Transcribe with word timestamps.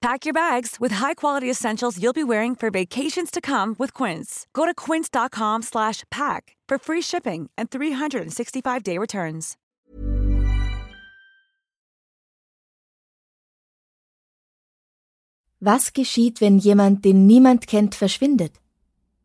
Pack 0.00 0.24
your 0.24 0.32
bags 0.32 0.76
with 0.80 0.92
high-quality 0.92 1.50
essentials 1.50 1.98
you'll 1.98 2.14
be 2.14 2.24
wearing 2.24 2.56
for 2.56 2.70
vacations 2.70 3.30
to 3.30 3.40
come 3.40 3.76
with 3.78 3.92
Quince. 3.92 4.46
Go 4.54 4.64
to 4.64 4.74
quince.com/pack 4.74 6.56
for 6.68 6.78
free 6.78 7.02
shipping 7.02 7.50
and 7.58 7.68
365-day 7.68 8.96
returns. 8.98 9.56
Was 15.60 15.92
geschieht, 15.92 16.40
wenn 16.40 16.58
jemand, 16.58 17.04
den 17.04 17.26
niemand 17.26 17.66
kennt, 17.66 17.94
verschwindet? 17.94 18.52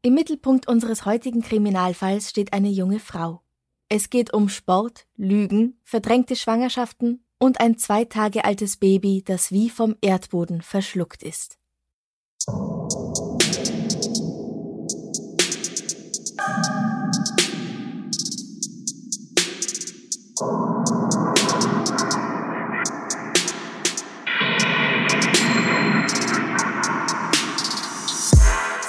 Im 0.02 0.16
Mittelpunkt 0.16 0.68
unseres 0.68 1.06
heutigen 1.06 1.42
Kriminalfalls 1.42 2.30
steht 2.30 2.52
eine 2.52 2.68
junge 2.68 3.00
Frau. 3.00 3.42
Es 3.88 4.10
geht 4.10 4.34
um 4.34 4.50
Sport, 4.50 5.08
Lügen, 5.16 5.80
verdrängte 5.86 6.36
Schwangerschaften 6.36 7.25
und 7.40 7.60
ein 7.60 7.78
zwei 7.78 8.06
Tage 8.06 8.46
altes 8.46 8.78
Baby, 8.78 9.24
das 9.26 9.52
wie 9.52 9.70
vom 9.70 9.96
Erdboden 10.02 10.62
verschluckt 10.62 11.24
ist. 11.24 11.58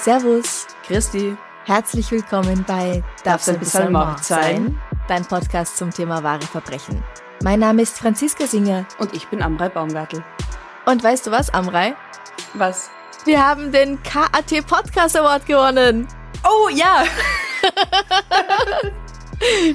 Servus, 0.03 0.67
Christi, 0.83 1.35
herzlich 1.65 2.09
willkommen 2.11 2.63
bei 2.65 3.03
Darf's 3.25 3.49
ein 3.49 3.59
bisschen 3.59 3.91
Mord 3.91 4.23
sein? 4.23 4.79
Dein 5.09 5.25
Podcast 5.25 5.75
zum 5.75 5.91
Thema 5.91 6.23
wahre 6.23 6.43
Verbrechen. 6.43 7.03
Mein 7.43 7.59
Name 7.59 7.81
ist 7.83 7.97
Franziska 7.97 8.47
Singer. 8.47 8.85
und 8.99 9.13
ich 9.13 9.27
bin 9.27 9.41
Amrei 9.43 9.69
Baumgartel. 9.69 10.23
Und 10.85 11.03
weißt 11.03 11.27
du 11.27 11.31
was, 11.31 11.53
Amrei? 11.53 11.95
Was? 12.53 12.89
Wir 13.25 13.45
haben 13.45 13.71
den 13.71 14.01
KAT 14.03 14.65
Podcast 14.65 15.15
Award 15.15 15.45
gewonnen. 15.45 16.07
Oh 16.43 16.69
ja! 16.69 17.03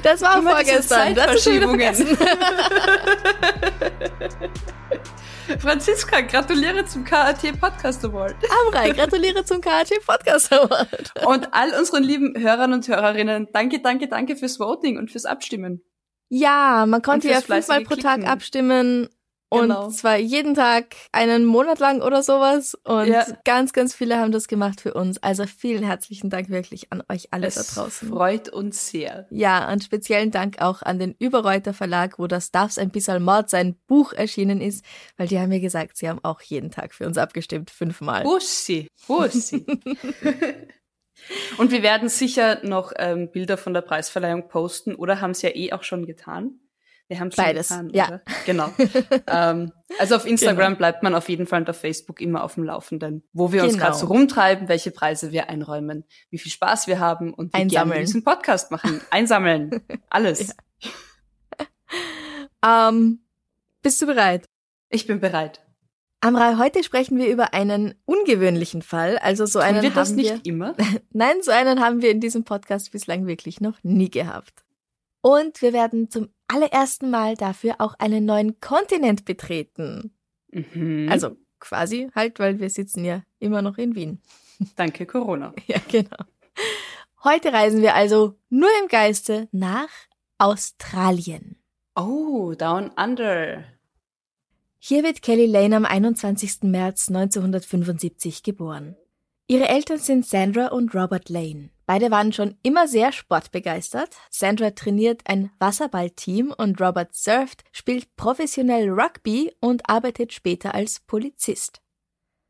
Das 0.03 0.21
war 0.23 0.39
Immer 0.39 0.57
vorgestern. 0.57 1.15
Das 1.15 1.37
ist 1.37 1.45
schon 1.45 1.61
vergessen. 1.61 2.17
Franziska, 5.61 6.23
gratuliere 6.23 6.85
zum 6.85 7.05
KAT 7.05 7.61
Podcast 7.61 8.05
Award. 8.05 8.35
Amrei, 8.67 8.91
gratuliere 8.91 9.45
zum 9.45 9.61
KAT 9.61 9.93
Podcast 10.05 10.53
Award. 10.53 11.13
Und 11.25 11.55
all 11.55 11.73
unseren 11.79 12.03
lieben 12.03 12.35
Hörern 12.37 12.73
und 12.73 12.89
Hörerinnen, 12.89 13.51
danke, 13.53 13.81
danke, 13.81 14.09
danke 14.09 14.35
fürs 14.35 14.59
Voting 14.59 14.99
und 14.99 15.13
fürs 15.13 15.27
Abstimmen. 15.27 15.85
Ja, 16.35 16.87
man 16.87 17.03
konnte 17.03 17.29
ja 17.29 17.43
fünfmal 17.43 17.83
pro 17.83 17.95
Tag 17.97 18.15
Klicken. 18.15 18.31
abstimmen. 18.31 19.09
Und 19.51 19.65
Genau. 19.69 19.91
zwar 19.91 20.17
jeden 20.17 20.55
Tag 20.55 20.95
einen 21.13 21.45
Monat 21.45 21.79
lang 21.79 22.01
oder 22.01 22.23
sowas. 22.23 22.75
Und 22.85 23.09
Ja. 23.09 23.27
ganz, 23.45 23.75
ganz 23.75 23.95
viele 23.95 24.17
haben 24.19 24.33
das 24.33 24.49
gemacht 24.49 24.81
für 24.81 24.95
uns. 24.95 25.23
Also 25.23 25.45
vielen 25.45 25.83
herzlichen 25.85 26.31
Dank 26.31 26.49
wirklich 26.49 26.91
an 26.91 27.03
euch 27.11 27.35
alle 27.35 27.49
es 27.49 27.57
da 27.57 27.83
draußen. 27.83 28.09
freut 28.09 28.49
uns 28.49 28.89
sehr. 28.89 29.27
Ja, 29.29 29.71
und 29.71 29.85
speziellen 29.85 30.31
Dank 30.31 30.63
auch 30.63 30.81
an 30.81 30.99
den 30.99 31.15
Überreuter 31.19 31.75
Verlag, 31.75 32.19
wo 32.19 32.27
das 32.29 32.51
Darf's 32.51 32.79
ein 32.79 32.89
bisschen 32.89 33.23
Mord 33.23 33.51
sein 33.51 33.77
Buch 33.87 34.15
erschienen 34.15 34.63
ist, 34.63 34.87
weil 35.19 35.29
die 35.29 35.39
haben 35.39 35.51
mir 35.51 35.61
gesagt, 35.61 35.99
sie 35.99 36.09
haben 36.09 36.21
auch 36.23 36.41
jeden 36.41 36.71
Tag 36.71 36.95
für 36.95 37.07
uns 37.07 37.19
abgestimmt, 37.19 37.71
fünfmal. 37.71 38.23
Bussi, 38.23 38.89
Bussi. 39.07 39.67
und 41.59 41.71
wir 41.71 41.83
werden 41.83 42.09
sicher 42.09 42.61
noch 42.65 42.93
ähm, 42.97 43.31
Bilder 43.31 43.57
von 43.57 43.75
der 43.75 43.81
Preisverleihung 43.83 44.49
posten 44.49 44.95
oder 44.95 45.21
haben 45.21 45.33
es 45.33 45.43
ja 45.43 45.51
eh 45.55 45.73
auch 45.73 45.83
schon 45.83 46.07
getan. 46.07 46.59
Wir 47.09 47.21
haben 47.21 47.31
schon 47.31 47.45
Beides, 47.45 47.69
getan, 47.69 47.91
ja. 47.93 48.07
oder? 48.09 48.23
Genau. 48.47 48.71
ähm, 49.27 49.73
also 49.99 50.17
auf 50.17 50.25
Instagram 50.25 50.77
bleibt 50.79 51.03
man 51.03 51.15
auf 51.15 51.29
jeden 51.29 51.47
Fall 51.47 51.61
und 51.61 51.69
auf 51.69 51.77
Facebook 51.79 52.21
immer 52.21 52.43
auf 52.43 52.55
dem 52.55 52.65
Laufenden, 52.65 53.23
wo 53.35 53.53
wir 53.53 53.65
uns 53.65 53.75
Genau. 53.75 53.85
gerade 53.85 53.99
so 53.99 54.07
rumtreiben, 54.07 54.69
welche 54.69 54.93
Preise 54.93 55.31
wir 55.31 55.51
einräumen, 55.51 56.05
wie 56.31 56.39
viel 56.39 56.51
Spaß 56.53 56.87
wir 56.87 57.01
haben 57.01 57.35
und 57.35 57.55
wie 57.55 57.67
gerne 57.67 57.93
wir 57.93 58.01
diesen 58.01 58.25
Podcast 58.25 58.71
machen. 58.71 59.01
Einsammeln. 59.11 59.83
Alles. 60.09 60.55
Ähm, 62.65 63.25
bist 63.83 64.01
du 64.01 64.07
bereit? 64.07 64.47
Ich 64.89 65.07
bin 65.07 65.21
bereit. 65.21 65.61
Amrei, 66.25 66.55
heute 66.57 66.85
sprechen 66.85 67.19
wir 67.19 67.27
über 67.27 67.53
einen 67.53 67.97
ungewöhnlichen 68.05 68.83
Fall. 68.83 69.19
Also 69.19 69.45
so 69.45 69.59
Tun 69.59 69.67
einen 69.67 69.83
wir 69.83 69.91
das 69.91 70.11
haben 70.11 70.17
nicht 70.17 70.45
wir. 70.45 70.53
immer? 70.53 70.77
Nein, 71.13 71.43
so 71.43 71.51
einen 71.51 71.81
haben 71.81 72.01
wir 72.01 72.13
in 72.13 72.21
diesem 72.21 72.45
Podcast 72.45 72.93
bislang 72.93 73.27
wirklich 73.27 73.61
noch 73.61 73.77
nie 73.83 74.09
gehabt. 74.09 74.65
Und 75.21 75.61
wir 75.63 75.73
werden 75.73 76.11
zum 76.11 76.29
allerersten 76.47 77.11
Mal 77.11 77.35
dafür 77.37 77.75
auch 77.79 77.95
einen 77.99 78.25
neuen 78.25 78.61
Kontinent 78.61 79.25
betreten. 79.25 80.15
Mhm. 80.53 81.09
Also 81.11 81.37
quasi 81.59 82.09
halt, 82.15 82.39
weil 82.39 82.61
wir 82.61 82.71
sitzen 82.71 83.05
ja 83.05 83.25
immer 83.41 83.61
noch 83.61 83.77
in 83.77 83.97
Wien. 83.97 84.21
danke 84.77 85.07
Corona. 85.07 85.53
Ja, 85.67 85.81
genau. 85.89 86.19
Heute 87.25 87.53
reisen 87.53 87.83
wir 87.83 87.97
also 87.97 88.39
nur 88.49 88.71
im 88.81 88.87
Geiste 88.87 89.49
nach 89.51 89.91
Australien. 90.39 91.57
Oh, 91.97 92.55
Down 92.57 92.93
Under. 92.97 93.65
Hier 94.85 95.05
wird 95.05 95.23
Kelly 95.23 95.47
Lane 95.47 95.77
am 95.77 95.85
21. 95.85 96.63
März 96.65 97.07
1975 97.07 98.43
geboren. 98.43 98.97
Ihre 99.47 99.69
Eltern 99.69 99.99
sind 99.99 100.27
Sandra 100.27 100.73
und 100.73 100.93
Robert 100.93 101.29
Lane. 101.29 101.71
Beide 101.87 102.11
waren 102.11 102.33
schon 102.33 102.57
immer 102.65 102.89
sehr 102.89 103.13
sportbegeistert. 103.13 104.17
Sandra 104.29 104.73
trainiert 104.73 105.23
ein 105.27 105.53
Wasserballteam 105.61 106.53
und 106.59 106.81
Robert 106.81 107.15
surft, 107.15 107.63
spielt 107.71 108.17
professionell 108.17 108.91
Rugby 108.91 109.53
und 109.61 109.89
arbeitet 109.89 110.33
später 110.33 110.75
als 110.75 110.99
Polizist. 110.99 111.81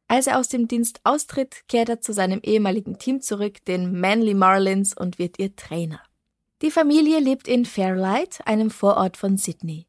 Als 0.08 0.26
er 0.26 0.38
aus 0.38 0.48
dem 0.48 0.68
Dienst 0.68 1.02
austritt, 1.04 1.68
kehrt 1.68 1.90
er 1.90 2.00
zu 2.00 2.14
seinem 2.14 2.40
ehemaligen 2.42 2.96
Team 2.96 3.20
zurück, 3.20 3.62
den 3.66 4.00
Manly 4.00 4.32
Marlins, 4.32 4.96
und 4.96 5.18
wird 5.18 5.38
ihr 5.38 5.54
Trainer. 5.54 6.00
Die 6.62 6.70
Familie 6.70 7.18
lebt 7.18 7.46
in 7.46 7.66
Fairlight, 7.66 8.40
einem 8.46 8.70
Vorort 8.70 9.18
von 9.18 9.36
Sydney. 9.36 9.86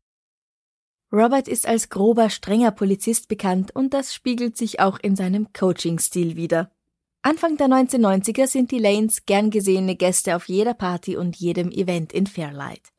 Robert 1.14 1.48
ist 1.48 1.68
als 1.68 1.90
grober, 1.90 2.32
strenger 2.32 2.72
Polizist 2.72 3.28
bekannt 3.28 3.76
und 3.76 3.94
das 3.94 4.16
spiegelt 4.16 4.58
sich 4.58 4.80
auch 4.80 4.98
in 5.00 5.16
seinem 5.16 5.54
Coaching-Stil 5.54 6.36
wider. 6.36 6.72
Anfang 7.22 7.56
der 7.56 7.68
1990er 7.68 8.48
sind 8.48 8.72
die 8.72 8.80
Lanes 8.80 9.28
gern 9.28 9.52
gesehene 9.52 9.96
Gäste 9.96 10.36
auf 10.36 10.50
jeder 10.50 10.74
Party 10.74 11.16
und 11.16 11.36
jedem 11.36 11.70
Event 11.70 12.12
in 12.14 12.26
Fairlight. 12.26 12.92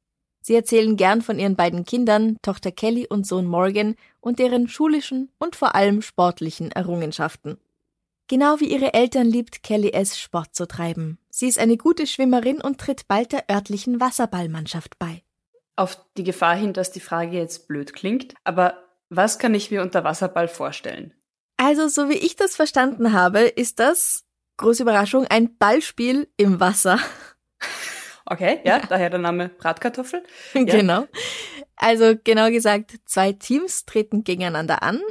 Sie 0.43 0.55
erzählen 0.55 0.97
gern 0.97 1.23
von 1.23 1.41
ihren 1.41 1.57
beiden 1.57 1.85
Kindern, 1.85 2.37
Tochter 2.41 2.71
Kelly 2.71 3.09
und 3.09 3.27
Sohn 3.27 3.47
Morgan, 3.47 3.97
und 4.21 4.39
deren 4.39 4.69
schulischen 4.69 5.33
und 5.39 5.57
vor 5.57 5.75
allem 5.75 6.01
sportlichen 6.01 6.71
Errungenschaften. 6.71 7.59
Genau 8.29 8.61
wie 8.61 8.73
ihre 8.73 8.95
Eltern 8.95 9.27
liebt 9.27 9.65
Kelly 9.65 9.93
es, 9.93 10.19
Sport 10.19 10.55
zu 10.55 10.69
treiben. 10.69 11.19
Sie 11.31 11.49
ist 11.49 11.59
eine 11.59 11.77
gute 11.77 12.07
Schwimmerin 12.07 12.61
und 12.61 12.79
tritt 12.79 13.09
bald 13.09 13.33
der 13.33 13.51
örtlichen 13.51 13.99
Wasserballmannschaft 13.99 14.99
bei. 15.01 15.23
Auf 15.77 15.99
die 16.17 16.25
Gefahr 16.25 16.55
hin, 16.55 16.73
dass 16.73 16.93
die 16.93 17.01
Frage 17.01 17.37
jetzt 17.37 17.67
blöd 17.69 17.95
klingt, 17.95 18.35
aber 18.45 18.85
was 19.09 19.39
kann 19.39 19.55
ich 19.55 19.71
mir 19.71 19.83
unter 19.83 20.05
Wasserball 20.05 20.49
vorstellen? 20.49 21.13
Also, 21.57 21.89
so 21.89 22.09
wie 22.09 22.15
ich 22.15 22.37
das 22.37 22.57
verstanden 22.57 23.13
habe, 23.13 23.41
ist 23.41 23.79
das, 23.79 24.25
große 24.57 24.83
Überraschung, 24.83 25.27
ein 25.27 25.57
Ballspiel 25.57 26.29
im 26.37 26.61
Wasser. 26.61 26.99
Okay, 28.27 28.61
ja, 28.65 28.79
daher 28.79 29.11
der 29.11 29.19
Name 29.19 29.51
Bratkartoffel. 29.51 30.23
Genau. 30.55 31.07
Also, 31.77 32.15
genau 32.25 32.51
gesagt, 32.51 32.95
zwei 33.05 33.33
Teams 33.33 33.85
treten 33.85 34.25
gegeneinander 34.25 34.83
an 34.83 35.03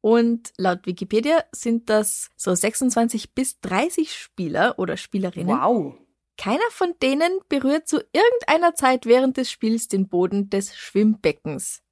und 0.00 0.52
laut 0.56 0.86
Wikipedia 0.86 1.42
sind 1.50 1.90
das 1.90 2.30
so 2.36 2.54
26 2.54 3.34
bis 3.34 3.60
30 3.60 4.14
Spieler 4.14 4.78
oder 4.78 4.96
Spielerinnen. 4.96 5.58
Wow. 5.58 5.94
Keiner 6.40 6.70
von 6.70 6.94
denen 7.02 7.38
berührt 7.50 7.86
zu 7.86 7.98
irgendeiner 8.14 8.74
Zeit 8.74 9.04
während 9.04 9.36
des 9.36 9.50
Spiels 9.50 9.88
den 9.88 10.08
Boden 10.08 10.48
des 10.48 10.74
Schwimmbeckens. 10.74 11.82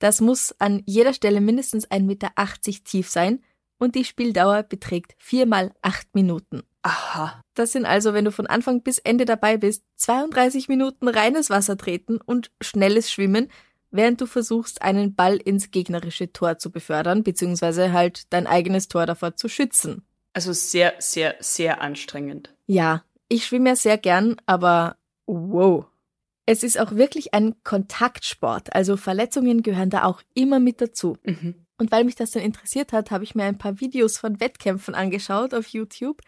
Das 0.00 0.20
muss 0.20 0.52
an 0.58 0.82
jeder 0.86 1.12
Stelle 1.12 1.40
mindestens 1.40 1.88
1,80 1.88 2.02
Meter 2.02 2.32
tief 2.82 3.08
sein 3.08 3.44
und 3.78 3.94
die 3.94 4.04
Spieldauer 4.04 4.64
beträgt 4.64 5.14
viermal 5.18 5.72
acht 5.82 6.12
Minuten. 6.16 6.64
Aha. 6.82 7.40
Das 7.54 7.70
sind 7.70 7.86
also, 7.86 8.12
wenn 8.12 8.24
du 8.24 8.32
von 8.32 8.48
Anfang 8.48 8.82
bis 8.82 8.98
Ende 8.98 9.24
dabei 9.24 9.56
bist, 9.56 9.84
32 9.98 10.66
Minuten 10.66 11.06
reines 11.06 11.48
Wasser 11.48 11.76
treten 11.76 12.16
und 12.16 12.50
schnelles 12.60 13.12
Schwimmen, 13.12 13.52
während 13.92 14.20
du 14.20 14.26
versuchst, 14.26 14.82
einen 14.82 15.14
Ball 15.14 15.36
ins 15.36 15.70
gegnerische 15.70 16.32
Tor 16.32 16.58
zu 16.58 16.72
befördern, 16.72 17.22
beziehungsweise 17.22 17.92
halt 17.92 18.32
dein 18.32 18.48
eigenes 18.48 18.88
Tor 18.88 19.06
davor 19.06 19.36
zu 19.36 19.48
schützen. 19.48 20.04
Also 20.32 20.52
sehr, 20.52 20.94
sehr, 20.98 21.36
sehr 21.38 21.80
anstrengend. 21.80 22.52
Ja, 22.66 23.04
ich 23.28 23.46
schwimme 23.46 23.70
ja 23.70 23.76
sehr 23.76 23.98
gern, 23.98 24.36
aber 24.46 24.96
wow. 25.26 25.86
Es 26.46 26.62
ist 26.62 26.78
auch 26.78 26.92
wirklich 26.92 27.34
ein 27.34 27.56
Kontaktsport, 27.64 28.72
also 28.72 28.96
Verletzungen 28.96 29.62
gehören 29.62 29.90
da 29.90 30.04
auch 30.04 30.22
immer 30.34 30.60
mit 30.60 30.80
dazu. 30.80 31.16
Mhm. 31.24 31.66
Und 31.78 31.92
weil 31.92 32.04
mich 32.04 32.14
das 32.14 32.30
dann 32.30 32.42
interessiert 32.42 32.92
hat, 32.92 33.10
habe 33.10 33.24
ich 33.24 33.34
mir 33.34 33.44
ein 33.44 33.58
paar 33.58 33.80
Videos 33.80 34.16
von 34.16 34.40
Wettkämpfen 34.40 34.94
angeschaut 34.94 35.52
auf 35.52 35.68
YouTube. 35.68 36.22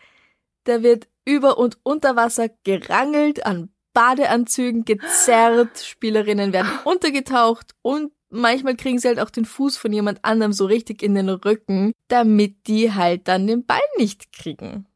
Da 0.64 0.82
wird 0.82 1.08
über 1.24 1.56
und 1.56 1.78
unter 1.84 2.16
Wasser 2.16 2.50
gerangelt, 2.64 3.46
an 3.46 3.70
Badeanzügen 3.94 4.84
gezerrt, 4.84 5.78
Spielerinnen 5.84 6.52
werden 6.52 6.70
untergetaucht 6.84 7.74
und 7.82 8.12
manchmal 8.28 8.76
kriegen 8.76 8.98
sie 8.98 9.08
halt 9.08 9.20
auch 9.20 9.30
den 9.30 9.44
Fuß 9.44 9.76
von 9.76 9.92
jemand 9.92 10.24
anderem 10.24 10.52
so 10.52 10.66
richtig 10.66 11.02
in 11.02 11.14
den 11.14 11.28
Rücken, 11.28 11.92
damit 12.08 12.66
die 12.66 12.92
halt 12.92 13.28
dann 13.28 13.46
den 13.46 13.64
Ball 13.64 13.80
nicht 13.96 14.32
kriegen. 14.32 14.86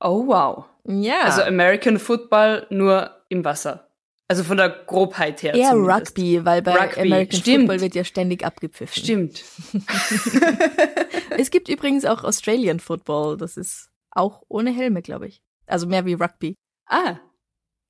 Oh 0.00 0.26
wow. 0.26 0.66
Ja. 0.86 1.22
Also 1.22 1.42
American 1.42 1.98
Football 1.98 2.66
nur 2.70 3.10
im 3.28 3.44
Wasser. 3.44 3.88
Also 4.26 4.42
von 4.42 4.56
der 4.56 4.70
Grobheit 4.70 5.42
her. 5.42 5.54
Eher 5.54 5.70
zumindest. 5.70 6.10
Rugby, 6.10 6.44
weil 6.44 6.62
bei 6.62 6.72
Rugby. 6.72 7.00
American 7.00 7.40
Stimmt. 7.40 7.58
Football 7.60 7.80
wird 7.80 7.94
ja 7.94 8.04
ständig 8.04 8.44
abgepfiffen. 8.44 9.02
Stimmt. 9.02 9.44
es 11.38 11.50
gibt 11.50 11.68
übrigens 11.68 12.04
auch 12.04 12.24
Australian 12.24 12.80
Football. 12.80 13.36
Das 13.36 13.56
ist 13.56 13.90
auch 14.10 14.42
ohne 14.48 14.70
Helme, 14.70 15.02
glaube 15.02 15.26
ich. 15.26 15.42
Also 15.66 15.86
mehr 15.86 16.06
wie 16.06 16.14
Rugby. 16.14 16.56
Ah. 16.86 17.18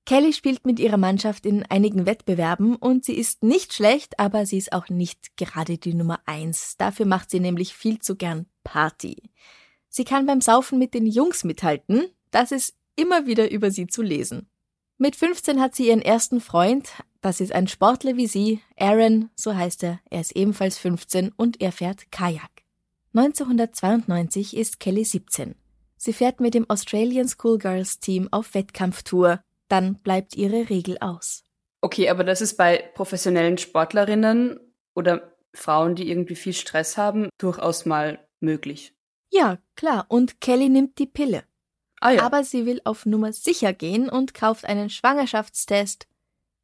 Kelly 0.07 0.33
spielt 0.33 0.67
mit 0.67 0.81
ihrer 0.81 0.99
Mannschaft 0.99 1.47
in 1.47 1.65
einigen 1.65 2.05
Wettbewerben 2.05 2.77
und 2.77 3.05
sie 3.05 3.15
ist 3.15 3.43
nicht 3.43 3.73
schlecht, 3.73 4.19
aber 4.19 4.45
sie 4.45 4.59
ist 4.59 4.73
auch 4.73 4.91
nicht 4.91 5.37
gerade 5.37 5.79
die 5.79 5.95
Nummer 5.95 6.21
eins. 6.27 6.77
Dafür 6.77 7.07
macht 7.07 7.31
sie 7.31 7.41
nämlich 7.41 7.75
viel 7.75 8.01
zu 8.01 8.17
gern 8.17 8.47
Party. 8.65 9.31
Sie 9.89 10.05
kann 10.05 10.27
beim 10.27 10.41
Saufen 10.41 10.79
mit 10.79 10.93
den 10.93 11.07
Jungs 11.07 11.45
mithalten. 11.45 12.09
Das 12.31 12.53
ist 12.53 12.75
immer 12.97 13.27
wieder 13.27 13.51
über 13.51 13.71
sie 13.71 13.87
zu 13.87 14.03
lesen. 14.03 14.49
Mit 14.99 15.17
15 15.17 15.61
hat 15.61 15.75
sie 15.75 15.89
ihren 15.89 16.03
ersten 16.03 16.41
Freund, 16.41 16.89
das 17.21 17.41
ist 17.41 17.53
ein 17.53 17.67
Sportler 17.67 18.17
wie 18.17 18.27
sie, 18.27 18.61
Aaron, 18.79 19.31
so 19.35 19.55
heißt 19.55 19.83
er, 19.83 20.01
er 20.11 20.21
ist 20.21 20.37
ebenfalls 20.37 20.79
15 20.79 21.33
und 21.37 21.61
er 21.61 21.73
fährt 21.73 22.13
Kajak. 22.13 22.63
1992 23.15 24.57
ist 24.57 24.81
Kelly 24.81 25.05
17. 25.05 25.55
Sie 25.97 26.13
fährt 26.13 26.41
mit 26.41 26.55
dem 26.55 26.69
Australian 26.69 27.29
Schoolgirls 27.29 27.99
Team 27.99 28.29
auf 28.31 28.55
Wettkampftour, 28.55 29.41
dann 29.69 29.97
bleibt 29.97 30.37
ihre 30.37 30.69
Regel 30.69 30.99
aus. 30.99 31.45
Okay, 31.81 32.09
aber 32.09 32.25
das 32.25 32.41
ist 32.41 32.57
bei 32.57 32.79
professionellen 32.95 33.59
Sportlerinnen 33.59 34.61
oder 34.95 35.37
Frauen, 35.55 35.95
die 35.95 36.11
irgendwie 36.11 36.35
viel 36.35 36.53
Stress 36.53 36.97
haben, 36.97 37.29
durchaus 37.39 37.87
mal 37.87 38.27
möglich. 38.41 38.95
Ja, 39.31 39.59
klar, 39.77 40.07
und 40.09 40.41
Kelly 40.41 40.69
nimmt 40.69 40.99
die 40.99 41.07
Pille. 41.07 41.45
Ah, 42.05 42.11
ja. 42.11 42.23
Aber 42.23 42.45
sie 42.45 42.67
will 42.67 42.83
auf 42.85 43.07
Nummer 43.07 43.33
sicher 43.33 43.73
gehen 43.73 44.11
und 44.11 44.35
kauft 44.35 44.67
einen 44.67 44.91
Schwangerschaftstest. 44.91 46.07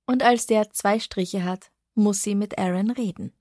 Und 0.04 0.22
als 0.22 0.46
der 0.46 0.70
zwei 0.70 1.00
Striche 1.00 1.44
hat, 1.44 1.70
muss 1.94 2.22
sie 2.22 2.34
mit 2.34 2.58
Aaron 2.58 2.90
reden. 2.90 3.32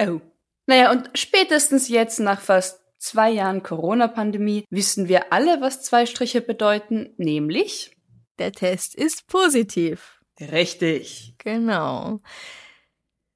Oh. 0.00 0.22
Naja, 0.66 0.90
und 0.90 1.10
spätestens 1.12 1.88
jetzt 1.88 2.20
nach 2.20 2.40
fast 2.40 2.80
zwei 2.96 3.30
Jahren 3.30 3.62
Corona-Pandemie 3.62 4.64
wissen 4.70 5.08
wir 5.08 5.30
alle, 5.30 5.60
was 5.60 5.82
zwei 5.82 6.06
Striche 6.06 6.40
bedeuten, 6.40 7.12
nämlich 7.18 7.94
der 8.38 8.52
Test 8.52 8.94
ist 8.94 9.26
positiv. 9.26 10.22
Richtig. 10.40 11.34
Genau. 11.36 12.20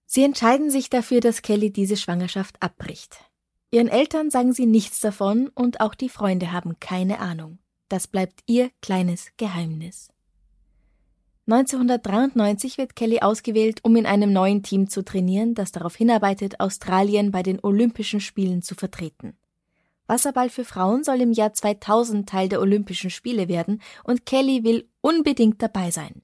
Sie 0.06 0.24
entscheiden 0.24 0.70
sich 0.70 0.88
dafür, 0.88 1.20
dass 1.20 1.42
Kelly 1.42 1.70
diese 1.70 1.98
Schwangerschaft 1.98 2.56
abbricht. 2.62 3.18
Ihren 3.70 3.88
Eltern 3.88 4.30
sagen 4.30 4.54
sie 4.54 4.64
nichts 4.64 5.00
davon 5.00 5.48
und 5.48 5.82
auch 5.82 5.94
die 5.94 6.08
Freunde 6.08 6.50
haben 6.50 6.80
keine 6.80 7.18
Ahnung. 7.18 7.58
Das 7.94 8.08
bleibt 8.08 8.40
ihr 8.46 8.72
kleines 8.82 9.28
Geheimnis. 9.36 10.08
1993 11.46 12.76
wird 12.76 12.96
Kelly 12.96 13.20
ausgewählt, 13.20 13.84
um 13.84 13.94
in 13.94 14.04
einem 14.04 14.32
neuen 14.32 14.64
Team 14.64 14.90
zu 14.90 15.04
trainieren, 15.04 15.54
das 15.54 15.70
darauf 15.70 15.94
hinarbeitet, 15.94 16.58
Australien 16.58 17.30
bei 17.30 17.44
den 17.44 17.60
Olympischen 17.62 18.18
Spielen 18.18 18.62
zu 18.62 18.74
vertreten. 18.74 19.38
Wasserball 20.08 20.50
für 20.50 20.64
Frauen 20.64 21.04
soll 21.04 21.20
im 21.20 21.30
Jahr 21.30 21.52
2000 21.52 22.28
Teil 22.28 22.48
der 22.48 22.60
Olympischen 22.60 23.10
Spiele 23.10 23.46
werden 23.46 23.80
und 24.02 24.26
Kelly 24.26 24.64
will 24.64 24.88
unbedingt 25.00 25.62
dabei 25.62 25.92
sein. 25.92 26.22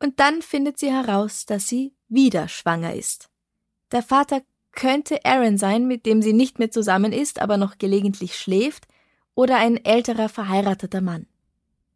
Und 0.00 0.18
dann 0.18 0.42
findet 0.42 0.80
sie 0.80 0.90
heraus, 0.90 1.46
dass 1.46 1.68
sie 1.68 1.94
wieder 2.08 2.48
schwanger 2.48 2.96
ist. 2.96 3.30
Der 3.92 4.02
Vater 4.02 4.42
könnte 4.72 5.24
Aaron 5.24 5.58
sein, 5.58 5.86
mit 5.86 6.06
dem 6.06 6.22
sie 6.22 6.32
nicht 6.32 6.58
mehr 6.58 6.72
zusammen 6.72 7.12
ist, 7.12 7.40
aber 7.40 7.56
noch 7.56 7.78
gelegentlich 7.78 8.34
schläft, 8.34 8.88
oder 9.38 9.58
ein 9.58 9.76
älterer 9.84 10.28
verheirateter 10.28 11.00
Mann. 11.00 11.28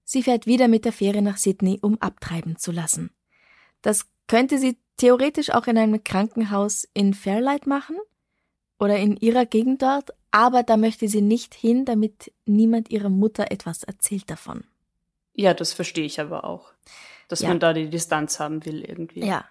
Sie 0.05 0.23
fährt 0.23 0.47
wieder 0.47 0.69
mit 0.69 0.85
der 0.85 0.93
Fähre 0.93 1.23
nach 1.23 1.39
Sydney, 1.39 1.81
um 1.83 2.01
abtreiben 2.01 2.57
zu 2.57 2.71
lassen. 2.71 3.11
Das 3.81 4.07
könnte 4.29 4.59
sie 4.59 4.79
theoretisch 4.97 5.51
auch 5.51 5.67
in 5.67 5.77
einem 5.77 6.05
Krankenhaus 6.05 6.87
in 6.95 7.15
Fairlight 7.15 7.67
machen 7.67 7.97
oder 8.79 8.97
in 8.97 9.17
ihrer 9.17 9.45
Gegend 9.45 9.83
dort, 9.83 10.11
aber 10.31 10.63
da 10.63 10.77
möchte 10.77 11.09
sie 11.09 11.21
nicht 11.21 11.53
hin, 11.53 11.85
damit 11.85 12.33
niemand 12.47 12.91
ihrer 12.91 13.09
Mutter 13.09 13.51
etwas 13.51 13.83
erzählt 13.83 14.31
davon. 14.31 14.63
Ja, 15.35 15.53
das 15.53 15.73
verstehe 15.73 16.07
ich 16.07 16.21
aber 16.21 16.45
auch. 16.45 16.73
Dass 17.27 17.41
ja. 17.41 17.49
man 17.49 17.59
da 17.59 17.73
die 17.73 17.91
Distanz 17.91 18.39
haben 18.39 18.65
will 18.65 18.85
irgendwie. 18.85 19.27
Ja. 19.27 19.45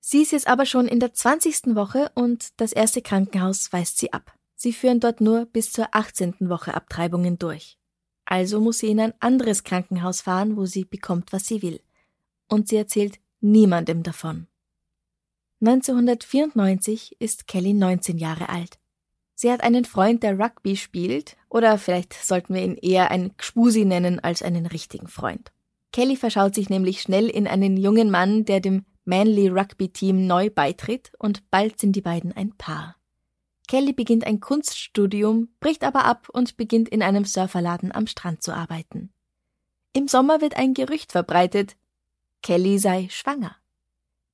Sie 0.00 0.22
ist 0.22 0.32
jetzt 0.32 0.48
aber 0.48 0.66
schon 0.66 0.88
in 0.88 0.98
der 0.98 1.14
20. 1.14 1.76
Woche 1.76 2.10
und 2.16 2.60
das 2.60 2.72
erste 2.72 3.02
Krankenhaus 3.02 3.72
weist 3.72 3.98
sie 3.98 4.12
ab. 4.12 4.32
Sie 4.62 4.72
führen 4.72 5.00
dort 5.00 5.20
nur 5.20 5.46
bis 5.46 5.72
zur 5.72 5.88
18. 5.90 6.34
Woche 6.48 6.74
Abtreibungen 6.74 7.36
durch. 7.36 7.78
Also 8.24 8.60
muss 8.60 8.78
sie 8.78 8.92
in 8.92 9.00
ein 9.00 9.12
anderes 9.18 9.64
Krankenhaus 9.64 10.20
fahren, 10.20 10.56
wo 10.56 10.66
sie 10.66 10.84
bekommt, 10.84 11.32
was 11.32 11.46
sie 11.46 11.62
will. 11.62 11.80
Und 12.48 12.68
sie 12.68 12.76
erzählt 12.76 13.18
niemandem 13.40 14.04
davon. 14.04 14.46
1994 15.62 17.16
ist 17.18 17.48
Kelly 17.48 17.72
19 17.72 18.18
Jahre 18.18 18.50
alt. 18.50 18.78
Sie 19.34 19.50
hat 19.50 19.64
einen 19.64 19.84
Freund, 19.84 20.22
der 20.22 20.38
Rugby 20.38 20.76
spielt, 20.76 21.36
oder 21.48 21.76
vielleicht 21.76 22.14
sollten 22.14 22.54
wir 22.54 22.62
ihn 22.62 22.76
eher 22.76 23.10
einen 23.10 23.36
Gspusi 23.36 23.84
nennen 23.84 24.20
als 24.20 24.44
einen 24.44 24.66
richtigen 24.66 25.08
Freund. 25.08 25.50
Kelly 25.90 26.14
verschaut 26.14 26.54
sich 26.54 26.70
nämlich 26.70 27.02
schnell 27.02 27.28
in 27.28 27.48
einen 27.48 27.76
jungen 27.76 28.12
Mann, 28.12 28.44
der 28.44 28.60
dem 28.60 28.84
Manly 29.06 29.48
Rugby 29.48 29.88
Team 29.88 30.28
neu 30.28 30.50
beitritt, 30.50 31.10
und 31.18 31.50
bald 31.50 31.80
sind 31.80 31.96
die 31.96 32.00
beiden 32.00 32.30
ein 32.30 32.56
Paar. 32.56 33.01
Kelly 33.68 33.92
beginnt 33.92 34.26
ein 34.26 34.40
Kunststudium, 34.40 35.48
bricht 35.60 35.84
aber 35.84 36.04
ab 36.04 36.28
und 36.32 36.56
beginnt 36.56 36.88
in 36.88 37.02
einem 37.02 37.24
Surferladen 37.24 37.94
am 37.94 38.06
Strand 38.06 38.42
zu 38.42 38.52
arbeiten. 38.52 39.12
Im 39.92 40.08
Sommer 40.08 40.40
wird 40.40 40.56
ein 40.56 40.74
Gerücht 40.74 41.12
verbreitet, 41.12 41.76
Kelly 42.42 42.78
sei 42.78 43.08
schwanger. 43.10 43.56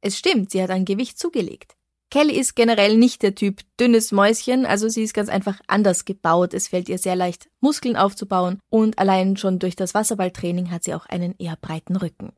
Es 0.01 0.17
stimmt, 0.17 0.51
sie 0.51 0.63
hat 0.63 0.71
an 0.71 0.85
Gewicht 0.85 1.19
zugelegt. 1.19 1.77
Kelly 2.11 2.35
ist 2.39 2.57
generell 2.57 2.97
nicht 2.97 3.23
der 3.23 3.35
Typ 3.35 3.61
dünnes 3.79 4.13
Mäuschen, 4.13 4.65
also 4.65 4.89
sie 4.89 5.03
ist 5.03 5.13
ganz 5.13 5.29
einfach 5.29 5.61
anders 5.67 6.07
gebaut. 6.07 6.55
Es 6.55 6.69
fällt 6.69 6.89
ihr 6.89 6.97
sehr 6.97 7.17
leicht, 7.17 7.51
Muskeln 7.61 7.97
aufzubauen 7.97 8.61
und 8.71 8.99
allein 8.99 9.37
schon 9.37 9.59
durch 9.59 9.77
das 9.77 9.93
Wasserballtraining 9.93 10.71
hat 10.71 10.85
sie 10.85 10.95
auch 10.95 11.05
einen 11.07 11.35
eher 11.39 11.57
breiten 11.61 11.97
Rücken. 11.97 12.33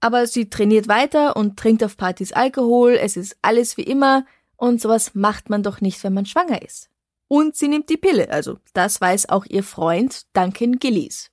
Aber 0.00 0.26
sie 0.28 0.48
trainiert 0.48 0.86
weiter 0.86 1.36
und 1.36 1.58
trinkt 1.58 1.82
auf 1.82 1.96
Partys 1.96 2.32
Alkohol, 2.32 2.92
es 2.92 3.16
ist 3.16 3.36
alles 3.42 3.76
wie 3.76 3.82
immer, 3.82 4.26
und 4.64 4.80
sowas 4.80 5.14
macht 5.14 5.50
man 5.50 5.62
doch 5.62 5.80
nicht, 5.80 6.02
wenn 6.04 6.14
man 6.14 6.26
schwanger 6.26 6.62
ist. 6.62 6.88
Und 7.28 7.54
sie 7.54 7.68
nimmt 7.68 7.90
die 7.90 7.96
Pille, 7.96 8.30
also 8.30 8.58
das 8.72 9.00
weiß 9.00 9.28
auch 9.28 9.44
ihr 9.46 9.62
Freund 9.62 10.22
Duncan 10.34 10.78
Gillies. 10.78 11.30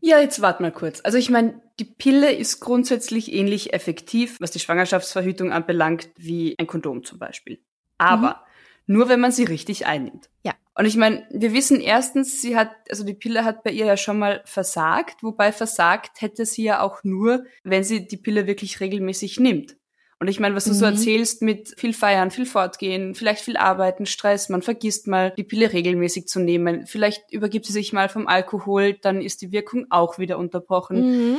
Ja, 0.00 0.18
jetzt 0.18 0.40
wart 0.40 0.60
mal 0.60 0.72
kurz. 0.72 1.00
Also 1.02 1.16
ich 1.18 1.30
meine, 1.30 1.60
die 1.78 1.84
Pille 1.84 2.32
ist 2.32 2.60
grundsätzlich 2.60 3.32
ähnlich 3.32 3.72
effektiv, 3.72 4.40
was 4.40 4.50
die 4.50 4.58
Schwangerschaftsverhütung 4.58 5.52
anbelangt, 5.52 6.10
wie 6.16 6.54
ein 6.58 6.66
Kondom 6.66 7.04
zum 7.04 7.18
Beispiel. 7.18 7.60
Aber 7.98 8.44
mhm. 8.86 8.94
nur 8.94 9.08
wenn 9.08 9.20
man 9.20 9.32
sie 9.32 9.44
richtig 9.44 9.86
einnimmt. 9.86 10.28
Ja. 10.44 10.54
Und 10.74 10.86
ich 10.86 10.96
meine, 10.96 11.26
wir 11.30 11.52
wissen 11.52 11.80
erstens, 11.80 12.42
sie 12.42 12.56
hat, 12.56 12.70
also 12.90 13.04
die 13.04 13.14
Pille 13.14 13.44
hat 13.44 13.62
bei 13.62 13.70
ihr 13.70 13.86
ja 13.86 13.96
schon 13.96 14.18
mal 14.18 14.42
versagt, 14.44 15.22
wobei 15.22 15.52
versagt 15.52 16.20
hätte 16.20 16.44
sie 16.46 16.64
ja 16.64 16.80
auch 16.80 17.02
nur, 17.02 17.44
wenn 17.64 17.84
sie 17.84 18.06
die 18.06 18.18
Pille 18.18 18.46
wirklich 18.46 18.80
regelmäßig 18.80 19.40
nimmt. 19.40 19.76
Und 20.18 20.28
ich 20.28 20.40
meine, 20.40 20.54
was 20.54 20.64
du 20.64 20.70
mhm. 20.70 20.74
so 20.74 20.84
erzählst 20.86 21.42
mit 21.42 21.78
viel 21.78 21.92
feiern, 21.92 22.30
viel 22.30 22.46
fortgehen, 22.46 23.14
vielleicht 23.14 23.42
viel 23.42 23.58
arbeiten, 23.58 24.06
Stress, 24.06 24.48
man 24.48 24.62
vergisst 24.62 25.06
mal, 25.06 25.32
die 25.36 25.44
Pille 25.44 25.72
regelmäßig 25.72 26.26
zu 26.26 26.40
nehmen. 26.40 26.86
Vielleicht 26.86 27.30
übergibt 27.32 27.66
sie 27.66 27.72
sich 27.72 27.92
mal 27.92 28.08
vom 28.08 28.26
Alkohol, 28.26 28.94
dann 28.94 29.20
ist 29.20 29.42
die 29.42 29.52
Wirkung 29.52 29.86
auch 29.90 30.18
wieder 30.18 30.38
unterbrochen. 30.38 31.32
Mhm. 31.32 31.38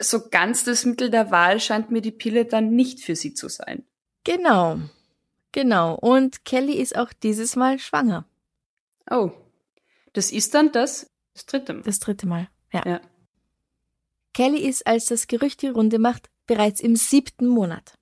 So 0.00 0.28
ganz 0.30 0.64
das 0.64 0.86
Mittel 0.86 1.10
der 1.10 1.30
Wahl 1.30 1.60
scheint 1.60 1.90
mir 1.90 2.00
die 2.00 2.12
Pille 2.12 2.46
dann 2.46 2.70
nicht 2.70 3.00
für 3.00 3.14
sie 3.14 3.34
zu 3.34 3.48
sein. 3.48 3.84
Genau. 4.24 4.78
Genau. 5.52 5.94
Und 5.94 6.44
Kelly 6.44 6.74
ist 6.74 6.96
auch 6.96 7.12
dieses 7.12 7.56
Mal 7.56 7.78
schwanger. 7.78 8.24
Oh. 9.10 9.32
Das 10.14 10.32
ist 10.32 10.54
dann 10.54 10.72
das, 10.72 11.10
das 11.34 11.46
dritte 11.46 11.74
Mal. 11.74 11.82
Das 11.82 11.98
dritte 11.98 12.26
Mal, 12.26 12.48
ja. 12.72 12.82
ja. 12.86 13.00
Kelly 14.32 14.60
ist, 14.60 14.86
als 14.86 15.06
das 15.06 15.26
Gerücht 15.26 15.62
die 15.62 15.68
Runde 15.68 15.98
macht, 15.98 16.30
bereits 16.48 16.80
im 16.80 16.96
siebten 16.96 17.46
Monat. 17.46 17.94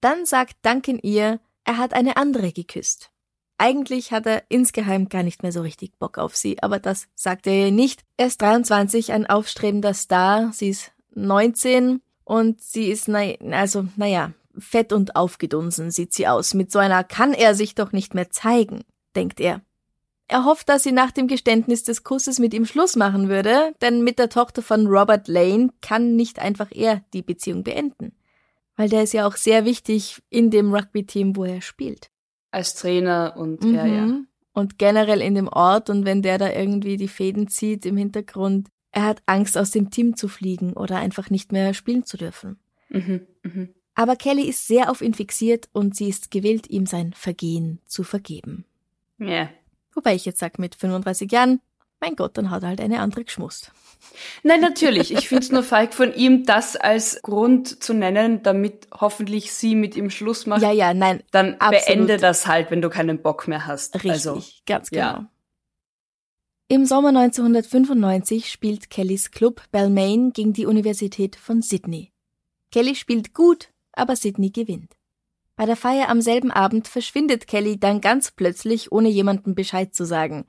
Dann 0.00 0.26
sagt 0.26 0.56
Duncan 0.66 0.98
ihr, 0.98 1.38
er 1.62 1.78
hat 1.78 1.94
eine 1.94 2.16
andere 2.16 2.50
geküsst. 2.50 3.12
Eigentlich 3.56 4.10
hat 4.10 4.26
er 4.26 4.42
insgeheim 4.48 5.08
gar 5.08 5.22
nicht 5.22 5.44
mehr 5.44 5.52
so 5.52 5.60
richtig 5.60 5.96
Bock 6.00 6.18
auf 6.18 6.34
sie, 6.34 6.60
aber 6.60 6.80
das 6.80 7.06
sagt 7.14 7.46
er 7.46 7.66
ihr 7.66 7.70
nicht. 7.70 8.02
Er 8.16 8.26
ist 8.26 8.42
23, 8.42 9.12
ein 9.12 9.26
aufstrebender 9.26 9.94
Star, 9.94 10.52
sie 10.52 10.70
ist 10.70 10.90
19 11.14 12.02
Und 12.24 12.60
sie 12.60 12.90
ist, 12.90 13.06
na, 13.06 13.20
also, 13.52 13.86
naja, 13.96 14.32
fett 14.58 14.92
und 14.92 15.16
aufgedunsen 15.16 15.90
sieht 15.90 16.12
sie 16.12 16.26
aus. 16.26 16.54
Mit 16.54 16.72
so 16.72 16.78
einer 16.78 17.04
kann 17.04 17.34
er 17.34 17.54
sich 17.54 17.74
doch 17.74 17.92
nicht 17.92 18.14
mehr 18.14 18.30
zeigen, 18.30 18.84
denkt 19.14 19.38
er. 19.38 19.60
Er 20.32 20.46
hofft, 20.46 20.70
dass 20.70 20.82
sie 20.82 20.92
nach 20.92 21.10
dem 21.10 21.28
Geständnis 21.28 21.82
des 21.82 22.04
Kusses 22.04 22.38
mit 22.38 22.54
ihm 22.54 22.64
Schluss 22.64 22.96
machen 22.96 23.28
würde, 23.28 23.74
denn 23.82 24.02
mit 24.02 24.18
der 24.18 24.30
Tochter 24.30 24.62
von 24.62 24.86
Robert 24.86 25.28
Lane 25.28 25.68
kann 25.82 26.16
nicht 26.16 26.38
einfach 26.38 26.68
er 26.70 27.02
die 27.12 27.20
Beziehung 27.20 27.64
beenden. 27.64 28.16
Weil 28.74 28.88
der 28.88 29.02
ist 29.02 29.12
ja 29.12 29.26
auch 29.26 29.36
sehr 29.36 29.66
wichtig 29.66 30.22
in 30.30 30.50
dem 30.50 30.74
Rugby-Team, 30.74 31.36
wo 31.36 31.44
er 31.44 31.60
spielt. 31.60 32.08
Als 32.50 32.74
Trainer 32.76 33.34
und 33.36 33.62
mhm. 33.62 33.74
ja, 33.74 33.84
ja. 33.84 34.20
Und 34.54 34.78
generell 34.78 35.20
in 35.20 35.34
dem 35.34 35.48
Ort 35.48 35.90
und 35.90 36.06
wenn 36.06 36.22
der 36.22 36.38
da 36.38 36.50
irgendwie 36.50 36.96
die 36.96 37.08
Fäden 37.08 37.48
zieht 37.48 37.84
im 37.84 37.98
Hintergrund, 37.98 38.68
er 38.90 39.04
hat 39.04 39.22
Angst, 39.26 39.58
aus 39.58 39.70
dem 39.70 39.90
Team 39.90 40.16
zu 40.16 40.28
fliegen 40.28 40.72
oder 40.72 40.96
einfach 40.96 41.28
nicht 41.28 41.52
mehr 41.52 41.74
spielen 41.74 42.06
zu 42.06 42.16
dürfen. 42.16 42.58
Mhm, 42.88 43.26
mhm. 43.42 43.68
Aber 43.94 44.16
Kelly 44.16 44.48
ist 44.48 44.66
sehr 44.66 44.90
auf 44.90 45.02
ihn 45.02 45.12
fixiert 45.12 45.68
und 45.72 45.94
sie 45.94 46.08
ist 46.08 46.30
gewillt, 46.30 46.70
ihm 46.70 46.86
sein 46.86 47.12
Vergehen 47.12 47.80
zu 47.84 48.02
vergeben. 48.02 48.64
Ja. 49.18 49.50
Wobei 49.94 50.14
ich 50.14 50.24
jetzt 50.24 50.40
sag, 50.40 50.58
mit 50.58 50.74
35 50.74 51.30
Jahren, 51.30 51.60
mein 52.00 52.16
Gott, 52.16 52.36
dann 52.36 52.50
hat 52.50 52.62
er 52.62 52.70
halt 52.70 52.80
eine 52.80 53.00
andere 53.00 53.24
geschmust. 53.24 53.70
Nein, 54.42 54.60
natürlich. 54.60 55.12
Ich 55.12 55.28
finde 55.28 55.44
es 55.44 55.52
nur 55.52 55.62
feig 55.62 55.94
von 55.94 56.12
ihm, 56.14 56.44
das 56.44 56.76
als 56.76 57.20
Grund 57.22 57.82
zu 57.82 57.94
nennen, 57.94 58.42
damit 58.42 58.88
hoffentlich 58.92 59.52
sie 59.52 59.74
mit 59.74 59.96
ihm 59.96 60.10
Schluss 60.10 60.46
macht. 60.46 60.62
Ja, 60.62 60.72
ja, 60.72 60.94
nein. 60.94 61.22
Dann 61.30 61.54
absolut. 61.54 61.86
beende 61.86 62.16
das 62.16 62.46
halt, 62.46 62.70
wenn 62.70 62.82
du 62.82 62.90
keinen 62.90 63.22
Bock 63.22 63.46
mehr 63.46 63.66
hast. 63.66 63.94
Richtig, 63.94 64.10
also, 64.10 64.42
ganz 64.66 64.90
genau. 64.90 65.02
Ja. 65.02 65.28
Im 66.68 66.86
Sommer 66.86 67.10
1995 67.10 68.50
spielt 68.50 68.90
Kellys 68.90 69.30
Club 69.30 69.62
Balmain 69.70 70.32
gegen 70.32 70.52
die 70.52 70.66
Universität 70.66 71.36
von 71.36 71.62
Sydney. 71.62 72.12
Kelly 72.70 72.94
spielt 72.94 73.34
gut, 73.34 73.68
aber 73.92 74.16
Sydney 74.16 74.50
gewinnt. 74.50 74.96
Bei 75.62 75.66
der 75.66 75.76
Feier 75.76 76.08
am 76.08 76.20
selben 76.20 76.50
Abend 76.50 76.88
verschwindet 76.88 77.46
Kelly 77.46 77.78
dann 77.78 78.00
ganz 78.00 78.32
plötzlich, 78.32 78.90
ohne 78.90 79.08
jemandem 79.08 79.54
Bescheid 79.54 79.94
zu 79.94 80.04
sagen. 80.04 80.44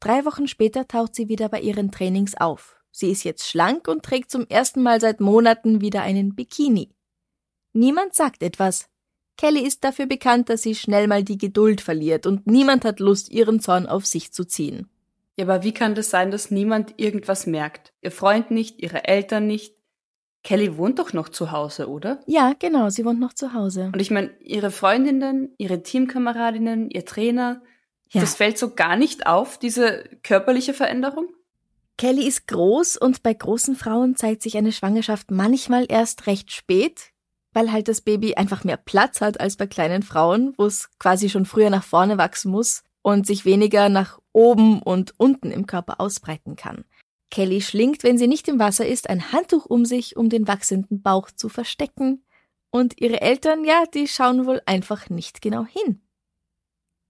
Drei 0.00 0.24
Wochen 0.24 0.48
später 0.48 0.88
taucht 0.88 1.14
sie 1.14 1.28
wieder 1.28 1.48
bei 1.48 1.60
ihren 1.60 1.92
Trainings 1.92 2.36
auf. 2.36 2.74
Sie 2.90 3.12
ist 3.12 3.22
jetzt 3.22 3.48
schlank 3.48 3.86
und 3.86 4.02
trägt 4.02 4.32
zum 4.32 4.44
ersten 4.48 4.82
Mal 4.82 5.00
seit 5.00 5.20
Monaten 5.20 5.80
wieder 5.80 6.02
einen 6.02 6.34
Bikini. 6.34 6.90
Niemand 7.74 8.16
sagt 8.16 8.42
etwas. 8.42 8.88
Kelly 9.36 9.64
ist 9.64 9.84
dafür 9.84 10.06
bekannt, 10.06 10.48
dass 10.48 10.62
sie 10.62 10.74
schnell 10.74 11.06
mal 11.06 11.22
die 11.22 11.38
Geduld 11.38 11.80
verliert 11.80 12.26
und 12.26 12.44
niemand 12.48 12.84
hat 12.84 12.98
Lust, 12.98 13.30
ihren 13.30 13.60
Zorn 13.60 13.86
auf 13.86 14.04
sich 14.04 14.32
zu 14.32 14.44
ziehen. 14.44 14.90
Ja, 15.36 15.44
aber 15.44 15.62
wie 15.62 15.74
kann 15.74 15.94
das 15.94 16.10
sein, 16.10 16.32
dass 16.32 16.50
niemand 16.50 16.94
irgendwas 16.96 17.46
merkt? 17.46 17.92
Ihr 18.02 18.10
Freund 18.10 18.50
nicht, 18.50 18.82
ihre 18.82 19.04
Eltern 19.04 19.46
nicht, 19.46 19.76
Kelly 20.44 20.76
wohnt 20.76 20.98
doch 20.98 21.14
noch 21.14 21.30
zu 21.30 21.50
Hause, 21.50 21.88
oder? 21.88 22.20
Ja, 22.26 22.52
genau, 22.58 22.90
sie 22.90 23.04
wohnt 23.04 23.18
noch 23.18 23.32
zu 23.32 23.54
Hause. 23.54 23.90
Und 23.92 24.00
ich 24.00 24.10
meine, 24.10 24.30
ihre 24.40 24.70
Freundinnen, 24.70 25.54
ihre 25.56 25.82
Teamkameradinnen, 25.82 26.90
ihr 26.90 27.06
Trainer, 27.06 27.62
ja. 28.10 28.20
das 28.20 28.36
fällt 28.36 28.58
so 28.58 28.74
gar 28.74 28.96
nicht 28.96 29.26
auf, 29.26 29.58
diese 29.58 30.04
körperliche 30.22 30.74
Veränderung? 30.74 31.28
Kelly 31.96 32.26
ist 32.26 32.46
groß 32.46 32.98
und 32.98 33.22
bei 33.22 33.32
großen 33.32 33.74
Frauen 33.74 34.16
zeigt 34.16 34.42
sich 34.42 34.56
eine 34.58 34.72
Schwangerschaft 34.72 35.30
manchmal 35.30 35.86
erst 35.88 36.26
recht 36.26 36.52
spät, 36.52 37.12
weil 37.54 37.72
halt 37.72 37.88
das 37.88 38.02
Baby 38.02 38.34
einfach 38.34 38.64
mehr 38.64 38.76
Platz 38.76 39.22
hat 39.22 39.40
als 39.40 39.56
bei 39.56 39.66
kleinen 39.66 40.02
Frauen, 40.02 40.52
wo 40.58 40.66
es 40.66 40.90
quasi 40.98 41.30
schon 41.30 41.46
früher 41.46 41.70
nach 41.70 41.84
vorne 41.84 42.18
wachsen 42.18 42.50
muss 42.50 42.82
und 43.00 43.26
sich 43.26 43.46
weniger 43.46 43.88
nach 43.88 44.18
oben 44.32 44.82
und 44.82 45.14
unten 45.18 45.50
im 45.50 45.66
Körper 45.66 46.00
ausbreiten 46.00 46.56
kann. 46.56 46.84
Kelly 47.30 47.60
schlingt, 47.60 48.02
wenn 48.02 48.18
sie 48.18 48.28
nicht 48.28 48.48
im 48.48 48.58
Wasser 48.58 48.86
ist, 48.86 49.10
ein 49.10 49.32
Handtuch 49.32 49.66
um 49.66 49.84
sich, 49.84 50.16
um 50.16 50.28
den 50.28 50.46
wachsenden 50.46 51.02
Bauch 51.02 51.30
zu 51.30 51.48
verstecken. 51.48 52.24
Und 52.70 53.00
ihre 53.00 53.20
Eltern, 53.20 53.64
ja, 53.64 53.84
die 53.92 54.08
schauen 54.08 54.46
wohl 54.46 54.60
einfach 54.66 55.10
nicht 55.10 55.42
genau 55.42 55.64
hin. 55.64 56.00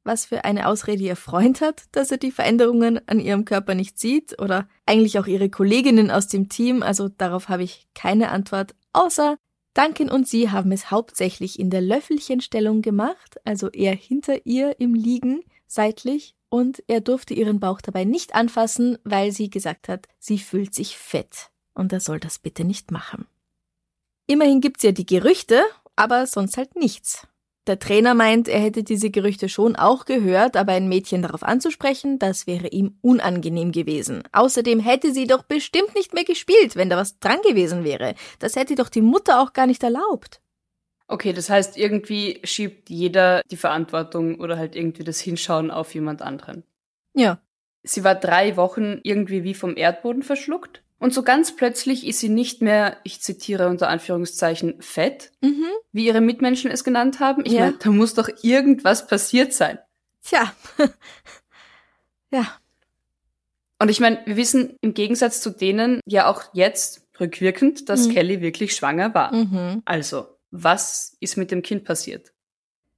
Was 0.03 0.27
für 0.27 0.45
eine 0.45 0.69
Ausrede 0.69 1.03
ihr 1.03 1.17
Freund 1.17 1.63
hat, 1.63 1.85
dass 1.93 2.11
er 2.11 2.19
die 2.19 2.31
Veränderungen 2.31 3.01
an 3.09 3.19
ihrem 3.19 3.47
Körper 3.47 3.75
nicht 3.75 3.99
sieht, 3.99 4.41
oder 4.41 4.69
eigentlich 4.85 5.19
auch 5.19 5.27
ihre 5.27 5.49
Kolleginnen 5.49 6.11
aus 6.11 6.29
dem 6.29 6.51
Team, 6.51 6.83
also 6.83 7.09
darauf 7.09 7.49
habe 7.49 7.63
ich 7.63 7.87
keine 7.95 8.31
Antwort, 8.31 8.75
außer 8.93 9.39
Duncan 9.73 10.11
und 10.11 10.29
sie 10.29 10.51
haben 10.51 10.71
es 10.73 10.91
hauptsächlich 10.91 11.59
in 11.59 11.71
der 11.71 11.81
Löffelchenstellung 11.81 12.83
gemacht, 12.83 13.41
also 13.45 13.71
eher 13.71 13.95
hinter 13.95 14.47
ihr 14.47 14.79
im 14.79 14.95
Liegen, 14.95 15.43
seitlich, 15.67 16.34
und 16.49 16.83
er 16.87 17.01
durfte 17.01 17.35
ihren 17.35 17.61
Bauch 17.61 17.81
dabei 17.81 18.05
nicht 18.05 18.35
anfassen, 18.35 18.99
weil 19.05 19.33
sie 19.33 19.51
gesagt 19.51 19.89
hat, 19.89 20.07
sie 20.19 20.39
fühlt 20.39 20.75
sich 20.75 20.97
fett 20.97 21.51
und 21.75 21.93
er 21.93 22.01
soll 22.01 22.21
das 22.21 22.39
bitte 22.39 22.65
nicht 22.65 22.91
machen. 22.91 23.27
Immerhin 24.27 24.61
gibt's 24.61 24.83
ja 24.83 24.93
die 24.93 25.07
Gerüchte, 25.07 25.63
aber 25.97 26.27
sonst 26.27 26.57
halt 26.57 26.77
nichts. 26.77 27.27
Der 27.67 27.79
Trainer 27.79 28.13
meint, 28.13 28.47
er 28.47 28.61
hätte 28.61 28.83
diese 28.83 29.11
Gerüchte 29.11 29.49
schon 29.49 29.75
auch 29.75 30.05
gehört, 30.05 30.55
aber 30.55 30.73
ein 30.73 30.89
Mädchen 30.89 31.23
darauf 31.23 31.43
anzusprechen, 31.43 32.19
das 32.19 32.47
wäre 32.47 32.69
ihm 32.69 32.99
unangenehm 33.01 33.73
gewesen. 33.73 34.23
Außerdem 34.33 34.81
hätte 34.81 35.13
sie 35.13 35.27
doch 35.27 35.45
bestimmt 35.45 35.95
nicht 35.95 36.13
mehr 36.13 36.25
gespielt, 36.25 36.77
wenn 36.77 36.91
da 36.91 36.99
was 36.99 37.19
dran 37.21 37.39
gewesen 37.47 37.83
wäre. 37.83 38.15
Das 38.39 38.57
hätte 38.57 38.75
doch 38.75 38.91
die 38.91 39.01
Mutter 39.01 39.41
auch 39.41 39.55
gar 39.55 39.67
nicht 39.67 39.83
erlaubt. 39.83 40.43
Okay, 41.07 41.33
das 41.33 41.51
heißt, 41.51 41.77
irgendwie 41.77 42.41
schiebt 42.45 42.89
jeder 42.89 43.43
die 43.51 43.57
Verantwortung 43.57 44.41
oder 44.41 44.57
halt 44.57 44.75
irgendwie 44.75 45.05
das 45.05 45.21
Hinschauen 45.21 45.71
auf 45.71 45.95
jemand 45.95 46.23
anderen. 46.23 46.65
Ja. 47.13 47.41
Sie 47.83 48.05
war 48.05 48.15
drei 48.15 48.57
Wochen 48.57 49.01
irgendwie 49.03 49.45
wie 49.45 49.55
vom 49.55 49.77
Erdboden 49.77 50.23
verschluckt. 50.23 50.83
Und 50.99 51.13
so 51.13 51.23
ganz 51.23 51.55
plötzlich 51.55 52.07
ist 52.07 52.21
sie 52.21 52.31
nicht 52.31 52.63
mehr, 52.63 52.97
ich 53.05 53.21
zitiere 53.21 53.69
unter 53.69 53.89
Anführungszeichen, 53.89 54.81
fett, 54.81 55.33
mhm. 55.43 55.67
wie 55.93 56.07
ihre 56.07 56.23
Mitmenschen 56.23 56.71
es 56.71 56.83
genannt 56.83 57.21
haben. 57.21 57.45
Ich 57.45 57.53
ja. 57.53 57.61
meine, 57.61 57.77
da 57.79 57.91
muss 57.91 58.15
doch 58.15 58.31
irgendwas 58.43 59.07
passiert 59.07 59.53
sein. 59.53 59.79
Tja. 60.23 60.55
ja. 62.31 62.47
Und 63.79 63.91
ich 63.91 64.01
meine, 64.01 64.21
wir 64.25 64.37
wissen 64.37 64.79
im 64.81 64.95
Gegensatz 64.95 65.43
zu 65.43 65.51
denen 65.51 66.01
ja 66.07 66.27
auch 66.27 66.45
jetzt 66.55 67.07
rückwirkend, 67.21 67.91
dass 67.91 68.09
mhm. 68.09 68.13
Kelly 68.13 68.41
wirklich 68.41 68.75
schwanger 68.75 69.13
war. 69.15 69.35
Mhm. 69.35 69.83
Also, 69.85 70.34
was 70.57 71.17
ist 71.19 71.37
mit 71.37 71.51
dem 71.51 71.63
Kind 71.63 71.85
passiert? 71.85 72.33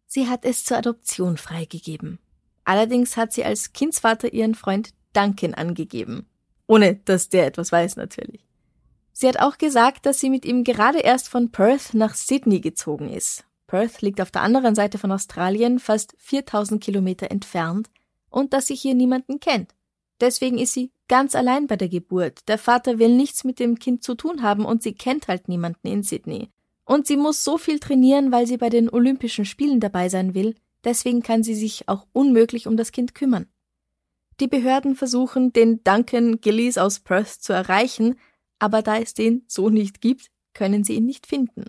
Sie 0.06 0.28
hat 0.28 0.44
es 0.44 0.64
zur 0.64 0.76
Adoption 0.76 1.38
freigegeben. 1.38 2.18
Allerdings 2.64 3.16
hat 3.16 3.32
sie 3.32 3.44
als 3.44 3.72
Kindsvater 3.72 4.32
ihren 4.32 4.54
Freund 4.54 4.92
Duncan 5.14 5.54
angegeben. 5.54 6.28
Ohne 6.66 6.96
dass 6.96 7.30
der 7.30 7.46
etwas 7.46 7.72
weiß 7.72 7.96
natürlich. 7.96 8.46
Sie 9.12 9.26
hat 9.26 9.40
auch 9.40 9.56
gesagt, 9.56 10.04
dass 10.04 10.20
sie 10.20 10.28
mit 10.28 10.44
ihm 10.44 10.64
gerade 10.64 10.98
erst 10.98 11.30
von 11.30 11.50
Perth 11.50 11.94
nach 11.94 12.14
Sydney 12.14 12.60
gezogen 12.60 13.08
ist. 13.08 13.44
Perth 13.66 14.02
liegt 14.02 14.20
auf 14.20 14.30
der 14.30 14.42
anderen 14.42 14.74
Seite 14.74 14.98
von 14.98 15.10
Australien, 15.10 15.78
fast 15.78 16.14
4000 16.18 16.84
Kilometer 16.84 17.30
entfernt, 17.30 17.88
und 18.28 18.52
dass 18.52 18.66
sie 18.66 18.74
hier 18.74 18.94
niemanden 18.94 19.40
kennt. 19.40 19.74
Deswegen 20.20 20.58
ist 20.58 20.74
sie 20.74 20.92
ganz 21.08 21.34
allein 21.34 21.66
bei 21.66 21.76
der 21.76 21.88
Geburt. 21.88 22.46
Der 22.48 22.58
Vater 22.58 22.98
will 22.98 23.16
nichts 23.16 23.44
mit 23.44 23.58
dem 23.58 23.78
Kind 23.78 24.02
zu 24.02 24.14
tun 24.14 24.42
haben 24.42 24.66
und 24.66 24.82
sie 24.82 24.92
kennt 24.92 25.28
halt 25.28 25.48
niemanden 25.48 25.88
in 25.88 26.02
Sydney. 26.02 26.50
Und 26.86 27.06
sie 27.06 27.16
muss 27.16 27.44
so 27.44 27.58
viel 27.58 27.80
trainieren, 27.80 28.32
weil 28.32 28.46
sie 28.46 28.56
bei 28.56 28.70
den 28.70 28.88
Olympischen 28.88 29.44
Spielen 29.44 29.80
dabei 29.80 30.08
sein 30.08 30.34
will, 30.34 30.54
deswegen 30.84 31.20
kann 31.20 31.42
sie 31.42 31.54
sich 31.54 31.88
auch 31.88 32.06
unmöglich 32.12 32.66
um 32.66 32.76
das 32.78 32.92
Kind 32.92 33.14
kümmern. 33.14 33.48
Die 34.38 34.46
Behörden 34.46 34.94
versuchen, 34.94 35.52
den 35.52 35.82
Duncan 35.82 36.40
Gillies 36.40 36.78
aus 36.78 37.00
Perth 37.00 37.42
zu 37.42 37.52
erreichen, 37.52 38.18
aber 38.58 38.82
da 38.82 38.98
es 38.98 39.14
den 39.14 39.44
so 39.48 39.68
nicht 39.68 40.00
gibt, 40.00 40.30
können 40.54 40.84
sie 40.84 40.94
ihn 40.94 41.06
nicht 41.06 41.26
finden. 41.26 41.64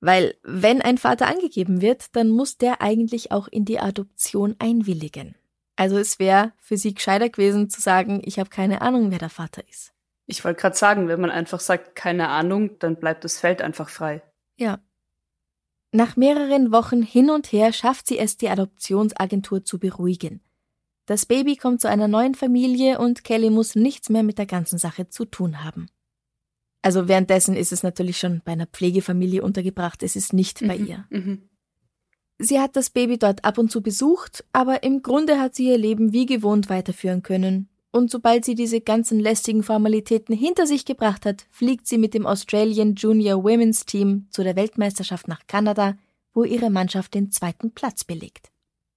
Weil 0.00 0.36
wenn 0.42 0.80
ein 0.80 0.98
Vater 0.98 1.26
angegeben 1.26 1.82
wird, 1.82 2.14
dann 2.14 2.30
muss 2.30 2.56
der 2.56 2.80
eigentlich 2.80 3.32
auch 3.32 3.48
in 3.48 3.64
die 3.64 3.80
Adoption 3.80 4.54
einwilligen. 4.58 5.34
Also 5.76 5.98
es 5.98 6.18
wäre 6.18 6.52
für 6.58 6.76
sie 6.76 6.94
gescheiter 6.94 7.28
gewesen 7.28 7.70
zu 7.70 7.80
sagen, 7.80 8.22
ich 8.24 8.38
habe 8.38 8.50
keine 8.50 8.82
Ahnung, 8.82 9.10
wer 9.10 9.18
der 9.18 9.30
Vater 9.30 9.62
ist. 9.68 9.92
Ich 10.26 10.44
wollte 10.44 10.60
gerade 10.60 10.76
sagen, 10.76 11.08
wenn 11.08 11.20
man 11.20 11.30
einfach 11.30 11.58
sagt, 11.58 11.96
keine 11.96 12.28
Ahnung, 12.28 12.78
dann 12.78 12.96
bleibt 12.96 13.24
das 13.24 13.38
Feld 13.38 13.62
einfach 13.62 13.88
frei. 13.88 14.22
Ja. 14.60 14.78
Nach 15.90 16.16
mehreren 16.16 16.70
Wochen 16.70 17.02
hin 17.02 17.30
und 17.30 17.50
her 17.50 17.72
schafft 17.72 18.06
sie 18.06 18.18
es, 18.18 18.36
die 18.36 18.48
Adoptionsagentur 18.48 19.64
zu 19.64 19.78
beruhigen. 19.78 20.40
Das 21.06 21.26
Baby 21.26 21.56
kommt 21.56 21.80
zu 21.80 21.88
einer 21.88 22.06
neuen 22.06 22.34
Familie 22.34 22.98
und 23.00 23.24
Kelly 23.24 23.50
muss 23.50 23.74
nichts 23.74 24.10
mehr 24.10 24.22
mit 24.22 24.38
der 24.38 24.46
ganzen 24.46 24.78
Sache 24.78 25.08
zu 25.08 25.24
tun 25.24 25.64
haben. 25.64 25.88
Also 26.82 27.08
währenddessen 27.08 27.56
ist 27.56 27.72
es 27.72 27.82
natürlich 27.82 28.18
schon 28.18 28.42
bei 28.44 28.52
einer 28.52 28.66
Pflegefamilie 28.66 29.42
untergebracht, 29.42 30.02
es 30.02 30.14
ist 30.14 30.32
nicht 30.32 30.60
bei 30.60 30.78
mhm, 30.78 30.86
ihr. 30.86 31.06
Mhm. 31.08 31.48
Sie 32.38 32.60
hat 32.60 32.76
das 32.76 32.90
Baby 32.90 33.18
dort 33.18 33.44
ab 33.44 33.58
und 33.58 33.70
zu 33.70 33.82
besucht, 33.82 34.44
aber 34.52 34.82
im 34.82 35.02
Grunde 35.02 35.40
hat 35.40 35.54
sie 35.54 35.68
ihr 35.68 35.78
Leben 35.78 36.12
wie 36.12 36.26
gewohnt 36.26 36.68
weiterführen 36.68 37.22
können 37.22 37.69
und 37.92 38.10
sobald 38.10 38.44
sie 38.44 38.54
diese 38.54 38.80
ganzen 38.80 39.18
lästigen 39.20 39.62
Formalitäten 39.62 40.34
hinter 40.34 40.66
sich 40.66 40.84
gebracht 40.84 41.26
hat, 41.26 41.44
fliegt 41.50 41.86
sie 41.86 41.98
mit 41.98 42.14
dem 42.14 42.26
Australian 42.26 42.94
Junior 42.94 43.42
Women's 43.42 43.84
Team 43.86 44.26
zu 44.30 44.42
der 44.44 44.56
Weltmeisterschaft 44.56 45.28
nach 45.28 45.46
Kanada, 45.46 45.96
wo 46.32 46.44
ihre 46.44 46.70
Mannschaft 46.70 47.14
den 47.14 47.30
zweiten 47.32 47.72
Platz 47.72 48.04
belegt. 48.04 48.50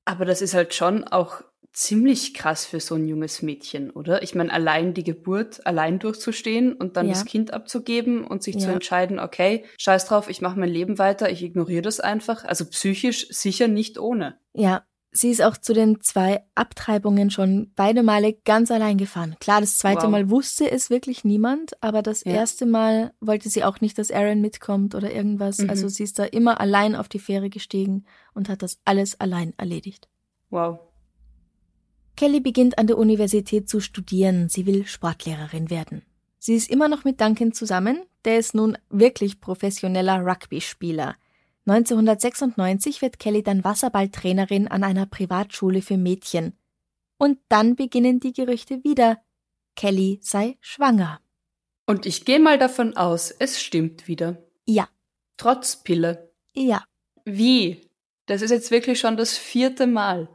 Aber 0.06 0.26
das 0.26 0.42
ist 0.42 0.54
halt 0.54 0.74
schon 0.74 1.04
auch 1.06 1.42
ziemlich 1.72 2.36
krass 2.36 2.68
für 2.68 2.80
so 2.80 2.94
ein 2.94 3.08
junges 3.08 3.42
Mädchen, 3.42 3.90
oder? 3.90 4.22
Ich 4.22 4.36
meine, 4.36 4.54
allein 4.54 4.94
die 4.94 5.04
Geburt 5.04 5.66
allein 5.66 5.98
durchzustehen 5.98 6.74
und 6.74 6.98
dann 6.98 7.08
Ja. 7.08 7.14
das 7.14 7.26
Kind 7.26 7.52
abzugeben 7.52 8.24
und 8.28 8.44
sich 8.44 8.60
zu 8.60 8.68
Ja. 8.68 8.74
entscheiden, 8.74 9.18
okay, 9.20 9.66
scheiß 9.80 10.06
drauf, 10.06 10.30
ich 10.30 10.40
mache 10.40 10.60
mein 10.60 10.70
Leben 10.70 11.00
weiter, 11.00 11.32
ich 11.32 11.42
ignoriere 11.42 11.82
das 11.82 12.00
einfach. 12.00 12.44
Also 12.44 12.66
psychisch 12.66 13.28
sicher 13.30 13.68
nicht 13.68 13.98
ohne. 13.98 14.38
Ja, 14.54 14.84
sie 15.14 15.30
ist 15.30 15.42
auch 15.42 15.56
zu 15.58 15.74
den 15.74 16.02
zwei 16.02 16.44
Abtreibungen 16.56 17.30
schon 17.30 17.72
beide 17.76 18.04
Male 18.04 18.34
ganz 18.46 18.72
allein 18.72 18.98
gefahren. 18.98 19.36
Klar, 19.40 19.62
das 19.62 19.78
zweite 19.78 20.04
Wow. 20.04 20.10
Mal 20.10 20.30
wusste 20.30 20.70
es 20.70 20.90
wirklich 20.90 21.24
niemand, 21.24 21.82
aber 21.82 22.02
das 22.02 22.24
Ja. 22.24 22.34
erste 22.34 22.66
Mal 22.66 23.14
wollte 23.22 23.48
sie 23.50 23.64
auch 23.64 23.80
nicht, 23.80 23.98
dass 23.98 24.12
Aaron 24.12 24.42
mitkommt 24.42 24.96
oder 24.96 25.12
irgendwas. 25.12 25.60
Mhm. 25.60 25.70
Also 25.70 25.88
sie 25.88 26.04
ist 26.04 26.20
da 26.20 26.26
immer 26.26 26.60
allein 26.60 26.96
auf 26.96 27.08
die 27.08 27.20
Fähre 27.20 27.50
gestiegen 27.50 28.06
und 28.34 28.50
hat 28.50 28.62
das 28.64 28.80
alles 28.86 29.20
allein 29.20 29.54
erledigt. 29.58 30.10
Wow. 30.50 30.80
Kelly 32.16 32.40
beginnt 32.40 32.78
an 32.78 32.88
der 32.88 32.98
Universität 32.98 33.70
zu 33.70 33.80
studieren. 33.80 34.50
Sie 34.50 34.66
will 34.66 34.86
Sportlehrerin 34.86 35.70
werden. 35.70 36.04
Sie 36.40 36.56
ist 36.56 36.70
immer 36.70 36.88
noch 36.88 37.04
mit 37.06 37.22
Duncan 37.22 37.54
zusammen. 37.54 38.04
Der 38.26 38.38
ist 38.38 38.54
nun 38.54 38.78
wirklich 38.90 39.42
professioneller 39.42 40.26
Rugby-Spieler. 40.26 41.16
1996 41.66 43.02
wird 43.02 43.20
Kelly 43.20 43.44
dann 43.44 43.64
Wasserballtrainerin 43.64 44.68
an 44.68 44.84
einer 44.84 45.06
Privatschule 45.06 45.82
für 45.82 45.98
Mädchen. 45.98 46.58
Und 47.18 47.40
dann 47.48 47.76
beginnen 47.76 48.20
die 48.20 48.34
Gerüchte 48.34 48.84
wieder. 48.84 49.22
Kelly 49.76 50.20
sei 50.22 50.58
schwanger. 50.60 51.22
Und 51.86 52.06
ich 52.06 52.26
gehe 52.26 52.40
mal 52.40 52.58
davon 52.58 52.96
aus, 52.98 53.32
es 53.32 53.62
stimmt 53.62 54.08
wieder. 54.08 54.38
Ja, 54.66 54.88
Trotz 55.38 55.78
Pille. 55.78 56.32
ja. 56.54 56.84
Wie? 57.26 57.90
Das 58.26 58.42
ist 58.42 58.52
jetzt 58.52 58.72
wirklich 58.72 59.00
schon 59.00 59.18
das 59.18 59.38
vierte 59.38 59.88
Mal. 59.88 60.30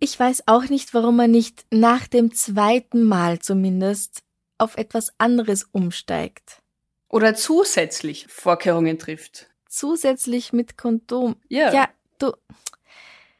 Ich 0.00 0.18
weiß 0.18 0.44
auch 0.46 0.64
nicht, 0.64 0.94
warum 0.94 1.16
man 1.16 1.30
nicht 1.30 1.66
nach 1.70 2.06
dem 2.06 2.32
zweiten 2.32 3.02
Mal 3.04 3.40
zumindest 3.40 4.22
auf 4.58 4.76
etwas 4.76 5.12
anderes 5.18 5.64
umsteigt. 5.72 6.62
Oder 7.08 7.34
zusätzlich 7.34 8.26
Vorkehrungen 8.28 8.98
trifft. 8.98 9.50
Zusätzlich 9.68 10.52
mit 10.52 10.76
Kondom. 10.76 11.36
Ja. 11.48 11.72
Ja, 11.72 11.88
du, 12.18 12.32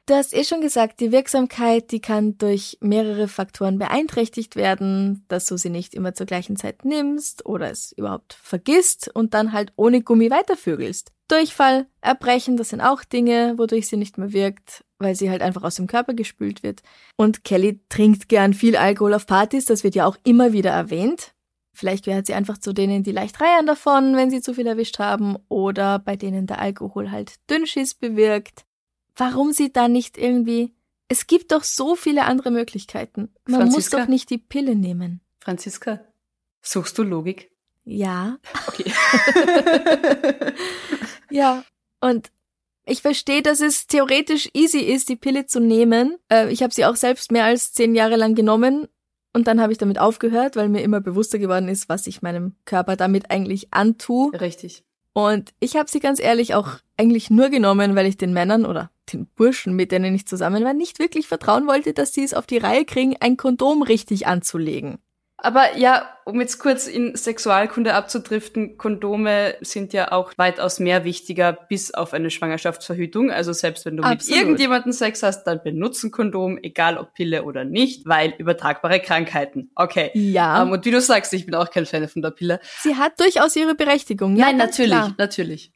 du 0.06 0.14
hast 0.14 0.35
eh 0.35 0.44
schon 0.44 0.61
gesagt, 0.61 1.00
die 1.00 1.12
Wirksamkeit, 1.12 1.90
die 1.90 2.00
kann 2.00 2.38
durch 2.38 2.78
mehrere 2.80 3.28
Faktoren 3.28 3.78
beeinträchtigt 3.78 4.56
werden, 4.56 5.25
dass 5.28 5.47
du 5.47 5.56
sie 5.56 5.70
nicht 5.70 5.94
immer 5.94 6.14
zur 6.14 6.26
gleichen 6.26 6.56
Zeit 6.56 6.85
nimmst 6.85 7.47
oder 7.47 7.70
es 7.70 7.92
überhaupt 7.92 8.35
vergisst 8.35 9.11
und 9.14 9.35
dann 9.35 9.52
halt 9.52 9.73
ohne 9.76 10.02
Gummi 10.02 10.30
weitervögelst. 10.30 11.12
Durchfall, 11.28 11.87
Erbrechen, 12.00 12.56
das 12.56 12.70
sind 12.70 12.80
auch 12.80 13.04
Dinge, 13.04 13.54
wodurch 13.58 13.87
sie 13.88 13.99
nicht 13.99 14.16
mehr 14.16 14.32
wirkt, 14.32 14.85
weil 14.99 15.14
sie 15.14 15.30
halt 15.30 15.42
einfach 15.42 15.62
aus 15.62 15.75
dem 15.75 15.87
Körper 15.87 16.14
gespült 16.14 16.62
wird. 16.62 16.82
Und 17.16 17.44
Kelly 17.44 17.80
trinkt 17.90 18.28
gern 18.28 18.54
viel 18.54 18.76
Alkohol 18.76 19.12
auf 19.12 19.26
Partys, 19.26 19.66
das 19.66 19.85
wird 19.85 19.94
ja 19.94 20.06
auch 20.06 20.16
immer 20.25 20.52
wieder 20.52 20.70
erwähnt. 20.70 21.35
Vielleicht 21.78 22.06
gehört 22.06 22.26
sie 22.26 22.35
einfach 22.35 22.58
zu 22.58 22.73
denen, 22.73 23.04
die 23.04 23.12
leicht 23.12 23.40
reiern 23.40 23.64
davon, 23.64 24.16
wenn 24.16 24.30
sie 24.30 24.40
zu 24.40 24.52
viel 24.52 24.66
erwischt 24.66 24.99
haben, 24.99 25.37
oder 25.49 26.00
bei 26.00 26.16
denen 26.16 26.49
der 26.49 26.58
Alkohol 26.58 27.12
halt 27.12 27.37
Dünnschiss 27.49 27.94
bewirkt. 27.94 28.64
Warum 29.14 29.52
sie 29.52 29.73
da 29.73 29.87
nicht 29.87 30.18
irgendwie. 30.18 30.75
Es 31.06 31.28
gibt 31.28 31.52
doch 31.52 31.62
so 31.62 31.94
viele 31.94 32.25
andere 32.25 32.50
Möglichkeiten. 32.50 33.32
Man 33.47 33.66
muss 33.66 33.75
Franziska? 33.75 33.99
doch 33.99 34.08
nicht 34.08 34.28
die 34.30 34.38
Pille 34.38 34.75
nehmen. 34.75 35.20
Franziska, 35.38 36.00
suchst 36.62 36.99
du 36.99 37.04
Logik? 37.04 37.52
Ja. 37.85 38.38
Okay. 38.66 38.92
Ja. 41.30 41.64
Und 42.00 42.30
ich 42.85 43.02
verstehe, 43.02 43.42
dass 43.42 43.61
es 43.61 43.87
theoretisch 43.87 44.49
easy 44.54 44.80
ist, 44.80 45.08
die 45.08 45.16
Pille 45.16 45.47
zu 45.47 45.61
nehmen. 45.61 46.16
Äh, 46.30 46.50
ich 46.50 46.62
habe 46.62 46.73
sie 46.73 46.87
auch 46.87 46.97
selbst 46.97 47.32
mehr 47.32 47.44
als 47.44 47.73
zehn 47.73 47.94
Jahre 47.94 48.16
lang 48.16 48.35
genommen. 48.35 48.88
Und 49.38 49.47
dann 49.47 49.61
habe 49.61 49.71
ich 49.71 49.78
damit 49.78 50.00
aufgehört, 50.00 50.57
weil 50.57 50.68
mir 50.68 50.83
immer 50.83 51.00
bewusster 51.00 51.38
geworden 51.38 51.68
ist, 51.68 51.88
was 51.88 52.09
ich 52.09 52.23
meinem 52.23 52.57
Körper 52.64 52.97
damit 52.97 53.30
eigentlich 53.30 53.73
antue. 53.73 54.33
Richtig. 54.33 54.83
Und 55.12 55.54
ich 55.61 55.76
habe 55.76 55.88
sie 55.88 56.00
ganz 56.00 56.18
ehrlich 56.18 56.57
auch 56.57 56.71
eigentlich 56.97 57.30
nur 57.30 57.49
genommen, 57.49 57.95
weil 57.95 58.07
ich 58.07 58.16
den 58.16 58.33
Männern 58.33 58.66
oder 58.66 58.90
den 59.12 59.26
Burschen, 59.37 59.76
mit 59.76 59.92
denen 59.92 60.12
ich 60.12 60.26
zusammen 60.26 60.64
war, 60.64 60.75
nicht 60.75 60.98
wirklich 60.98 61.29
vertrauen 61.29 61.68
wollte, 61.68 61.92
dass 61.92 62.12
sie 62.12 62.24
es 62.24 62.35
auf 62.35 62.48
die 62.48 62.59
Reihe 62.59 62.85
kriegen, 62.85 63.14
ein 63.20 63.37
Kondom 63.37 63.83
richtig 63.83 64.27
anzulegen. 64.27 64.98
Aber 65.40 65.77
ja, 65.77 66.09
um 66.24 66.40
jetzt 66.40 66.59
kurz 66.59 66.88
in 66.88 67.14
Sexualkunde 67.14 67.94
abzudriften, 67.94 68.77
Kondome 68.77 69.55
sind 69.61 69.92
ja 69.92 70.11
auch 70.11 70.33
weitaus 70.37 70.81
mehr 70.81 71.05
wichtiger 71.05 71.53
bis 71.53 71.94
auf 71.94 72.12
eine 72.12 72.31
Schwangerschaftsverhütung. 72.31 73.31
Also 73.31 73.53
selbst 73.53 73.87
wenn 73.87 73.96
du 73.96 74.03
Absolut. 74.03 74.29
mit 74.29 74.37
irgendjemandem 74.37 74.92
Sex 74.92 75.22
hast, 75.22 75.44
dann 75.44 75.62
benutze 75.62 76.09
ein 76.09 76.11
Kondom, 76.11 76.59
egal 76.61 76.98
ob 76.98 77.14
Pille 77.14 77.44
oder 77.44 77.64
nicht, 77.64 78.05
weil 78.05 78.35
übertragbare 78.37 78.98
Krankheiten. 79.01 79.70
Okay. 79.77 80.11
Ja, 80.14 80.62
Ähm, 80.62 80.72
und 80.72 80.85
wie 80.85 80.90
du 80.90 81.01
sagst, 81.01 81.33
ich 81.33 81.46
bin 81.46 81.55
auch 81.55 81.70
kein 81.70 81.87
Fan 81.87 82.09
von 82.09 82.20
der 82.20 82.31
Pille. 82.33 82.59
sie 82.83 82.96
hat 82.96 83.20
durchaus 83.20 83.55
ihre 83.55 83.77
Berechtigung. 83.77 84.37
Ja, 84.37 84.46
Nein, 84.46 84.57
natürlich, 84.57 84.90
Klar. 84.90 85.14
natürlich. 85.18 85.72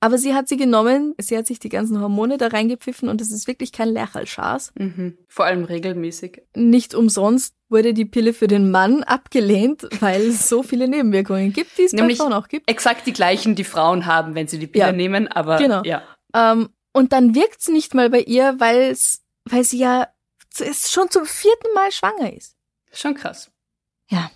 Aber 0.00 0.18
sie 0.18 0.34
hat 0.34 0.46
sie 0.46 0.58
genommen, 0.58 1.14
sie 1.18 1.36
hat 1.38 1.46
sich 1.46 1.58
die 1.58 1.70
ganzen 1.70 2.00
Hormone 2.00 2.36
da 2.36 2.48
reingepfiffen 2.48 3.08
und 3.08 3.20
es 3.22 3.32
ist 3.32 3.46
wirklich 3.46 3.72
kein 3.72 3.88
Lerchalschaß. 3.88 4.72
Mhm. 4.78 5.16
Vor 5.26 5.46
allem 5.46 5.64
regelmäßig. 5.64 6.42
Nicht 6.54 6.94
umsonst 6.94 7.54
wurde 7.70 7.94
die 7.94 8.04
Pille 8.04 8.32
für 8.34 8.46
den 8.46 8.70
Mann 8.70 9.02
abgelehnt, 9.02 9.88
weil 10.00 10.20
es 10.28 10.48
so 10.48 10.62
viele 10.62 10.86
Nebenwirkungen 10.86 11.52
gibt, 11.52 11.78
die 11.78 11.82
es 11.84 11.92
bei 11.92 11.98
Nämlich- 11.98 12.18
Frauen 12.18 12.34
auch 12.34 12.48
gibt. 12.48 12.70
Exakt 12.70 13.06
die 13.06 13.12
gleichen, 13.14 13.54
die 13.54 13.64
Frauen 13.64 14.04
haben, 14.06 14.34
wenn 14.34 14.46
sie 14.48 14.58
die 14.58 14.66
Pille 14.66 14.84
Ja. 14.84 14.92
nehmen, 14.92 15.28
aber 15.28 15.56
Genau. 15.56 15.82
ja. 15.84 16.02
Ähm, 16.34 16.68
und 16.92 17.12
dann 17.12 17.34
wirkt's 17.34 17.68
nicht 17.68 17.94
mal 17.94 18.10
bei 18.10 18.20
ihr, 18.20 18.54
weil's, 18.58 19.22
weil 19.44 19.64
sie 19.64 19.78
ja 19.78 20.08
schon 20.54 21.10
zum 21.10 21.24
vierten 21.24 21.72
Mal 21.74 21.90
schwanger 21.90 22.32
ist. 22.34 22.54
Schon 22.92 23.14
krass. 23.14 23.50
Ja. 24.08 24.30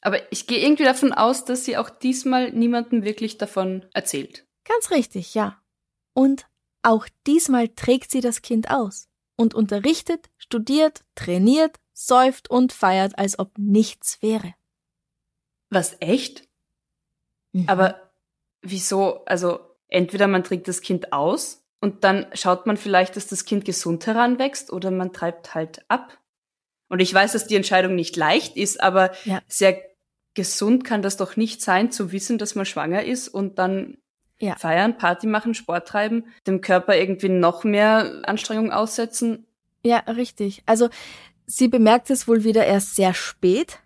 Aber 0.00 0.32
ich 0.32 0.46
gehe 0.46 0.58
irgendwie 0.64 0.84
davon 0.84 1.12
aus, 1.12 1.44
dass 1.44 1.64
sie 1.64 1.76
auch 1.76 1.90
diesmal 1.90 2.50
niemandem 2.52 3.04
wirklich 3.04 3.38
davon 3.38 3.84
erzählt. 3.92 4.44
Ganz 4.64 4.90
richtig, 4.90 5.34
ja. 5.34 5.60
Und 6.14 6.46
auch 6.82 7.06
diesmal 7.26 7.68
trägt 7.68 8.10
sie 8.10 8.20
das 8.20 8.42
Kind 8.42 8.70
aus 8.70 9.08
und 9.36 9.54
unterrichtet, 9.54 10.30
studiert, 10.36 11.04
trainiert, 11.14 11.78
säuft 11.92 12.50
und 12.50 12.72
feiert, 12.72 13.18
als 13.18 13.38
ob 13.38 13.56
nichts 13.58 14.20
wäre. 14.22 14.54
Was 15.70 15.96
echt? 16.00 16.48
Mhm. 17.52 17.68
Aber 17.68 18.12
wieso? 18.62 19.24
Also 19.24 19.60
entweder 19.88 20.26
man 20.28 20.44
trägt 20.44 20.68
das 20.68 20.80
Kind 20.80 21.12
aus 21.12 21.64
und 21.80 22.04
dann 22.04 22.26
schaut 22.34 22.66
man 22.66 22.76
vielleicht, 22.76 23.16
dass 23.16 23.26
das 23.26 23.44
Kind 23.44 23.64
gesund 23.64 24.06
heranwächst 24.06 24.72
oder 24.72 24.90
man 24.90 25.12
treibt 25.12 25.54
halt 25.54 25.84
ab. 25.88 26.18
Und 26.88 27.00
ich 27.00 27.12
weiß, 27.12 27.32
dass 27.32 27.46
die 27.46 27.56
Entscheidung 27.56 27.94
nicht 27.94 28.16
leicht 28.16 28.56
ist, 28.56 28.80
aber 28.82 29.12
Ja. 29.24 29.42
sehr 29.48 29.80
gesund 30.34 30.84
kann 30.84 31.02
das 31.02 31.16
doch 31.16 31.36
nicht 31.36 31.62
sein, 31.62 31.90
zu 31.90 32.12
wissen, 32.12 32.38
dass 32.38 32.54
man 32.54 32.66
schwanger 32.66 33.04
ist 33.04 33.28
und 33.28 33.58
dann 33.58 33.98
Ja. 34.42 34.56
feiern, 34.56 34.98
Party 34.98 35.28
machen, 35.28 35.54
Sport 35.54 35.86
treiben, 35.86 36.24
dem 36.48 36.60
Körper 36.60 36.96
irgendwie 36.96 37.28
noch 37.28 37.62
mehr 37.62 38.22
Anstrengung 38.24 38.72
aussetzen. 38.72 39.46
Ja, 39.84 39.98
richtig. 39.98 40.64
Also 40.66 40.88
sie 41.46 41.68
bemerkt 41.68 42.10
es 42.10 42.26
wohl 42.26 42.42
wieder 42.42 42.66
erst 42.66 42.96
sehr 42.96 43.14
spät, 43.14 43.78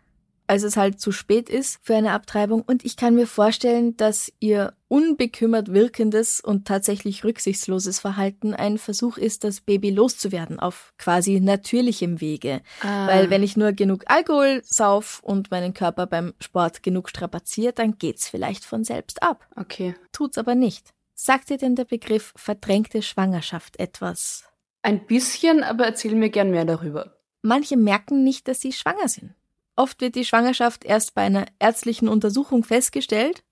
als 0.46 0.62
es 0.62 0.76
halt 0.76 1.00
zu 1.00 1.12
spät 1.12 1.48
ist 1.48 1.78
für 1.82 1.96
eine 1.96 2.12
Abtreibung. 2.12 2.62
Und 2.62 2.84
ich 2.84 2.96
kann 2.96 3.14
mir 3.14 3.26
vorstellen, 3.26 3.96
dass 3.96 4.32
ihr 4.40 4.74
unbekümmert 4.88 5.72
wirkendes 5.72 6.40
und 6.40 6.66
tatsächlich 6.66 7.24
rücksichtsloses 7.24 7.98
Verhalten 7.98 8.54
ein 8.54 8.78
Versuch 8.78 9.18
ist, 9.18 9.44
das 9.44 9.60
Baby 9.60 9.90
loszuwerden 9.90 10.60
auf 10.60 10.92
quasi 10.98 11.40
natürlichem 11.40 12.20
Wege. 12.20 12.60
Weil 12.82 13.30
wenn 13.30 13.42
ich 13.42 13.56
nur 13.56 13.72
genug 13.72 14.04
Alkohol 14.06 14.62
sauf 14.64 15.20
und 15.22 15.50
meinen 15.50 15.74
Körper 15.74 16.06
beim 16.06 16.34
Sport 16.40 16.82
genug 16.82 17.08
strapaziere, 17.08 17.72
dann 17.72 17.98
geht's 17.98 18.28
vielleicht 18.28 18.64
von 18.64 18.84
selbst 18.84 19.22
ab. 19.22 19.46
Okay. 19.56 19.94
Tut's 20.12 20.38
aber 20.38 20.54
nicht. 20.54 20.90
Sagt 21.14 21.48
dir 21.50 21.56
denn 21.56 21.74
der 21.74 21.86
Begriff 21.86 22.32
verdrängte 22.36 23.02
Schwangerschaft 23.02 23.80
etwas? 23.80 24.44
Ein 24.82 25.06
bisschen, 25.06 25.64
aber 25.64 25.86
erzähl 25.86 26.14
mir 26.14 26.30
gern 26.30 26.50
mehr 26.50 26.64
darüber. 26.64 27.16
Manche 27.42 27.76
merken 27.76 28.22
nicht, 28.22 28.46
dass 28.48 28.60
sie 28.60 28.72
schwanger 28.72 29.08
sind. 29.08 29.34
Oft 29.76 30.00
wird 30.00 30.14
die 30.14 30.24
Schwangerschaft 30.24 30.84
erst 30.84 31.14
bei 31.14 31.22
einer 31.22 31.46
ärztlichen 31.58 32.08
Untersuchung 32.08 32.64
festgestellt 32.64 33.44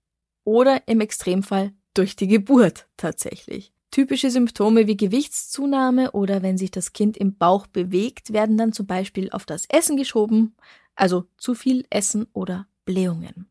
oder 0.44 0.88
im 0.88 1.00
Extremfall 1.00 1.72
durch 1.92 2.16
die 2.16 2.26
Geburt 2.26 2.88
tatsächlich. 2.96 3.72
Typische 3.90 4.30
Symptome 4.30 4.88
wie 4.88 4.96
Gewichtszunahme 4.96 6.12
oder 6.12 6.42
wenn 6.42 6.58
sich 6.58 6.72
das 6.72 6.92
Kind 6.92 7.16
im 7.16 7.36
Bauch 7.36 7.68
bewegt, 7.68 8.32
werden 8.32 8.56
dann 8.56 8.72
zum 8.72 8.86
Beispiel 8.86 9.30
auf 9.30 9.46
das 9.46 9.66
Essen 9.68 9.96
geschoben, 9.96 10.56
also 10.96 11.26
zu 11.36 11.54
viel 11.54 11.86
Essen 11.90 12.26
oder 12.32 12.66
Blähungen. 12.84 13.48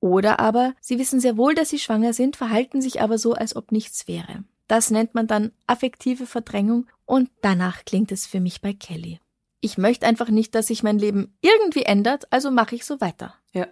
Oder 0.00 0.38
aber 0.38 0.74
sie 0.80 0.98
wissen 0.98 1.20
sehr 1.20 1.38
wohl, 1.38 1.54
dass 1.54 1.70
sie 1.70 1.78
schwanger 1.78 2.12
sind, 2.12 2.36
verhalten 2.36 2.82
sich 2.82 3.00
aber 3.00 3.16
so, 3.16 3.32
als 3.32 3.56
ob 3.56 3.72
nichts 3.72 4.06
wäre. 4.06 4.44
Das 4.68 4.90
nennt 4.90 5.14
man 5.14 5.26
dann 5.26 5.52
affektive 5.66 6.26
Verdrängung 6.26 6.86
und 7.06 7.30
danach 7.40 7.84
klingt 7.84 8.12
es 8.12 8.26
für 8.26 8.40
mich 8.40 8.60
bei 8.60 8.74
Kelly. 8.74 9.20
Ich 9.60 9.78
möchte 9.78 10.06
einfach 10.06 10.28
nicht, 10.28 10.54
dass 10.54 10.68
sich 10.68 10.82
mein 10.82 10.98
Leben 10.98 11.36
irgendwie 11.40 11.82
ändert, 11.82 12.30
also 12.32 12.50
mache 12.50 12.74
ich 12.74 12.84
so 12.84 13.00
weiter. 13.00 13.34
Ja. 13.52 13.66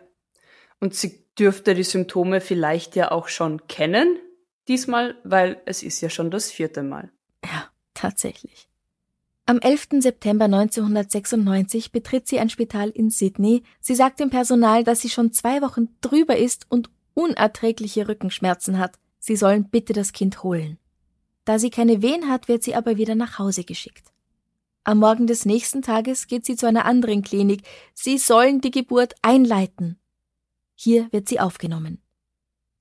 Und 0.80 0.94
sie 0.94 1.24
dürfte 1.38 1.74
die 1.74 1.82
Symptome 1.82 2.40
vielleicht 2.40 2.96
ja 2.96 3.10
auch 3.10 3.28
schon 3.28 3.66
kennen, 3.66 4.18
diesmal, 4.68 5.16
weil 5.24 5.60
es 5.66 5.82
ist 5.82 6.00
ja 6.00 6.10
schon 6.10 6.30
das 6.30 6.50
vierte 6.50 6.82
Mal. 6.82 7.10
Ja, 7.44 7.68
tatsächlich. 7.92 8.68
Am 9.46 9.58
11. 9.58 10.00
September 10.00 10.46
1996 10.46 11.92
betritt 11.92 12.26
sie 12.26 12.38
ein 12.38 12.48
Spital 12.48 12.88
in 12.88 13.10
Sydney. 13.10 13.62
Sie 13.78 13.94
sagt 13.94 14.20
dem 14.20 14.30
Personal, 14.30 14.84
dass 14.84 15.02
sie 15.02 15.10
schon 15.10 15.32
zwei 15.32 15.60
Wochen 15.60 15.88
drüber 16.00 16.36
ist 16.36 16.66
und 16.70 16.88
unerträgliche 17.12 18.08
Rückenschmerzen 18.08 18.78
hat. 18.78 18.98
Sie 19.18 19.36
sollen 19.36 19.68
bitte 19.68 19.92
das 19.92 20.12
Kind 20.12 20.42
holen. 20.42 20.78
Da 21.44 21.58
sie 21.58 21.68
keine 21.68 22.00
Wehen 22.00 22.30
hat, 22.30 22.48
wird 22.48 22.62
sie 22.62 22.74
aber 22.74 22.96
wieder 22.96 23.14
nach 23.14 23.38
Hause 23.38 23.64
geschickt. 23.64 24.13
Am 24.84 24.98
Morgen 24.98 25.26
des 25.26 25.46
nächsten 25.46 25.80
Tages 25.80 26.26
geht 26.26 26.44
sie 26.44 26.56
zu 26.56 26.66
einer 26.66 26.84
anderen 26.84 27.22
Klinik. 27.22 27.62
Sie 27.94 28.18
sollen 28.18 28.60
die 28.60 28.70
Geburt 28.70 29.14
einleiten. 29.22 29.98
Hier 30.74 31.08
wird 31.10 31.26
sie 31.26 31.40
aufgenommen. 31.40 32.02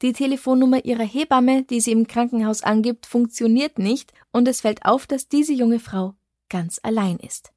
Die 0.02 0.12
Telefonnummer 0.12 0.84
ihrer 0.84 1.06
Hebamme, 1.06 1.64
die 1.64 1.80
sie 1.80 1.94
im 1.94 2.08
Krankenhaus 2.08 2.62
angibt, 2.62 3.06
funktioniert 3.06 3.80
nicht 3.80 4.12
und 4.32 4.50
es 4.50 4.60
fällt 4.60 4.86
auf, 4.86 5.08
dass 5.08 5.30
diese 5.30 5.54
junge 5.54 5.80
Frau 5.80 6.16
ganz 6.50 6.82
allein 6.84 7.18
ist. 7.18 7.54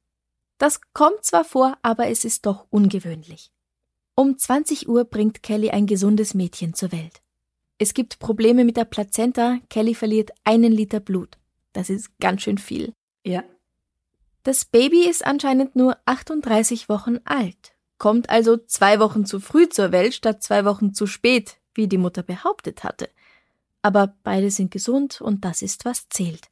Das 0.57 0.79
kommt 0.93 1.25
zwar 1.25 1.43
vor, 1.43 1.77
aber 1.81 2.07
es 2.07 2.23
ist 2.23 2.45
doch 2.45 2.65
ungewöhnlich. 2.69 3.51
Um 4.15 4.37
20 4.37 4.87
Uhr 4.87 5.03
bringt 5.03 5.43
Kelly 5.43 5.71
ein 5.71 5.87
gesundes 5.87 6.33
Mädchen 6.33 6.73
zur 6.73 6.93
Welt. 6.93 7.21
Es 7.79 7.93
gibt 7.93 8.19
Probleme 8.19 8.63
mit 8.63 8.77
der 8.77 8.85
Plazenta, 8.85 9.59
Kelly 9.69 9.93
verliert 9.93 10.31
einen 10.45 10.71
Liter 10.71 11.01
Blut. 11.01 11.37
Das 11.73 11.89
ist 11.89 12.17
ganz 12.19 12.43
schön 12.43 12.57
viel. 12.57 12.93
Ja. 13.25 13.43
Das 14.47 14.63
Baby 14.63 15.05
ist 15.09 15.25
anscheinend 15.25 15.75
nur 15.75 15.97
38 16.05 16.87
Wochen 16.87 17.17
alt, 17.25 17.73
kommt 17.97 18.29
also 18.29 18.55
zwei 18.55 18.97
Wochen 19.01 19.25
zu 19.25 19.41
früh 19.41 19.67
zur 19.67 19.91
Welt 19.91 20.13
statt 20.13 20.41
zwei 20.41 20.63
Wochen 20.63 20.93
zu 20.93 21.05
spät, 21.05 21.57
wie 21.73 21.89
die 21.89 21.97
Mutter 21.97 22.23
behauptet 22.23 22.85
hatte. 22.85 23.09
Aber 23.81 24.15
beide 24.23 24.49
sind 24.49 24.71
gesund 24.71 25.19
und 25.19 25.43
das 25.43 25.61
ist, 25.61 25.83
was 25.83 26.07
zählt. 26.07 26.47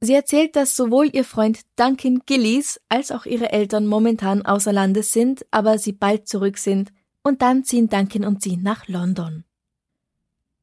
Sie 0.00 0.14
erzählt, 0.14 0.56
dass 0.56 0.74
sowohl 0.74 1.08
ihr 1.14 1.22
Freund 1.22 1.60
Duncan 1.76 2.22
Gillies 2.26 2.80
als 2.88 3.12
auch 3.12 3.24
ihre 3.24 3.52
Eltern 3.52 3.86
momentan 3.86 4.44
außer 4.44 4.72
Landes 4.72 5.12
sind, 5.12 5.46
aber 5.52 5.78
sie 5.78 5.92
bald 5.92 6.26
zurück 6.26 6.58
sind, 6.58 6.92
und 7.22 7.40
dann 7.40 7.62
ziehen 7.62 7.88
Duncan 7.88 8.24
und 8.24 8.42
sie 8.42 8.56
nach 8.56 8.88
London. 8.88 9.44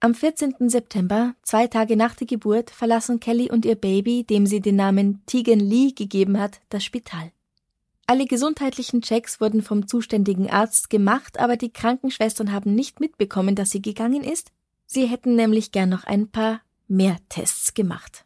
Am 0.04 0.14
14. 0.14 0.70
September, 0.70 1.34
zwei 1.44 1.68
Tage 1.68 1.96
nach 1.96 2.14
der 2.14 2.28
Geburt, 2.28 2.72
verlassen 2.72 3.22
Kelly 3.22 3.50
und 3.50 3.64
ihr 3.64 3.76
Baby, 3.76 4.26
dem 4.26 4.46
sie 4.46 4.60
den 4.60 4.76
Namen 4.76 5.26
Tegan 5.28 5.62
Lee 5.62 5.94
gegeben 5.94 6.38
hat, 6.38 6.60
das 6.68 6.84
Spital. 6.84 7.32
Alle 8.06 8.26
gesundheitlichen 8.26 9.02
Checks 9.02 9.40
wurden 9.40 9.62
vom 9.62 9.88
zuständigen 9.88 10.50
Arzt 10.50 10.90
gemacht, 10.90 11.40
aber 11.40 11.56
die 11.56 11.72
Krankenschwestern 11.72 12.52
haben 12.52 12.76
nicht 12.76 13.00
mitbekommen, 13.00 13.56
dass 13.56 13.70
sie 13.70 13.82
gegangen 13.82 14.26
ist. 14.26 14.52
Sie 14.88 15.06
hätten 15.06 15.38
nämlich 15.38 15.72
gern 15.72 15.88
noch 15.88 16.04
ein 16.04 16.28
paar 16.28 16.60
mehr 16.90 17.16
Tests 17.30 17.74
gemacht. 17.74 18.26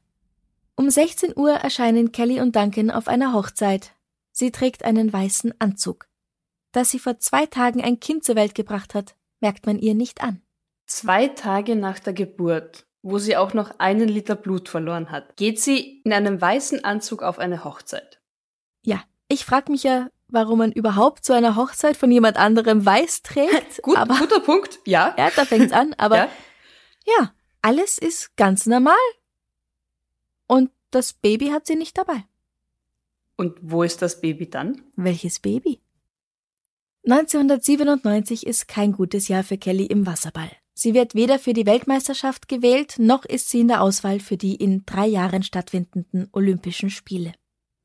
Um 0.75 0.89
16 0.89 1.37
Uhr 1.37 1.51
erscheinen 1.51 2.11
Kelly 2.11 2.41
und 2.41 2.55
Duncan 2.55 2.89
auf 2.89 3.07
einer 3.07 3.33
Hochzeit. 3.33 3.93
Sie 4.31 4.49
trägt 4.49 4.83
einen 4.83 5.13
weißen 5.13 5.53
Anzug. 5.59 6.07
Dass 6.71 6.89
sie 6.89 6.97
vor 6.97 7.19
zwei 7.19 7.45
Tagen 7.45 7.83
ein 7.83 7.99
Kind 7.99 8.23
zur 8.23 8.33
Welt 8.33 8.55
gebracht 8.55 8.95
hat, 8.95 9.15
merkt 9.41 9.67
man 9.67 9.77
ihr 9.77 9.93
nicht 9.93 10.23
an. 10.23 10.41
Zwei 10.87 11.27
Tage 11.27 11.75
nach 11.75 11.99
der 11.99 12.13
Geburt, 12.13 12.85
wo 13.01 13.19
sie 13.19 13.35
auch 13.35 13.53
noch 13.53 13.77
einen 13.77 14.07
Liter 14.07 14.35
Blut 14.35 14.69
verloren 14.69 15.11
hat, 15.11 15.35
geht 15.35 15.59
sie 15.59 16.01
in 16.03 16.13
einem 16.13 16.39
weißen 16.39 16.85
Anzug 16.85 17.23
auf 17.23 17.39
eine 17.39 17.65
Hochzeit. 17.65 18.21
Ja, 18.83 19.03
ich 19.27 19.43
frage 19.43 19.69
mich 19.69 19.83
ja, 19.83 20.07
warum 20.29 20.59
man 20.59 20.71
überhaupt 20.71 21.25
zu 21.25 21.33
einer 21.33 21.57
Hochzeit 21.57 21.97
von 21.97 22.09
jemand 22.09 22.37
anderem 22.37 22.85
weiß 22.85 23.21
trägt. 23.21 23.81
Gut, 23.81 23.97
aber, 23.97 24.15
guter 24.15 24.39
Punkt, 24.39 24.79
ja. 24.85 25.13
Ja, 25.17 25.29
da 25.35 25.43
fängt's 25.43 25.73
an, 25.73 25.93
aber 25.97 26.17
ja. 26.17 26.29
ja, 27.05 27.33
alles 27.61 27.97
ist 27.97 28.37
ganz 28.37 28.65
normal 28.65 28.95
und 30.47 30.71
das 30.91 31.11
Baby 31.11 31.47
hat 31.49 31.67
sie 31.67 31.75
nicht 31.75 31.97
dabei. 31.97 32.23
Und 33.35 33.57
wo 33.61 33.83
ist 33.83 34.01
das 34.01 34.21
Baby 34.21 34.49
dann? 34.49 34.81
Welches 34.95 35.39
Baby? 35.39 35.81
1997 37.05 38.47
ist 38.47 38.67
kein 38.67 38.93
gutes 38.93 39.27
Jahr 39.27 39.43
für 39.43 39.57
Kelly 39.57 39.85
im 39.85 40.05
Wasserball. 40.05 40.49
Sie 40.77 40.93
wird 40.93 41.15
weder 41.15 41.39
für 41.39 41.53
die 41.53 41.65
Weltmeisterschaft 41.65 42.47
gewählt, 42.47 42.95
noch 42.99 43.25
ist 43.25 43.49
sie 43.49 43.61
in 43.61 43.67
der 43.67 43.81
Auswahl 43.81 44.19
für 44.19 44.37
die 44.37 44.55
in 44.55 44.85
drei 44.85 45.07
Jahren 45.07 45.41
stattfindenden 45.41 46.29
Olympischen 46.33 46.89
Spiele. 46.89 47.33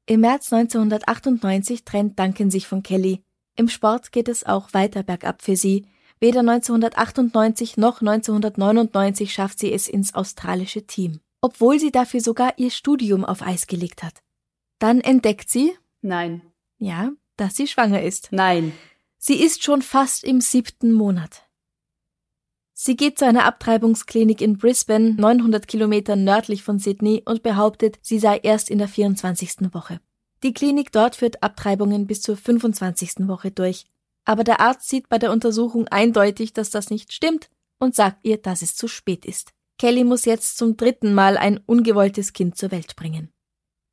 Im 0.07 0.21
März 0.21 0.53
1998 0.53 1.85
trennt 1.85 2.19
Duncan 2.19 2.51
sich 2.51 2.67
von 2.67 2.83
Kelly. 2.83 3.23
Im 3.57 3.69
Sport 3.69 4.13
geht 4.13 4.29
es 4.29 4.45
auch 4.45 4.75
weiter 4.75 5.03
bergab 5.03 5.41
für 5.41 5.57
sie. 5.57 5.87
Weder 6.21 6.41
1998 6.41 7.77
noch 7.77 8.01
1999 8.01 9.33
schafft 9.33 9.59
sie 9.59 9.73
es 9.73 9.89
ins 9.89 10.15
australische 10.15 10.87
Team 10.87 11.21
obwohl 11.43 11.79
sie 11.79 11.91
dafür 11.91 12.21
sogar 12.21 12.55
ihr 12.57 12.71
Studium 12.71 13.25
auf 13.25 13.43
Eis 13.43 13.67
gelegt 13.67 14.03
hat. 14.03 14.23
Dann 14.79 15.01
entdeckt 15.01 15.51
sie, 15.51 15.77
nein, 16.01 16.41
ja, 16.79 17.11
dass 17.37 17.57
sie 17.57 17.67
schwanger 17.67 18.03
ist. 18.03 18.29
Nein. 18.31 18.73
Sie 19.19 19.35
ist 19.35 19.63
schon 19.63 19.83
fast 19.83 20.25
im 20.25 20.41
siebten 20.41 20.93
Monat. 20.93 21.47
Sie 22.85 22.97
geht 22.97 23.17
zu 23.17 23.25
einer 23.27 23.45
Abtreibungsklinik 23.45 24.41
in 24.41 24.59
Brisbane, 24.59 25.15
900 25.15 25.69
Kilometer 25.69 26.17
nördlich 26.17 26.65
von 26.65 26.81
Sydney, 26.81 27.23
und 27.25 27.45
behauptet, 27.45 28.01
sie 28.03 28.19
sei 28.19 28.39
erst 28.39 28.69
in 28.71 28.79
der 28.79 28.89
24. 28.89 29.73
Woche. 29.73 30.01
Die 30.43 30.53
Klinik 30.53 30.91
dort 30.91 31.15
führt 31.15 31.45
Abtreibungen 31.45 32.09
bis 32.09 32.23
zur 32.23 32.37
25. 32.37 33.29
Woche 33.29 33.53
durch. 33.53 33.85
Aber 34.25 34.43
der 34.43 34.59
Arzt 34.59 34.89
sieht 34.89 35.09
bei 35.09 35.19
der 35.19 35.31
Untersuchung 35.31 35.87
eindeutig, 35.87 36.55
dass 36.55 36.71
das 36.71 36.91
nicht 36.91 37.13
stimmt 37.13 37.51
und 37.79 37.95
sagt 37.95 38.25
ihr, 38.25 38.39
dass 38.39 38.63
es 38.63 38.75
zu 38.75 38.89
spät 38.89 39.27
ist. 39.27 39.53
Kelly 39.79 40.03
muss 40.03 40.25
jetzt 40.25 40.59
zum 40.59 40.77
dritten 40.77 41.15
Mal 41.15 41.37
ein 41.37 41.61
ungewolltes 41.65 42.33
Kind 42.33 42.57
zur 42.57 42.73
Welt 42.73 42.97
bringen. 42.97 43.33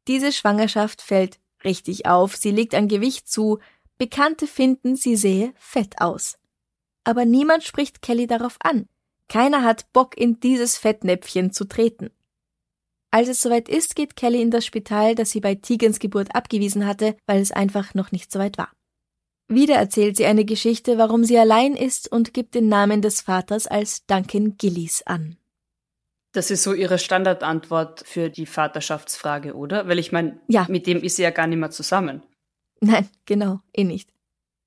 Diese 0.08 0.32
Schwangerschaft 0.32 1.04
fällt 1.04 1.40
richtig 1.64 2.08
auf, 2.08 2.36
sie 2.36 2.50
legt 2.50 2.74
an 2.74 2.88
Gewicht 2.88 3.30
zu, 3.30 3.60
Bekannte 4.00 4.48
finden, 4.48 4.96
sie 4.96 5.16
sehe 5.16 5.54
fett 5.58 6.02
aus. 6.02 6.40
Aber 7.10 7.26
niemand 7.26 7.64
spricht 7.64 8.04
Kelly 8.04 8.28
darauf 8.28 8.58
an. 8.60 8.86
Keiner 9.30 9.64
hat 9.64 9.92
Bock, 9.94 10.16
in 10.16 10.40
dieses 10.42 10.78
Fettnäpfchen 10.78 11.52
zu 11.52 11.66
treten. 11.66 12.12
Als 13.10 13.30
es 13.30 13.42
soweit 13.42 13.68
ist, 13.68 13.96
geht 13.96 14.16
Kelly 14.16 14.40
in 14.40 14.52
das 14.52 14.64
Spital, 14.64 15.16
das 15.16 15.32
sie 15.32 15.40
bei 15.40 15.56
Tigans 15.56 15.98
Geburt 15.98 16.36
abgewiesen 16.36 16.86
hatte, 16.86 17.18
weil 17.26 17.42
es 17.42 17.52
einfach 17.52 17.96
noch 17.96 18.12
nicht 18.12 18.32
soweit 18.32 18.60
war. 18.60 18.72
Wieder 19.48 19.74
erzählt 19.78 20.18
sie 20.18 20.28
eine 20.28 20.46
Geschichte, 20.46 21.00
warum 21.00 21.24
sie 21.24 21.40
allein 21.40 21.76
ist 21.76 22.12
und 22.12 22.36
gibt 22.36 22.54
den 22.54 22.68
Namen 22.68 23.02
des 23.02 23.22
Vaters 23.22 23.66
als 23.66 24.06
Duncan 24.06 24.58
Gillies 24.60 25.02
an. 25.08 25.36
Das 26.34 26.52
ist 26.52 26.62
so 26.62 26.74
ihre 26.76 27.00
Standardantwort 27.00 28.04
für 28.06 28.30
die 28.30 28.46
Vaterschaftsfrage, 28.46 29.56
oder? 29.56 29.88
Weil 29.88 29.98
ich 29.98 30.12
meine, 30.12 30.40
ja. 30.48 30.68
mit 30.70 30.86
dem 30.86 31.02
ist 31.02 31.16
sie 31.16 31.24
ja 31.24 31.32
gar 31.32 31.48
nicht 31.48 31.58
mehr 31.58 31.72
zusammen. 31.72 32.22
Nein, 32.82 33.10
genau, 33.26 33.62
eh 33.74 33.84
nicht. 33.84 34.12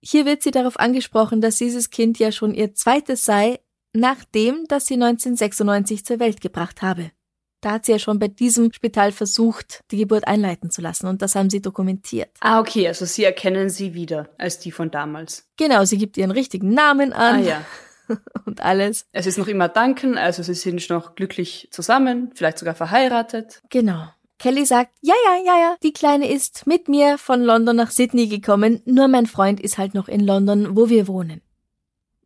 Hier 0.04 0.26
wird 0.26 0.42
sie 0.42 0.50
darauf 0.50 0.80
angesprochen, 0.80 1.40
dass 1.40 1.58
dieses 1.58 1.90
Kind 1.90 2.18
ja 2.18 2.32
schon 2.32 2.54
ihr 2.54 2.74
zweites 2.74 3.24
sei, 3.24 3.60
nachdem, 3.92 4.64
dass 4.66 4.86
sie 4.86 4.94
1996 4.94 6.04
zur 6.04 6.18
Welt 6.18 6.40
gebracht 6.40 6.82
habe. 6.82 7.12
Da 7.60 7.72
hat 7.72 7.86
sie 7.86 7.92
ja 7.92 8.00
schon 8.00 8.18
bei 8.18 8.26
diesem 8.26 8.72
Spital 8.72 9.12
versucht, 9.12 9.84
die 9.92 9.98
Geburt 9.98 10.26
einleiten 10.26 10.72
zu 10.72 10.82
lassen 10.82 11.06
und 11.06 11.22
das 11.22 11.36
haben 11.36 11.48
sie 11.48 11.62
dokumentiert. 11.62 12.30
Ah, 12.40 12.58
okay, 12.58 12.88
also 12.88 13.04
sie 13.04 13.22
erkennen 13.22 13.70
sie 13.70 13.94
wieder 13.94 14.30
als 14.36 14.58
die 14.58 14.72
von 14.72 14.90
damals. 14.90 15.48
Genau, 15.56 15.84
sie 15.84 15.96
gibt 15.96 16.16
ihren 16.16 16.32
richtigen 16.32 16.74
Namen 16.74 17.12
an. 17.12 17.36
Ah 17.36 17.38
ja. 17.38 17.64
und 18.46 18.60
alles. 18.60 19.06
Es 19.12 19.26
ist 19.26 19.38
noch 19.38 19.46
immer 19.46 19.68
Danken, 19.68 20.18
also 20.18 20.42
sie 20.42 20.54
sind 20.54 20.90
noch 20.90 21.14
glücklich 21.14 21.68
zusammen, 21.70 22.32
vielleicht 22.34 22.58
sogar 22.58 22.74
verheiratet. 22.74 23.62
Genau. 23.70 24.08
Kelly 24.42 24.66
sagt, 24.66 24.92
ja, 25.02 25.14
ja, 25.24 25.36
ja, 25.36 25.56
ja, 25.56 25.76
die 25.84 25.92
Kleine 25.92 26.28
ist 26.28 26.66
mit 26.66 26.88
mir 26.88 27.16
von 27.16 27.42
London 27.42 27.76
nach 27.76 27.92
Sydney 27.92 28.26
gekommen, 28.26 28.82
nur 28.86 29.06
mein 29.06 29.26
Freund 29.26 29.60
ist 29.60 29.78
halt 29.78 29.94
noch 29.94 30.08
in 30.08 30.18
London, 30.18 30.74
wo 30.74 30.88
wir 30.88 31.06
wohnen. 31.06 31.42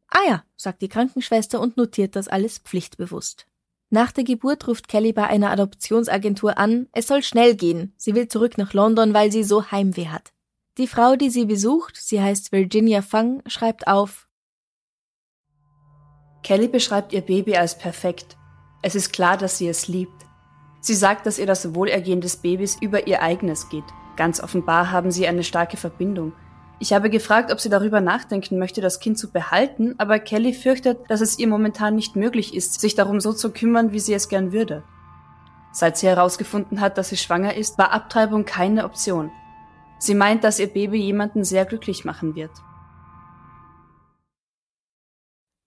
Ah 0.09 0.23
ja, 0.27 0.45
sagt 0.57 0.81
die 0.81 0.89
Krankenschwester 0.89 1.61
und 1.61 1.77
notiert 1.77 2.17
das 2.17 2.29
alles 2.29 2.57
pflichtbewusst. 2.57 3.47
Nach 3.91 4.13
der 4.13 4.25
Geburt 4.25 4.67
ruft 4.67 4.89
Kelly 4.89 5.13
bei 5.13 5.27
einer 5.27 5.51
Adoptionsagentur 5.51 6.57
an, 6.57 6.89
es 6.93 7.07
soll 7.07 7.23
schnell 7.23 7.55
gehen, 7.55 7.93
sie 7.99 8.15
will 8.15 8.29
zurück 8.29 8.57
nach 8.57 8.73
London, 8.73 9.13
weil 9.13 9.31
sie 9.31 9.45
so 9.45 9.71
Heimweh 9.71 10.09
hat. 10.09 10.33
Die 10.79 10.87
Frau, 10.87 11.17
die 11.17 11.29
sie 11.29 11.45
besucht, 11.45 11.99
sie 11.99 12.23
heißt 12.23 12.51
Virginia 12.51 13.03
Fang, 13.03 13.43
schreibt 13.47 13.89
auf, 13.89 14.27
Kelly 16.43 16.69
beschreibt 16.69 17.13
ihr 17.13 17.21
Baby 17.21 17.57
als 17.57 17.77
perfekt. 17.77 18.39
Es 18.81 18.95
ist 18.95 19.13
klar, 19.13 19.37
dass 19.37 19.59
sie 19.59 19.69
es 19.69 19.87
liebt. 19.87 20.26
Sie 20.87 20.95
sagt, 20.95 21.27
dass 21.27 21.41
ihr 21.41 21.47
das 21.47 21.75
Wohlergehen 21.75 22.21
des 22.21 22.37
Babys 22.37 22.77
über 22.81 23.09
ihr 23.09 23.21
eigenes 23.21 23.69
geht. 23.69 23.83
Ganz 24.15 24.41
offenbar 24.41 24.93
haben 24.93 25.11
sie 25.11 25.27
eine 25.27 25.43
starke 25.43 25.77
Verbindung. 25.77 26.33
Ich 26.79 26.93
habe 26.93 27.11
gefragt, 27.11 27.51
ob 27.51 27.59
sie 27.59 27.69
darüber 27.69 28.01
nachdenken 28.01 28.57
möchte, 28.57 28.81
das 28.81 29.01
Kind 29.01 29.19
zu 29.19 29.33
behalten, 29.33 29.97
aber 29.99 30.21
Kelly 30.21 30.55
fürchtet, 30.55 31.01
dass 31.09 31.21
es 31.21 31.41
ihr 31.41 31.49
momentan 31.49 31.97
nicht 31.97 32.15
möglich 32.15 32.55
ist, 32.55 32.81
sich 32.81 32.95
darum 32.95 33.19
so 33.19 33.33
zu 33.33 33.51
kümmern, 33.51 33.91
wie 33.91 33.99
sie 33.99 34.15
es 34.15 34.29
gern 34.29 34.53
würde. 34.53 34.85
Seit 35.73 35.99
sie 35.99 36.07
herausgefunden 36.07 36.81
hat, 36.81 36.99
dass 36.99 37.09
sie 37.09 37.17
schwanger 37.17 37.55
ist, 37.55 37.79
war 37.79 37.91
Abtreibung 37.91 38.45
keine 38.45 38.85
Option. 38.85 39.33
Sie 39.99 40.15
meint, 40.15 40.45
dass 40.45 40.61
ihr 40.61 40.69
Baby 40.69 40.99
jemanden 40.99 41.43
sehr 41.43 41.65
glücklich 41.65 42.05
machen 42.05 42.37
wird. 42.37 42.53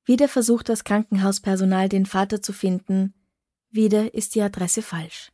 Wieder 0.06 0.30
versucht 0.30 0.70
das 0.70 0.86
Krankenhauspersonal 0.86 1.90
den 1.90 2.06
Vater 2.06 2.42
zu 2.42 2.54
finden, 2.54 3.14
wieder 3.72 4.14
ist 4.14 4.36
die 4.36 4.42
Adresse 4.42 4.82
falsch. 4.82 5.32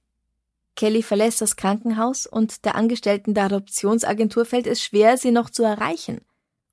Kelly 0.76 1.04
verlässt 1.04 1.42
das 1.42 1.56
Krankenhaus 1.56 2.28
und 2.28 2.66
der 2.66 2.76
Angestellten 2.76 3.34
der 3.34 3.46
Adoptionsagentur 3.46 4.46
fällt 4.46 4.68
es 4.68 4.84
schwer, 4.84 5.18
sie 5.18 5.32
noch 5.32 5.50
zu 5.50 5.64
erreichen, 5.64 6.20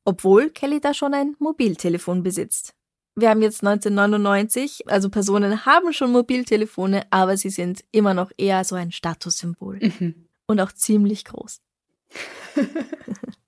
obwohl 0.05 0.51
Kelly 0.51 0.81
da 0.81 0.93
schon 0.93 1.15
ein 1.15 1.37
Mobiltelefon 1.39 2.23
besitzt. 2.23 2.75
Wir 3.15 3.29
haben 3.29 3.43
jetzt 3.43 3.63
1999, 3.63 4.89
also 4.89 5.11
Personen 5.11 5.67
haben 5.67 5.93
schon 5.93 6.13
Mobiltelefone, 6.13 7.05
aber 7.11 7.37
sie 7.37 7.51
sind 7.51 7.85
immer 7.93 8.15
noch 8.15 8.33
eher 8.39 8.65
so 8.65 8.75
ein 8.75 8.91
Statussymbol. 8.91 9.79
Mhm. 9.81 10.29
Und 10.47 10.61
auch 10.61 10.73
ziemlich 10.73 11.25
groß. 11.25 11.61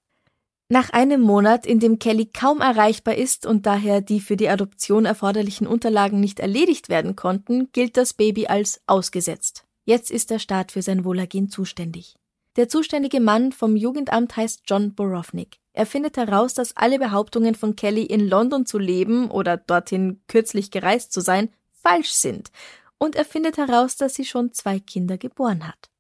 Nach 0.69 0.91
einem 0.91 1.21
Monat, 1.21 1.67
in 1.67 1.79
dem 1.79 1.99
Kelly 1.99 2.27
kaum 2.27 2.61
erreichbar 2.61 3.17
ist 3.17 3.45
und 3.45 3.67
daher 3.67 4.01
die 4.01 4.21
für 4.21 4.37
die 4.37 4.49
Adoption 4.49 5.05
erforderlichen 5.05 5.67
Unterlagen 5.67 6.21
nicht 6.21 6.41
erledigt 6.41 6.89
werden 6.89 7.17
konnten, 7.17 7.71
gilt 7.73 7.99
das 7.99 8.15
Baby 8.15 8.47
als 8.47 8.81
ausgesetzt. 8.87 9.65
Jetzt 9.85 10.11
ist 10.11 10.31
der 10.31 10.39
Staat 10.39 10.73
für 10.73 10.81
sein 10.81 11.05
Wohlergehen 11.05 11.51
zuständig. 11.51 12.17
Der 12.57 12.69
zuständige 12.69 13.21
Mann 13.21 13.53
vom 13.53 13.77
Jugendamt 13.77 14.37
heißt 14.37 14.63
John 14.67 14.95
Borownik. 14.95 15.59
Er 15.75 15.87
findet 15.87 16.17
heraus, 16.17 16.55
dass 16.55 16.77
alle 16.77 16.99
Behauptungen 16.99 17.57
von 17.57 17.77
Kelly 17.77 18.05
in 18.05 18.27
London 18.27 18.65
zu 18.65 18.79
leben 18.79 19.31
oder 19.31 19.57
dorthin 19.57 20.23
kürzlich 20.29 20.71
gereist 20.71 21.13
zu 21.13 21.21
sein, 21.21 21.51
falsch 21.73 22.13
sind. 22.13 22.51
Und 22.97 23.17
er 23.17 23.25
findet 23.25 23.59
heraus, 23.59 23.97
dass 23.97 24.15
sie 24.15 24.25
schon 24.25 24.53
zwei 24.53 24.79
Kinder 24.79 25.19
geboren 25.19 25.67
hat. 25.67 25.91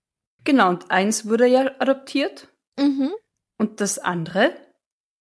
Genau, 0.44 0.70
und 0.70 0.90
eins 0.90 1.28
wurde 1.28 1.46
ja 1.46 1.72
adoptiert. 1.80 2.48
Mhm. 2.78 3.10
Und 3.58 3.80
das 3.80 3.98
andere? 3.98 4.54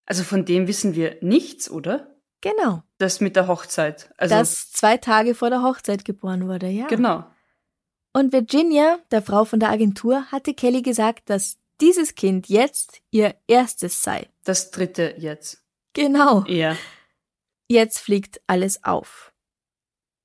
Also 0.06 0.24
von 0.24 0.46
dem 0.46 0.68
wissen 0.68 0.96
wir 0.96 1.18
nichts, 1.22 1.70
oder? 1.70 2.16
Genau. 2.42 2.84
Das 2.98 3.22
mit 3.22 3.36
der 3.36 3.48
Hochzeit. 3.48 4.14
Also 4.18 4.36
das 4.36 4.72
zwei 4.72 4.98
Tage 4.98 5.34
vor 5.34 5.50
der 5.50 5.64
Hochzeit 5.64 6.04
geboren 6.04 6.48
wurde, 6.48 6.68
ja. 6.68 6.88
Genau. 6.88 7.26
Und 8.12 8.34
Virginia, 8.34 9.00
der 9.12 9.22
Frau 9.22 9.46
von 9.46 9.60
der 9.60 9.70
Agentur, 9.70 10.32
hatte 10.32 10.54
Kelly 10.54 10.82
gesagt, 10.82 11.30
dass 11.30 11.58
dieses 11.82 12.16
Kind 12.16 12.50
jetzt 12.50 13.02
ihr 13.12 13.36
erstes 13.48 14.04
sei. 14.04 14.30
Das 14.44 14.72
dritte 14.72 15.16
jetzt. 15.18 15.64
Genau. 15.94 16.44
Ja. 16.46 16.76
Jetzt 17.68 18.00
fliegt 18.00 18.42
alles 18.46 18.84
auf. 18.84 19.34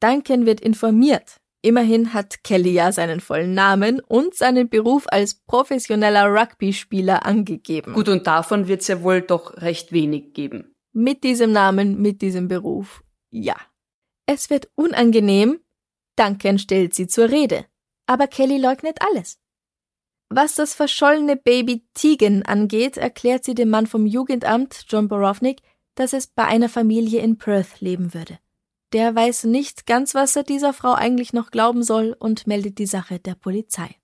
Duncan 0.01 0.45
wird 0.45 0.61
informiert. 0.61 1.41
Immerhin 1.69 2.15
hat 2.15 2.43
Kelly 2.45 2.73
ja 2.73 2.93
seinen 2.93 3.21
vollen 3.21 3.55
Namen 3.55 4.01
und 4.01 4.35
seinen 4.35 4.69
Beruf 4.69 5.05
als 5.09 5.35
professioneller 5.35 6.27
Rugby-Spieler 6.27 7.27
angegeben. 7.27 7.93
Gut, 7.93 8.09
und 8.09 8.27
davon 8.27 8.69
wird 8.69 8.81
es 8.81 8.89
ja 8.89 9.03
wohl 9.03 9.21
doch 9.21 9.57
recht 9.59 9.93
wenig 9.93 10.33
geben. 10.33 10.75
Mit 10.93 11.25
diesem 11.25 11.53
Namen, 11.53 12.01
mit 12.01 12.23
diesem 12.23 12.49
Beruf, 12.49 13.03
ja. 13.31 13.57
Es 14.27 14.51
wird 14.51 14.69
unangenehm. 14.75 15.61
Duncan 16.17 16.59
stellt 16.59 16.95
sie 16.95 17.07
zur 17.07 17.31
Rede 17.31 17.67
aber 18.09 18.27
Kelly 18.27 18.59
leugnet 18.59 18.99
alles. 19.01 19.39
Was 20.31 20.57
das 20.57 20.75
verschollene 20.75 21.37
Baby 21.37 21.87
Tegan 21.95 22.43
angeht, 22.43 22.97
erklärt 22.97 23.45
sie 23.45 23.55
dem 23.55 23.71
Mann 23.71 23.87
vom 23.87 24.07
Jugendamt, 24.07 24.87
John 24.89 25.09
Borownik, 25.09 25.61
dass 25.95 26.13
es 26.13 26.27
bei 26.27 26.45
einer 26.45 26.69
Familie 26.69 27.21
in 27.21 27.39
Perth 27.39 27.81
leben 27.81 28.15
würde. 28.15 28.39
Der 28.95 29.15
weiß 29.15 29.45
nicht 29.45 29.87
ganz, 29.87 30.15
was 30.15 30.35
er 30.35 30.45
dieser 30.45 30.73
Frau 30.73 30.95
eigentlich 30.95 31.33
noch 31.35 31.51
glauben 31.51 31.83
soll 31.83 32.17
und 32.19 32.47
meldet 32.47 32.79
die 32.79 32.87
Sache 32.87 33.19
der 33.19 33.35
Polizei. 33.35 33.97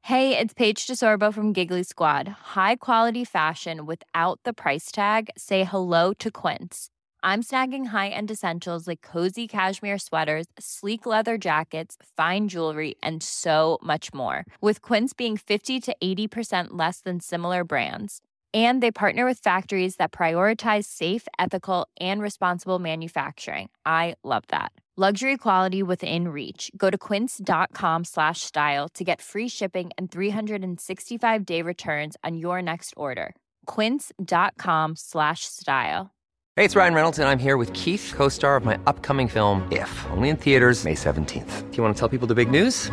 Hey, 0.00 0.38
it's 0.38 0.52
Paige 0.52 0.86
DeSorbo 0.86 1.32
from 1.32 1.54
Giggly 1.54 1.82
Squad. 1.82 2.28
High 2.54 2.76
quality 2.76 3.24
fashion 3.24 3.86
without 3.86 4.38
the 4.44 4.52
price 4.52 4.92
tag. 4.92 5.30
Say 5.36 5.64
hello 5.64 6.12
to 6.18 6.30
Quince. 6.30 6.90
I'm 7.22 7.42
snagging 7.42 7.86
high-end 7.86 8.30
essentials 8.30 8.86
like 8.86 9.00
cozy 9.00 9.48
cashmere 9.48 9.98
sweaters, 9.98 10.46
sleek 10.58 11.06
leather 11.06 11.38
jackets, 11.38 11.96
fine 12.18 12.48
jewelry, 12.48 12.96
and 13.02 13.22
so 13.22 13.78
much 13.82 14.12
more. 14.12 14.44
With 14.60 14.82
Quince 14.82 15.14
being 15.14 15.38
50 15.38 15.80
to 15.80 15.96
80% 16.04 16.68
less 16.72 17.00
than 17.00 17.20
similar 17.20 17.64
brands. 17.64 18.20
And 18.54 18.80
they 18.80 18.92
partner 18.92 19.24
with 19.24 19.40
factories 19.40 19.96
that 19.96 20.12
prioritize 20.12 20.84
safe, 20.84 21.26
ethical, 21.40 21.88
and 21.98 22.22
responsible 22.22 22.78
manufacturing. 22.78 23.70
I 23.84 24.14
love 24.22 24.44
that. 24.48 24.70
Luxury 24.96 25.36
quality 25.36 25.82
within 25.82 26.28
reach. 26.28 26.70
Go 26.76 26.88
to 26.88 26.96
quince.com 26.96 28.04
slash 28.04 28.42
style 28.42 28.88
to 28.90 29.02
get 29.02 29.20
free 29.20 29.48
shipping 29.48 29.90
and 29.98 30.08
365-day 30.08 31.62
returns 31.62 32.16
on 32.22 32.36
your 32.36 32.62
next 32.62 32.94
order. 32.96 33.34
quince.com 33.66 34.94
slash 34.94 35.46
style. 35.46 36.12
Hey, 36.54 36.64
it's 36.64 36.76
Ryan 36.76 36.94
Reynolds, 36.94 37.18
and 37.18 37.28
I'm 37.28 37.40
here 37.40 37.56
with 37.56 37.72
Keith, 37.72 38.12
co 38.14 38.28
star 38.28 38.54
of 38.54 38.64
my 38.64 38.78
upcoming 38.86 39.26
film, 39.26 39.66
If, 39.72 39.90
only 40.12 40.28
in 40.28 40.36
theaters, 40.36 40.84
May 40.84 40.94
17th. 40.94 41.70
Do 41.70 41.76
you 41.76 41.82
want 41.82 41.96
to 41.96 41.98
tell 41.98 42.08
people 42.08 42.28
the 42.28 42.36
big 42.36 42.48
news? 42.48 42.92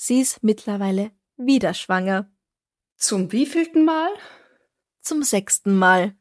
Sie 0.00 0.20
ist 0.20 0.44
mittlerweile 0.44 1.10
wieder 1.36 1.74
schwanger. 1.74 2.30
Zum 2.96 3.32
wievielten 3.32 3.84
Mal? 3.84 4.10
Zum 5.00 5.24
sechsten 5.24 5.76
Mal. 5.76 6.14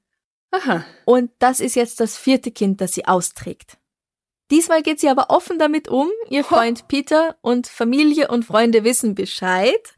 Aha. 0.49 0.83
Und 1.05 1.29
das 1.37 1.59
ist 1.59 1.75
jetzt 1.75 1.99
das 1.99 2.17
vierte 2.17 2.51
Kind, 2.51 2.81
das 2.81 2.93
sie 2.93 3.05
austrägt. 3.05 3.77
Diesmal 4.49 4.81
geht 4.81 4.99
sie 4.99 5.09
aber 5.09 5.29
offen 5.29 5.59
damit 5.59 5.89
um. 5.89 6.09
Ihr 6.27 6.43
Freund 6.43 6.87
Peter 6.87 7.37
und 7.41 7.67
Familie 7.67 8.29
und 8.29 8.45
Freunde 8.45 8.83
wissen 8.83 9.13
Bescheid. 9.13 9.93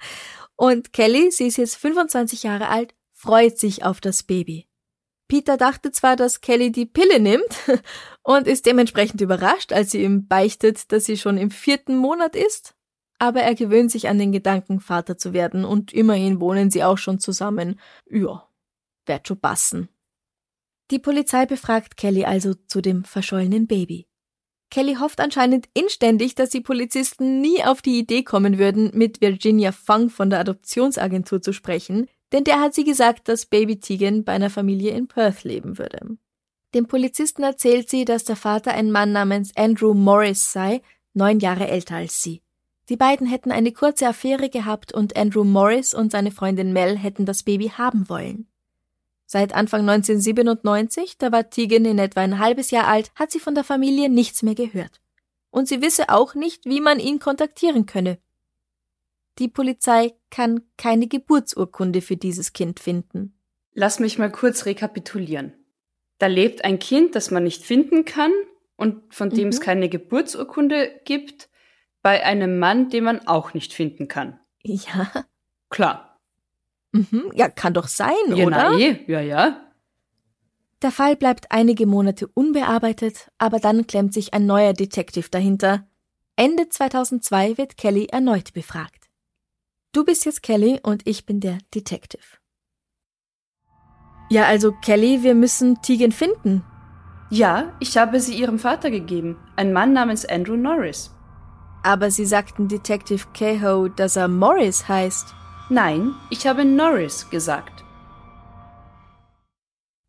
Und 0.58 0.92
Kelly, 0.92 1.32
sie 1.32 1.48
ist 1.48 1.56
jetzt 1.56 1.78
25 1.78 2.44
Jahre 2.44 2.68
alt, 2.68 2.94
freut 3.14 3.58
sich 3.58 3.86
auf 3.86 4.02
das 4.02 4.24
Baby. 4.24 4.68
Peter 5.30 5.56
dachte 5.56 5.94
zwar, 5.94 6.18
dass 6.18 6.42
Kelly 6.42 6.74
die 6.74 6.86
Pille 6.86 7.22
nimmt 7.22 7.56
und 8.24 8.46
ist 8.46 8.66
dementsprechend 8.66 9.22
überrascht, 9.22 9.72
als 9.72 9.92
sie 9.92 10.04
ihm 10.04 10.28
beichtet, 10.28 10.92
dass 10.92 11.06
sie 11.06 11.18
schon 11.18 11.38
im 11.38 11.50
vierten 11.50 11.96
Monat 11.96 12.36
ist 12.36 12.76
aber 13.20 13.42
er 13.42 13.54
gewöhnt 13.54 13.92
sich 13.92 14.08
an 14.08 14.18
den 14.18 14.32
Gedanken, 14.32 14.80
Vater 14.80 15.18
zu 15.18 15.34
werden, 15.34 15.66
und 15.66 15.94
immerhin 15.94 16.40
wohnen 16.40 16.72
sie 16.72 16.84
auch 16.84 16.98
schon 16.98 17.20
zusammen. 17.20 17.80
Ja, 18.10 18.50
wird 19.06 19.28
schon 19.28 19.40
passen. 19.40 19.90
Die 20.90 21.00
Polizei 21.00 21.46
befragt 21.46 21.98
Kelly 21.98 22.26
also 22.26 22.56
zu 22.56 22.82
dem 22.82 23.04
verschollenen 23.04 23.68
Baby. 23.68 24.08
Kelly 24.72 24.96
hofft 24.96 25.20
anscheinend 25.20 25.68
inständig, 25.74 26.36
dass 26.36 26.50
die 26.50 26.62
Polizisten 26.62 27.42
nie 27.42 27.64
auf 27.64 27.82
die 27.82 28.00
Idee 28.00 28.24
kommen 28.24 28.58
würden, 28.58 28.92
mit 28.94 29.20
Virginia 29.20 29.72
Fung 29.72 30.10
von 30.10 30.30
der 30.30 30.40
Adoptionsagentur 30.40 31.42
zu 31.42 31.54
sprechen, 31.54 32.08
denn 32.32 32.44
der 32.44 32.60
hat 32.60 32.76
sie 32.76 32.84
gesagt, 32.84 33.28
dass 33.28 33.48
Baby 33.48 33.80
Tegan 33.80 34.24
bei 34.24 34.34
einer 34.34 34.52
Familie 34.52 34.92
in 34.92 35.08
Perth 35.08 35.44
leben 35.44 35.78
würde. 35.78 36.18
Dem 36.76 36.86
Polizisten 36.86 37.42
erzählt 37.42 37.90
sie, 37.90 38.06
dass 38.06 38.24
der 38.24 38.36
Vater 38.36 38.74
ein 38.74 38.92
Mann 38.92 39.12
namens 39.12 39.56
Andrew 39.56 39.96
Morris 39.96 40.52
sei, 40.52 40.82
neun 41.16 41.40
Jahre 41.40 41.68
älter 41.68 41.96
als 41.96 42.22
sie. 42.22 42.44
Die 42.90 42.98
beiden 42.98 43.28
hätten 43.28 43.52
eine 43.52 43.72
kurze 43.72 44.08
Affäre 44.08 44.50
gehabt 44.50 44.92
und 44.94 45.16
Andrew 45.16 45.44
Morris 45.44 45.94
und 45.94 46.12
seine 46.12 46.32
Freundin 46.32 46.74
Mel 46.74 46.98
hätten 46.98 47.26
das 47.26 47.44
Baby 47.44 47.70
haben 47.70 48.10
wollen. 48.10 48.48
Seit 49.28 49.54
Anfang 49.54 49.82
1997, 49.82 51.20
da 51.20 51.32
war 51.32 51.52
Tegan 51.52 51.86
in 51.86 52.00
etwa 52.00 52.22
ein 52.22 52.40
halbes 52.40 52.72
Jahr 52.72 52.88
alt, 52.88 53.12
hat 53.14 53.30
sie 53.30 53.40
von 53.40 53.54
der 53.54 53.64
Familie 53.64 54.10
nichts 54.10 54.42
mehr 54.42 54.56
gehört. 54.56 55.02
Und 55.52 55.68
sie 55.68 55.84
wisse 55.84 56.10
auch 56.10 56.34
nicht, 56.34 56.66
wie 56.66 56.82
man 56.82 57.00
ihn 57.00 57.20
kontaktieren 57.20 57.86
könne. 57.86 58.18
Die 59.38 59.48
Polizei 59.48 60.16
kann 60.32 60.62
keine 60.76 61.06
Geburtsurkunde 61.06 62.02
für 62.02 62.18
dieses 62.18 62.54
Kind 62.54 62.80
finden. 62.80 63.38
Lass 63.74 64.00
mich 64.00 64.18
mal 64.18 64.32
kurz 64.32 64.66
rekapitulieren. 64.66 65.54
Da 66.18 66.26
lebt 66.26 66.66
ein 66.66 66.80
Kind, 66.80 67.14
das 67.14 67.30
man 67.30 67.44
nicht 67.44 67.64
finden 67.64 68.04
kann 68.04 68.32
und 68.76 69.14
von 69.14 69.30
dem 69.30 69.44
mhm. 69.44 69.50
es 69.50 69.62
keine 69.62 69.90
Geburtsurkunde 69.90 71.02
gibt 71.06 71.49
bei 72.02 72.24
einem 72.24 72.60
Mann, 72.60 72.90
den 72.90 73.04
man 73.04 73.28
auch 73.28 73.54
nicht 73.54 73.74
finden 73.74 74.08
kann. 74.08 74.40
Ja. 74.64 75.12
Klar. 75.70 76.20
Mhm, 76.92 77.32
ja, 77.36 77.50
kann 77.50 77.74
doch 77.74 77.88
sein, 77.88 78.14
ja, 78.30 78.46
oder? 78.46 78.72
Na, 78.72 78.78
eh. 78.78 79.04
Ja, 79.08 79.22
ja. 79.22 79.70
Der 80.82 80.92
Fall 80.92 81.16
bleibt 81.16 81.52
einige 81.52 81.86
Monate 81.86 82.28
unbearbeitet, 82.28 83.30
aber 83.38 83.60
dann 83.60 83.86
klemmt 83.86 84.14
sich 84.14 84.34
ein 84.34 84.46
neuer 84.46 84.74
Detective 84.74 85.30
dahinter. 85.30 85.86
Ende 86.36 86.70
2002 86.70 87.58
wird 87.58 87.78
Kelly 87.78 88.06
erneut 88.06 88.54
befragt. 88.54 89.10
Du 89.92 90.06
bist 90.06 90.26
jetzt 90.26 90.42
Kelly 90.42 90.80
und 90.82 91.06
ich 91.06 91.26
bin 91.26 91.42
der 91.42 91.58
Detective. 91.76 92.24
Ja, 94.30 94.46
also 94.46 94.72
Kelly, 94.72 95.24
wir 95.24 95.36
müssen 95.36 95.82
Tegan 95.82 96.12
finden. 96.12 96.64
Ja, 97.30 97.76
ich 97.80 97.98
habe 97.98 98.20
sie 98.20 98.36
ihrem 98.36 98.58
Vater 98.58 98.90
gegeben, 98.90 99.38
ein 99.56 99.74
Mann 99.74 99.94
namens 99.94 100.26
Andrew 100.26 100.56
Norris. 100.56 101.14
Aber 101.84 102.12
Sie 102.12 102.26
sagten 102.26 102.68
Detective 102.68 103.26
Kehoe, 103.34 103.90
dass 103.90 104.16
er 104.16 104.28
Morris 104.28 104.88
heißt. 104.88 105.34
Nein, 105.70 106.14
ich 106.30 106.48
habe 106.48 106.66
Norris 106.66 107.30
gesagt. 107.30 107.84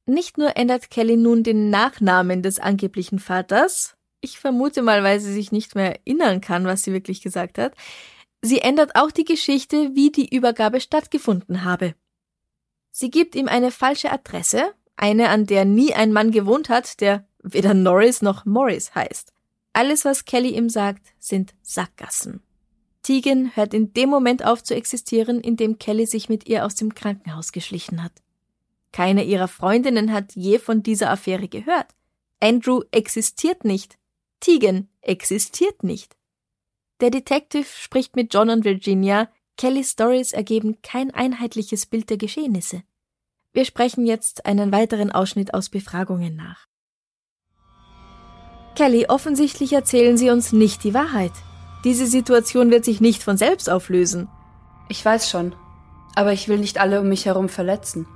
Nicht 0.06 0.38
nur 0.38 0.56
ändert 0.56 0.90
Kelly 0.90 1.16
nun 1.16 1.42
den 1.42 1.70
Nachnamen 1.70 2.42
des 2.42 2.58
angeblichen 2.58 3.18
Vaters, 3.18 3.96
ich 4.20 4.38
vermute 4.38 4.82
mal, 4.82 5.02
weil 5.02 5.20
sie 5.20 5.32
sich 5.32 5.52
nicht 5.52 5.74
mehr 5.74 5.96
erinnern 5.96 6.40
kann, 6.40 6.66
was 6.66 6.82
sie 6.82 6.92
wirklich 6.92 7.22
gesagt 7.22 7.58
hat, 7.58 7.74
sie 8.42 8.60
ändert 8.60 8.96
auch 8.96 9.10
die 9.10 9.24
Geschichte, 9.24 9.90
wie 9.94 10.10
die 10.10 10.34
Übergabe 10.34 10.80
stattgefunden 10.80 11.64
habe. 11.64 11.94
Sie 12.90 13.10
gibt 13.10 13.34
ihm 13.34 13.48
eine 13.48 13.70
falsche 13.70 14.10
Adresse, 14.10 14.74
eine, 14.96 15.28
an 15.30 15.46
der 15.46 15.64
nie 15.64 15.94
ein 15.94 16.12
Mann 16.12 16.32
gewohnt 16.32 16.68
hat, 16.68 17.00
der 17.00 17.26
weder 17.42 17.72
Norris 17.72 18.20
noch 18.20 18.44
Morris 18.44 18.94
heißt. 18.94 19.32
Alles, 19.72 20.04
was 20.04 20.24
Kelly 20.24 20.56
ihm 20.56 20.68
sagt, 20.68 21.06
sind 21.18 21.54
Sackgassen. 21.62 22.42
Tegan 23.02 23.54
hört 23.56 23.72
in 23.72 23.92
dem 23.94 24.10
Moment 24.10 24.44
auf 24.44 24.62
zu 24.62 24.74
existieren, 24.74 25.40
in 25.40 25.56
dem 25.56 25.78
Kelly 25.78 26.06
sich 26.06 26.28
mit 26.28 26.48
ihr 26.48 26.66
aus 26.66 26.74
dem 26.74 26.94
Krankenhaus 26.94 27.52
geschlichen 27.52 28.02
hat. 28.02 28.12
Keine 28.92 29.24
ihrer 29.24 29.48
Freundinnen 29.48 30.12
hat 30.12 30.34
je 30.34 30.58
von 30.58 30.82
dieser 30.82 31.10
Affäre 31.10 31.48
gehört. 31.48 31.94
Andrew 32.40 32.82
existiert 32.90 33.64
nicht. 33.64 33.98
Tegan 34.40 34.88
existiert 35.02 35.84
nicht. 35.84 36.16
Der 37.00 37.10
Detective 37.10 37.66
spricht 37.66 38.16
mit 38.16 38.34
John 38.34 38.50
und 38.50 38.64
Virginia. 38.64 39.30
Kellys 39.56 39.92
Stories 39.92 40.32
ergeben 40.32 40.82
kein 40.82 41.10
einheitliches 41.12 41.86
Bild 41.86 42.10
der 42.10 42.16
Geschehnisse. 42.16 42.82
Wir 43.52 43.64
sprechen 43.64 44.06
jetzt 44.06 44.46
einen 44.46 44.72
weiteren 44.72 45.10
Ausschnitt 45.10 45.54
aus 45.54 45.68
Befragungen 45.68 46.36
nach. 46.36 46.66
Kelly, 48.74 49.06
offensichtlich 49.08 49.72
erzählen 49.72 50.16
Sie 50.16 50.30
uns 50.30 50.52
nicht 50.52 50.84
die 50.84 50.94
Wahrheit. 50.94 51.32
Diese 51.84 52.06
Situation 52.06 52.70
wird 52.70 52.84
sich 52.84 53.00
nicht 53.00 53.22
von 53.22 53.36
selbst 53.36 53.70
auflösen. 53.70 54.28
Ich 54.88 55.04
weiß 55.04 55.30
schon, 55.30 55.54
aber 56.14 56.32
ich 56.32 56.48
will 56.48 56.58
nicht 56.58 56.80
alle 56.80 57.00
um 57.00 57.08
mich 57.08 57.26
herum 57.26 57.48
verletzen. 57.48 58.06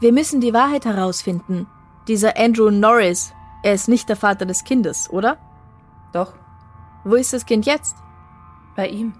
Wir 0.00 0.12
müssen 0.12 0.40
die 0.40 0.54
Wahrheit 0.54 0.84
herausfinden. 0.84 1.66
Dieser 2.08 2.38
Andrew 2.38 2.70
Norris, 2.70 3.32
er 3.62 3.74
ist 3.74 3.88
nicht 3.88 4.08
der 4.08 4.16
Vater 4.16 4.46
des 4.46 4.64
Kindes, 4.64 5.10
oder? 5.10 5.36
Doch. 6.12 6.32
Wo 7.04 7.14
ist 7.14 7.32
das 7.32 7.46
Kind 7.46 7.66
jetzt? 7.66 7.96
Bei 8.76 8.88
ihm. 8.88 9.14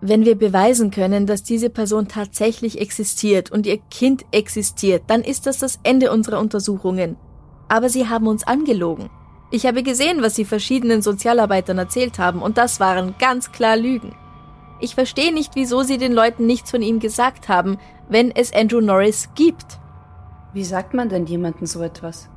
Wenn 0.00 0.24
wir 0.24 0.38
beweisen 0.38 0.90
können, 0.90 1.26
dass 1.26 1.42
diese 1.42 1.70
Person 1.70 2.08
tatsächlich 2.08 2.80
existiert 2.80 3.50
und 3.50 3.66
ihr 3.66 3.78
Kind 3.78 4.24
existiert, 4.30 5.02
dann 5.08 5.22
ist 5.22 5.46
das 5.46 5.58
das 5.58 5.80
Ende 5.82 6.12
unserer 6.12 6.38
Untersuchungen. 6.38 7.16
Aber 7.68 7.88
sie 7.88 8.08
haben 8.08 8.26
uns 8.26 8.46
angelogen. 8.46 9.10
Ich 9.50 9.64
habe 9.64 9.82
gesehen, 9.82 10.20
was 10.20 10.34
sie 10.34 10.44
verschiedenen 10.44 11.00
Sozialarbeitern 11.00 11.78
erzählt 11.78 12.18
haben, 12.18 12.42
und 12.42 12.58
das 12.58 12.80
waren 12.80 13.14
ganz 13.18 13.50
klar 13.50 13.76
Lügen. 13.76 14.14
Ich 14.80 14.94
verstehe 14.94 15.32
nicht, 15.32 15.56
wieso 15.56 15.82
sie 15.82 15.98
den 15.98 16.12
Leuten 16.12 16.46
nichts 16.46 16.70
von 16.70 16.82
ihm 16.82 17.00
gesagt 17.00 17.48
haben, 17.48 17.78
wenn 18.08 18.30
es 18.30 18.52
Andrew 18.52 18.80
Norris 18.80 19.30
gibt. 19.34 19.78
Wie 20.52 20.64
sagt 20.64 20.94
man 20.94 21.08
denn 21.08 21.26
jemandem 21.26 21.66
so 21.66 21.82
etwas? 21.82 22.28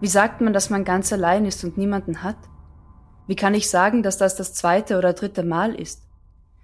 Wie 0.00 0.08
sagt 0.08 0.40
man, 0.40 0.52
dass 0.52 0.70
man 0.70 0.84
ganz 0.84 1.12
allein 1.12 1.44
ist 1.46 1.62
und 1.62 1.78
niemanden 1.78 2.22
hat? 2.22 2.36
Wie 3.26 3.36
kann 3.36 3.54
ich 3.54 3.70
sagen, 3.70 4.02
dass 4.02 4.18
das 4.18 4.34
das 4.34 4.54
zweite 4.54 4.98
oder 4.98 5.12
dritte 5.12 5.44
Mal 5.44 5.74
ist? 5.74 6.02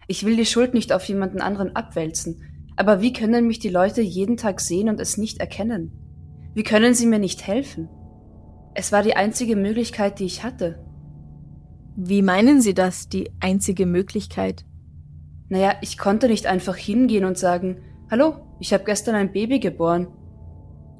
Ich 0.08 0.24
will 0.24 0.36
die 0.36 0.46
Schuld 0.46 0.74
nicht 0.74 0.92
auf 0.92 1.04
jemanden 1.04 1.40
anderen 1.40 1.76
abwälzen, 1.76 2.42
aber 2.76 3.00
wie 3.00 3.12
können 3.12 3.46
mich 3.46 3.58
die 3.58 3.68
Leute 3.68 4.02
jeden 4.02 4.36
Tag 4.36 4.60
sehen 4.60 4.88
und 4.88 5.00
es 5.00 5.16
nicht 5.16 5.38
erkennen? 5.38 5.92
Wie 6.54 6.62
können 6.62 6.94
sie 6.94 7.06
mir 7.06 7.18
nicht 7.18 7.46
helfen? 7.46 7.88
Es 8.78 8.92
war 8.92 9.02
die 9.02 9.16
einzige 9.16 9.56
Möglichkeit, 9.56 10.18
die 10.18 10.26
ich 10.26 10.44
hatte. 10.44 10.78
Wie 11.96 12.20
meinen 12.20 12.60
Sie 12.60 12.74
das, 12.74 13.08
die 13.08 13.30
einzige 13.40 13.86
Möglichkeit? 13.86 14.66
Naja, 15.48 15.72
ich 15.80 15.96
konnte 15.96 16.28
nicht 16.28 16.46
einfach 16.46 16.76
hingehen 16.76 17.24
und 17.24 17.38
sagen, 17.38 17.78
Hallo, 18.10 18.34
ich 18.60 18.74
habe 18.74 18.84
gestern 18.84 19.14
ein 19.14 19.32
Baby 19.32 19.60
geboren. 19.60 20.08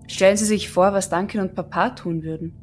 Stellen 0.06 0.38
Sie 0.38 0.46
sich 0.46 0.70
vor, 0.70 0.94
was 0.94 1.10
Duncan 1.10 1.42
und 1.42 1.54
Papa 1.54 1.90
tun 1.90 2.22
würden. 2.22 2.54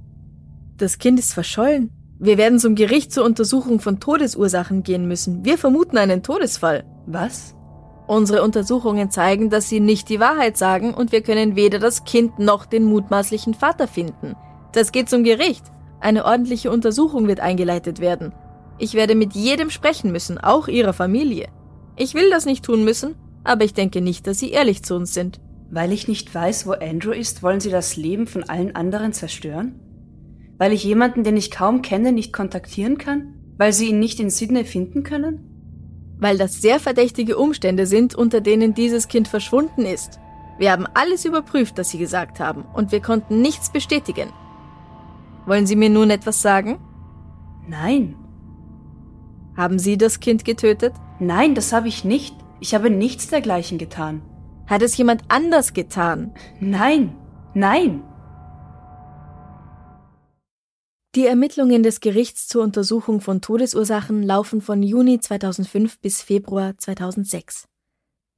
Das 0.77 0.97
Kind 0.97 1.19
ist 1.19 1.33
verschollen. 1.33 1.91
Wir 2.17 2.39
werden 2.39 2.57
zum 2.57 2.73
Gericht 2.73 3.11
zur 3.11 3.23
Untersuchung 3.23 3.79
von 3.79 3.99
Todesursachen 3.99 4.81
gehen 4.81 5.07
müssen. 5.07 5.45
Wir 5.45 5.59
vermuten 5.59 5.99
einen 5.99 6.23
Todesfall. 6.23 6.85
Was? 7.05 7.53
Unsere 8.07 8.41
Untersuchungen 8.41 9.11
zeigen, 9.11 9.51
dass 9.51 9.69
Sie 9.69 9.79
nicht 9.79 10.09
die 10.09 10.19
Wahrheit 10.19 10.57
sagen 10.57 10.95
und 10.95 11.11
wir 11.11 11.21
können 11.21 11.55
weder 11.55 11.77
das 11.77 12.03
Kind 12.03 12.39
noch 12.39 12.65
den 12.65 12.85
mutmaßlichen 12.85 13.53
Vater 13.53 13.87
finden. 13.87 14.35
Das 14.73 14.91
geht 14.91 15.09
zum 15.09 15.23
Gericht. 15.23 15.63
Eine 16.01 16.25
ordentliche 16.25 16.71
Untersuchung 16.71 17.27
wird 17.27 17.39
eingeleitet 17.39 18.01
werden. 18.01 18.33
Ich 18.77 18.95
werde 18.95 19.15
mit 19.15 19.33
jedem 19.33 19.69
sprechen 19.69 20.11
müssen, 20.11 20.37
auch 20.37 20.67
Ihrer 20.67 20.93
Familie. 20.93 21.47
Ich 21.95 22.15
will 22.15 22.29
das 22.29 22.45
nicht 22.45 22.65
tun 22.65 22.83
müssen, 22.83 23.15
aber 23.43 23.63
ich 23.63 23.73
denke 23.73 24.01
nicht, 24.01 24.27
dass 24.27 24.39
Sie 24.39 24.51
ehrlich 24.51 24.83
zu 24.83 24.95
uns 24.95 25.13
sind. 25.13 25.39
Weil 25.69 25.91
ich 25.91 26.07
nicht 26.07 26.33
weiß, 26.33 26.67
wo 26.67 26.71
Andrew 26.71 27.11
ist, 27.11 27.43
wollen 27.43 27.59
Sie 27.59 27.69
das 27.69 27.95
Leben 27.95 28.27
von 28.27 28.43
allen 28.43 28.75
anderen 28.75 29.13
zerstören? 29.13 29.79
Weil 30.57 30.73
ich 30.73 30.83
jemanden, 30.83 31.23
den 31.23 31.37
ich 31.37 31.51
kaum 31.51 31.81
kenne, 31.81 32.11
nicht 32.11 32.33
kontaktieren 32.33 32.97
kann? 32.97 33.35
Weil 33.57 33.73
Sie 33.73 33.89
ihn 33.89 33.99
nicht 33.99 34.19
in 34.19 34.29
Sydney 34.29 34.65
finden 34.65 35.03
können? 35.03 36.15
Weil 36.17 36.37
das 36.37 36.61
sehr 36.61 36.79
verdächtige 36.79 37.37
Umstände 37.37 37.85
sind, 37.85 38.15
unter 38.15 38.41
denen 38.41 38.73
dieses 38.73 39.07
Kind 39.07 39.27
verschwunden 39.27 39.85
ist. 39.85 40.19
Wir 40.57 40.71
haben 40.71 40.87
alles 40.93 41.25
überprüft, 41.25 41.77
das 41.77 41.89
Sie 41.89 41.97
gesagt 41.97 42.39
haben, 42.39 42.65
und 42.73 42.91
wir 42.91 43.01
konnten 43.01 43.41
nichts 43.41 43.71
bestätigen. 43.71 44.29
Wollen 45.45 45.65
Sie 45.65 45.75
mir 45.75 45.89
nun 45.89 46.09
etwas 46.09 46.41
sagen? 46.41 46.79
Nein. 47.67 48.15
Haben 49.55 49.77
Sie 49.79 49.97
das 49.97 50.19
Kind 50.19 50.45
getötet? 50.45 50.93
Nein, 51.19 51.55
das 51.55 51.73
habe 51.73 51.87
ich 51.87 52.03
nicht. 52.03 52.35
Ich 52.59 52.73
habe 52.73 52.89
nichts 52.89 53.27
dergleichen 53.27 53.77
getan. 53.77 54.21
Hat 54.67 54.81
es 54.81 54.97
jemand 54.97 55.23
anders 55.27 55.73
getan? 55.73 56.33
Nein. 56.59 57.15
Nein. 57.53 58.03
Die 61.15 61.27
Ermittlungen 61.27 61.83
des 61.83 61.99
Gerichts 61.99 62.47
zur 62.47 62.63
Untersuchung 62.63 63.21
von 63.21 63.39
Todesursachen 63.39 64.23
laufen 64.23 64.61
von 64.61 64.81
Juni 64.81 65.19
2005 65.19 65.99
bis 65.99 66.23
Februar 66.23 66.75
2006. 66.77 67.67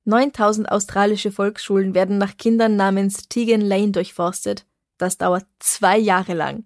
9000 0.03 0.69
australische 0.69 1.31
Volksschulen 1.31 1.93
werden 1.93 2.17
nach 2.17 2.35
Kindern 2.35 2.75
namens 2.75 3.29
Tegan 3.29 3.61
Lane 3.61 3.91
durchforstet. 3.91 4.65
Das 4.97 5.17
dauert 5.17 5.45
zwei 5.59 5.97
Jahre 5.97 6.33
lang. 6.33 6.65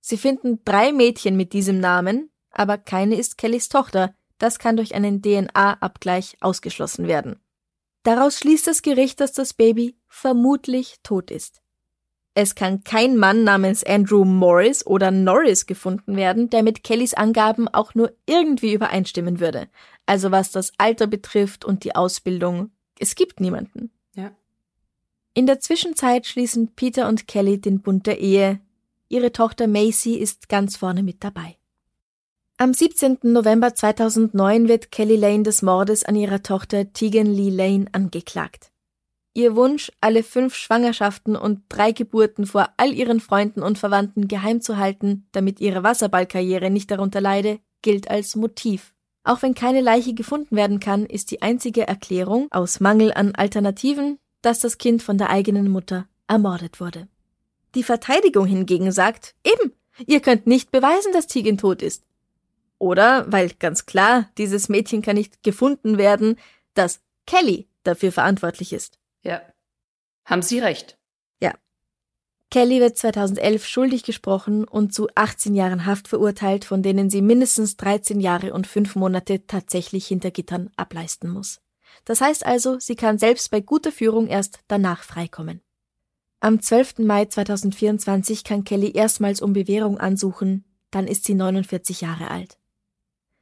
Sie 0.00 0.16
finden 0.16 0.60
drei 0.64 0.92
Mädchen 0.92 1.36
mit 1.36 1.52
diesem 1.52 1.80
Namen, 1.80 2.30
aber 2.50 2.78
keine 2.78 3.16
ist 3.16 3.38
Kellys 3.38 3.68
Tochter. 3.68 4.14
Das 4.38 4.58
kann 4.58 4.76
durch 4.76 4.94
einen 4.94 5.20
DNA-Abgleich 5.22 6.36
ausgeschlossen 6.40 7.08
werden. 7.08 7.40
Daraus 8.04 8.38
schließt 8.38 8.66
das 8.66 8.82
Gericht, 8.82 9.20
dass 9.20 9.32
das 9.32 9.52
Baby 9.52 9.96
vermutlich 10.06 10.96
tot 11.02 11.30
ist. 11.30 11.60
Es 12.40 12.54
kann 12.54 12.84
kein 12.84 13.16
Mann 13.16 13.42
namens 13.42 13.82
Andrew 13.82 14.24
Morris 14.24 14.86
oder 14.86 15.10
Norris 15.10 15.66
gefunden 15.66 16.14
werden, 16.14 16.50
der 16.50 16.62
mit 16.62 16.84
Kellys 16.84 17.14
Angaben 17.14 17.66
auch 17.66 17.96
nur 17.96 18.12
irgendwie 18.26 18.74
übereinstimmen 18.74 19.40
würde. 19.40 19.68
Also 20.06 20.30
was 20.30 20.52
das 20.52 20.72
Alter 20.78 21.08
betrifft 21.08 21.64
und 21.64 21.82
die 21.82 21.96
Ausbildung, 21.96 22.70
es 23.00 23.16
gibt 23.16 23.40
niemanden. 23.40 23.90
Ja. 24.14 24.30
In 25.34 25.46
der 25.46 25.58
Zwischenzeit 25.58 26.26
schließen 26.26 26.74
Peter 26.76 27.08
und 27.08 27.26
Kelly 27.26 27.60
den 27.60 27.80
Bund 27.80 28.06
der 28.06 28.20
Ehe, 28.20 28.60
Ihre 29.10 29.32
Tochter 29.32 29.66
Macy 29.66 30.14
ist 30.14 30.48
ganz 30.48 30.76
vorne 30.76 31.02
mit 31.02 31.24
dabei. 31.24 31.56
Am 32.58 32.74
17. 32.74 33.18
November 33.22 33.74
2009 33.74 34.68
wird 34.68 34.90
Kelly 34.90 35.16
Lane 35.16 35.44
des 35.44 35.62
Mordes 35.62 36.04
an 36.04 36.14
ihrer 36.14 36.42
Tochter 36.42 36.92
Tegan 36.92 37.32
Lee 37.32 37.50
Lane 37.50 37.86
angeklagt. 37.92 38.70
Ihr 39.32 39.54
Wunsch, 39.54 39.92
alle 40.00 40.22
fünf 40.22 40.54
Schwangerschaften 40.54 41.36
und 41.36 41.60
drei 41.68 41.92
Geburten 41.92 42.44
vor 42.44 42.68
all 42.76 42.92
ihren 42.92 43.20
Freunden 43.20 43.62
und 43.62 43.78
Verwandten 43.78 44.28
geheim 44.28 44.60
zu 44.60 44.76
halten, 44.76 45.28
damit 45.32 45.60
ihre 45.60 45.84
Wasserballkarriere 45.84 46.68
nicht 46.70 46.90
darunter 46.90 47.20
leide, 47.20 47.60
gilt 47.80 48.10
als 48.10 48.34
Motiv. 48.36 48.92
Auch 49.24 49.40
wenn 49.42 49.54
keine 49.54 49.80
Leiche 49.80 50.14
gefunden 50.14 50.56
werden 50.56 50.80
kann, 50.80 51.06
ist 51.06 51.30
die 51.30 51.40
einzige 51.40 51.86
Erklärung 51.86 52.48
aus 52.50 52.80
Mangel 52.80 53.12
an 53.12 53.34
Alternativen, 53.34 54.18
dass 54.42 54.60
das 54.60 54.78
Kind 54.78 55.02
von 55.02 55.16
der 55.16 55.30
eigenen 55.30 55.70
Mutter 55.70 56.08
ermordet 56.26 56.80
wurde. 56.80 57.08
Die 57.74 57.82
Verteidigung 57.82 58.46
hingegen 58.46 58.92
sagt, 58.92 59.34
eben, 59.44 59.72
ihr 60.06 60.20
könnt 60.20 60.46
nicht 60.46 60.70
beweisen, 60.70 61.12
dass 61.12 61.26
Tegan 61.26 61.58
tot 61.58 61.82
ist. 61.82 62.04
Oder, 62.78 63.30
weil 63.30 63.50
ganz 63.58 63.86
klar, 63.86 64.30
dieses 64.38 64.68
Mädchen 64.68 65.02
kann 65.02 65.16
nicht 65.16 65.42
gefunden 65.42 65.98
werden, 65.98 66.38
dass 66.74 67.00
Kelly 67.26 67.68
dafür 67.82 68.12
verantwortlich 68.12 68.72
ist. 68.72 68.98
Ja. 69.22 69.42
Haben 70.24 70.42
Sie 70.42 70.60
recht. 70.60 70.96
Ja. 71.40 71.54
Kelly 72.50 72.80
wird 72.80 72.96
2011 72.96 73.66
schuldig 73.66 74.04
gesprochen 74.04 74.64
und 74.64 74.94
zu 74.94 75.08
18 75.14 75.54
Jahren 75.54 75.86
Haft 75.86 76.08
verurteilt, 76.08 76.64
von 76.64 76.82
denen 76.82 77.10
sie 77.10 77.20
mindestens 77.20 77.76
13 77.76 78.20
Jahre 78.20 78.54
und 78.54 78.66
5 78.66 78.94
Monate 78.94 79.46
tatsächlich 79.46 80.06
hinter 80.06 80.30
Gittern 80.30 80.70
ableisten 80.76 81.30
muss. 81.30 81.60
Das 82.04 82.20
heißt 82.20 82.46
also, 82.46 82.78
sie 82.78 82.96
kann 82.96 83.18
selbst 83.18 83.50
bei 83.50 83.60
guter 83.60 83.92
Führung 83.92 84.28
erst 84.28 84.60
danach 84.68 85.02
freikommen. 85.02 85.60
Am 86.40 86.62
12. 86.62 86.98
Mai 86.98 87.24
2024 87.24 88.44
kann 88.44 88.62
Kelly 88.62 88.92
erstmals 88.92 89.42
um 89.42 89.52
Bewährung 89.52 89.98
ansuchen, 89.98 90.64
dann 90.92 91.08
ist 91.08 91.24
sie 91.24 91.34
49 91.34 92.00
Jahre 92.00 92.30
alt. 92.30 92.58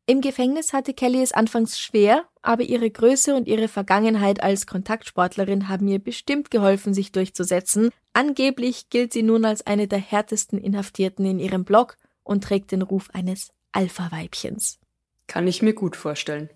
Im 0.06 0.22
Gefängnis 0.22 0.72
hatte 0.72 0.94
Kelly 0.94 1.20
es 1.20 1.32
anfangs 1.32 1.78
schwer, 1.78 2.24
aber 2.40 2.62
ihre 2.62 2.90
Größe 2.90 3.34
und 3.34 3.48
ihre 3.48 3.68
Vergangenheit 3.68 4.42
als 4.42 4.66
Kontaktsportlerin 4.66 5.68
haben 5.68 5.88
ihr 5.88 5.98
bestimmt 5.98 6.50
geholfen, 6.50 6.94
sich 6.94 7.12
durchzusetzen. 7.12 7.90
Angeblich 8.14 8.88
gilt 8.88 9.12
sie 9.12 9.24
nun 9.24 9.44
als 9.44 9.66
eine 9.66 9.88
der 9.88 9.98
härtesten 9.98 10.58
Inhaftierten 10.58 11.26
in 11.26 11.38
ihrem 11.38 11.64
Blog 11.64 11.98
und 12.22 12.44
trägt 12.44 12.72
den 12.72 12.82
Ruf 12.82 13.10
eines 13.12 13.50
Alpha-Weibchens. 13.72 14.78
Kann 15.26 15.46
ich 15.46 15.60
mir 15.60 15.74
gut 15.74 15.96
vorstellen. 15.96 16.48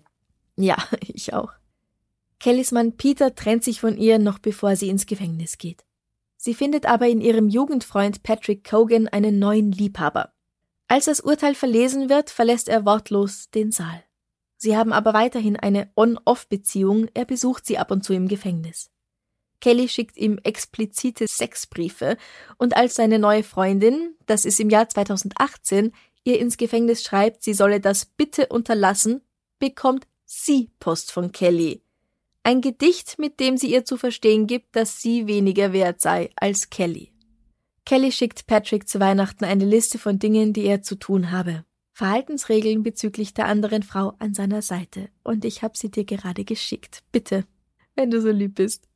Ja, 0.55 0.77
ich 1.01 1.33
auch. 1.33 1.51
Kellys 2.39 2.71
Mann 2.71 2.97
Peter 2.97 3.35
trennt 3.35 3.63
sich 3.63 3.81
von 3.81 3.95
ihr 3.95 4.17
noch 4.17 4.39
bevor 4.39 4.75
sie 4.75 4.89
ins 4.89 5.05
Gefängnis 5.05 5.59
geht. 5.59 5.83
Sie 6.43 6.55
findet 6.55 6.87
aber 6.87 7.07
in 7.07 7.21
ihrem 7.21 7.49
Jugendfreund 7.49 8.23
Patrick 8.23 8.67
Cogan 8.67 9.07
einen 9.07 9.37
neuen 9.37 9.71
Liebhaber. 9.71 10.33
Als 10.87 11.05
das 11.05 11.19
Urteil 11.19 11.53
verlesen 11.53 12.09
wird, 12.09 12.31
verlässt 12.31 12.67
er 12.67 12.83
wortlos 12.83 13.51
den 13.51 13.71
Saal. 13.71 14.03
Sie 14.57 14.75
haben 14.75 14.91
aber 14.91 15.13
weiterhin 15.13 15.55
eine 15.55 15.91
On-Off-Beziehung, 15.95 17.09
er 17.13 17.25
besucht 17.25 17.67
sie 17.67 17.77
ab 17.77 17.91
und 17.91 18.03
zu 18.03 18.13
im 18.13 18.27
Gefängnis. 18.27 18.89
Kelly 19.59 19.87
schickt 19.87 20.17
ihm 20.17 20.39
explizite 20.43 21.27
Sexbriefe 21.27 22.17
und 22.57 22.75
als 22.75 22.95
seine 22.95 23.19
neue 23.19 23.43
Freundin, 23.43 24.15
das 24.25 24.43
ist 24.43 24.59
im 24.59 24.71
Jahr 24.71 24.89
2018, 24.89 25.91
ihr 26.23 26.39
ins 26.39 26.57
Gefängnis 26.57 27.03
schreibt, 27.03 27.43
sie 27.43 27.53
solle 27.53 27.79
das 27.79 28.05
bitte 28.05 28.47
unterlassen, 28.47 29.21
bekommt 29.59 30.07
sie 30.25 30.71
Post 30.79 31.11
von 31.11 31.31
Kelly. 31.31 31.83
Ein 32.43 32.61
Gedicht, 32.61 33.19
mit 33.19 33.39
dem 33.39 33.55
sie 33.57 33.71
ihr 33.71 33.85
zu 33.85 33.97
verstehen 33.97 34.47
gibt, 34.47 34.75
dass 34.75 35.01
sie 35.01 35.27
weniger 35.27 35.73
wert 35.73 36.01
sei 36.01 36.31
als 36.35 36.71
Kelly. 36.71 37.11
Kelly 37.85 38.11
schickt 38.11 38.47
Patrick 38.47 38.87
zu 38.87 38.99
Weihnachten 38.99 39.45
eine 39.45 39.65
Liste 39.65 39.99
von 39.99 40.17
Dingen, 40.17 40.53
die 40.53 40.65
er 40.65 40.81
zu 40.81 40.95
tun 40.95 41.31
habe. 41.31 41.65
Verhaltensregeln 41.93 42.81
bezüglich 42.81 43.33
der 43.35 43.45
anderen 43.45 43.83
Frau 43.83 44.13
an 44.17 44.33
seiner 44.33 44.63
Seite. 44.63 45.09
Und 45.23 45.45
ich 45.45 45.61
habe 45.61 45.77
sie 45.77 45.91
dir 45.91 46.05
gerade 46.05 46.43
geschickt. 46.43 47.03
Bitte, 47.11 47.45
wenn 47.95 48.09
du 48.09 48.21
so 48.21 48.31
lieb 48.31 48.55
bist. 48.55 48.87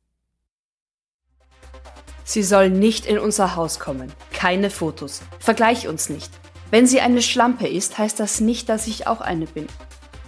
Sie 2.24 2.42
soll 2.42 2.70
nicht 2.70 3.06
in 3.06 3.18
unser 3.18 3.54
Haus 3.54 3.78
kommen. 3.78 4.12
Keine 4.32 4.70
Fotos. 4.70 5.22
Vergleich 5.38 5.86
uns 5.86 6.08
nicht. 6.08 6.32
Wenn 6.72 6.88
sie 6.88 7.00
eine 7.00 7.22
Schlampe 7.22 7.68
ist, 7.68 7.98
heißt 7.98 8.18
das 8.18 8.40
nicht, 8.40 8.68
dass 8.68 8.88
ich 8.88 9.06
auch 9.06 9.20
eine 9.20 9.46
bin. 9.46 9.68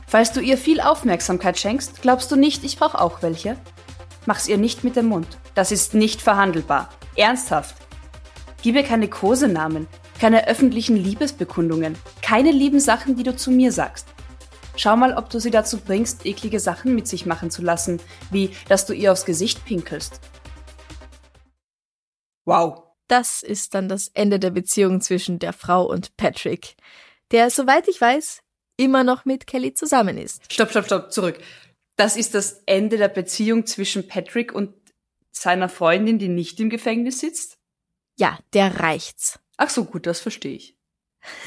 Falls 0.08 0.32
du 0.32 0.40
ihr 0.40 0.56
viel 0.56 0.80
Aufmerksamkeit 0.80 1.58
schenkst, 1.58 2.00
glaubst 2.00 2.32
du 2.32 2.36
nicht, 2.36 2.64
ich 2.64 2.78
brauche 2.78 2.98
auch 2.98 3.20
welche? 3.20 3.58
Mach's 4.24 4.48
ihr 4.48 4.56
nicht 4.56 4.82
mit 4.82 4.96
dem 4.96 5.06
Mund. 5.06 5.38
Das 5.54 5.70
ist 5.70 5.92
nicht 5.92 6.22
verhandelbar. 6.22 6.88
Ernsthaft. 7.14 7.76
Gib 8.62 8.74
ihr 8.74 8.84
keine 8.84 9.08
Kosenamen, 9.08 9.86
keine 10.18 10.48
öffentlichen 10.48 10.96
Liebesbekundungen, 10.96 11.96
keine 12.22 12.52
lieben 12.52 12.80
Sachen, 12.80 13.16
die 13.16 13.22
du 13.22 13.36
zu 13.36 13.50
mir 13.50 13.70
sagst. 13.70 14.08
Schau 14.76 14.96
mal, 14.96 15.12
ob 15.12 15.28
du 15.28 15.40
sie 15.40 15.50
dazu 15.50 15.78
bringst, 15.78 16.24
eklige 16.24 16.58
Sachen 16.58 16.94
mit 16.94 17.06
sich 17.06 17.26
machen 17.26 17.50
zu 17.50 17.60
lassen, 17.60 18.00
wie 18.30 18.54
dass 18.68 18.86
du 18.86 18.94
ihr 18.94 19.12
aufs 19.12 19.26
Gesicht 19.26 19.66
pinkelst. 19.66 20.20
Wow. 22.46 22.84
Das 23.08 23.42
ist 23.42 23.74
dann 23.74 23.90
das 23.90 24.08
Ende 24.14 24.38
der 24.38 24.50
Beziehung 24.50 25.02
zwischen 25.02 25.38
der 25.38 25.52
Frau 25.52 25.84
und 25.84 26.16
Patrick, 26.16 26.76
der, 27.30 27.50
soweit 27.50 27.88
ich 27.88 28.00
weiß, 28.00 28.40
immer 28.78 29.04
noch 29.04 29.26
mit 29.26 29.46
Kelly 29.46 29.74
zusammen 29.74 30.16
ist. 30.16 30.50
Stopp, 30.50 30.70
stopp, 30.70 30.86
stopp, 30.86 31.12
zurück. 31.12 31.38
Das 31.96 32.16
ist 32.16 32.34
das 32.34 32.62
Ende 32.64 32.96
der 32.96 33.08
Beziehung 33.08 33.66
zwischen 33.66 34.08
Patrick 34.08 34.54
und 34.54 34.72
seiner 35.30 35.68
Freundin, 35.68 36.18
die 36.18 36.28
nicht 36.28 36.58
im 36.60 36.70
Gefängnis 36.70 37.20
sitzt? 37.20 37.58
Ja, 38.16 38.38
der 38.52 38.80
reicht's. 38.80 39.38
Ach 39.56 39.70
so, 39.70 39.84
gut, 39.84 40.06
das 40.06 40.20
verstehe 40.20 40.54
ich. 40.54 40.76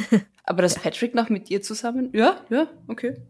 Aber 0.43 0.61
dass 0.61 0.75
ja. 0.75 0.81
Patrick 0.81 1.15
noch 1.15 1.29
mit 1.29 1.49
ihr 1.49 1.61
zusammen? 1.61 2.09
Ja, 2.13 2.45
ja, 2.49 2.67
okay. 2.87 3.21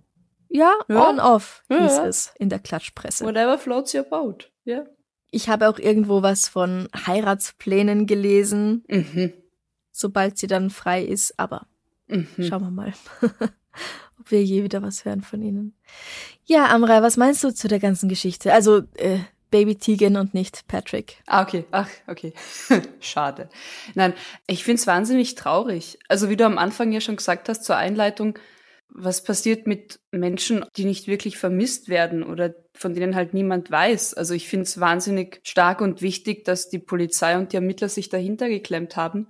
Ja, 0.50 0.74
ja. 0.90 1.10
on 1.10 1.20
off 1.20 1.64
ja, 1.70 1.82
hieß 1.82 2.00
es 2.00 2.34
in 2.38 2.50
der 2.50 2.60
Klatschpresse. 2.60 3.26
Whatever 3.26 3.58
floats 3.58 3.94
your 3.94 4.04
boat, 4.04 4.52
ja. 4.66 4.86
Ich 5.32 5.48
habe 5.48 5.70
auch 5.70 5.80
irgendwo 5.80 6.24
was 6.24 6.50
von 6.50 6.90
Heiratsplänen 7.08 8.06
gelesen, 8.06 8.84
mhm. 8.90 9.32
sobald 9.92 10.38
sie 10.38 10.48
dann 10.48 10.70
frei 10.70 11.04
ist, 11.04 11.40
aber 11.40 11.68
mhm. 12.08 12.28
schauen 12.40 12.64
wir 12.64 12.72
mal, 12.72 12.94
ob 14.20 14.32
wir 14.32 14.44
je 14.44 14.64
wieder 14.64 14.82
was 14.82 15.06
hören 15.06 15.22
von 15.22 15.42
ihnen. 15.42 15.76
Ja, 16.46 16.68
Amrei, 16.68 17.02
was 17.02 17.18
meinst 17.18 17.44
du 17.44 17.54
zu 17.54 17.68
der 17.68 17.80
ganzen 17.80 18.10
Geschichte? 18.10 18.54
Also, 18.54 18.82
äh, 18.96 19.20
Baby 19.52 19.76
Tegan 19.76 20.16
und 20.16 20.34
nicht 20.34 20.68
Patrick. 20.68 21.22
Ah, 21.28 21.44
okay. 21.44 21.66
Ach, 21.72 21.90
okay. 22.08 22.34
Schade. 23.02 23.50
Nein, 23.94 24.14
ich 24.48 24.64
find's 24.64 24.88
wahnsinnig 24.88 25.36
traurig. 25.36 26.00
Also 26.08 26.30
wie 26.30 26.38
du 26.38 26.46
am 26.46 26.58
Anfang 26.58 26.92
ja 26.94 27.02
schon 27.02 27.18
gesagt 27.18 27.50
hast 27.50 27.66
zur 27.66 27.76
Einleitung, 27.76 28.40
was 28.88 29.24
passiert 29.24 29.68
mit 29.68 30.00
Menschen, 30.12 30.66
die 30.78 30.86
nicht 30.86 31.08
wirklich 31.08 31.38
vermisst 31.38 31.90
werden 31.90 32.24
oder 32.24 32.56
von 32.74 32.94
denen 32.94 33.16
halt 33.16 33.34
niemand 33.34 33.70
weiß. 33.70 34.14
Also 34.14 34.34
ich 34.34 34.48
find's 34.48 34.80
wahnsinnig 34.80 35.42
stark 35.44 35.82
und 35.82 36.02
wichtig, 36.02 36.46
dass 36.46 36.70
die 36.70 36.80
Polizei 36.80 37.38
und 37.38 37.52
die 37.52 37.58
Ermittler 37.58 37.90
sich 37.90 38.10
dahinter 38.10 38.48
geklemmt 38.48 38.96
haben. 38.96 39.28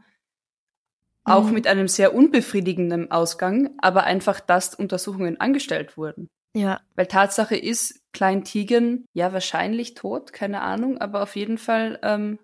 Auch 1.24 1.45
mhm. 1.45 1.53
mit 1.53 1.67
einem 1.67 1.88
sehr 1.88 2.15
unbefriedigenden 2.15 3.11
Ausgang, 3.11 3.72
aber 3.78 4.03
einfach, 4.03 4.39
dass 4.39 4.74
Untersuchungen 4.74 5.39
angestellt 5.39 5.97
wurden. 5.97 6.30
Ja. 6.53 6.82
Weil 6.95 7.05
Tatsache 7.05 7.55
ist, 7.55 8.01
Klein 8.13 8.43
Tigen, 8.43 9.05
ja, 9.13 9.32
wahrscheinlich 9.32 9.93
tot, 9.93 10.34
keine 10.34 10.61
Ahnung, 10.61 10.97
aber 10.97 11.24
auf 11.24 11.36
jeden 11.38 11.57
Fall 11.57 11.97
ähm, 12.03 12.39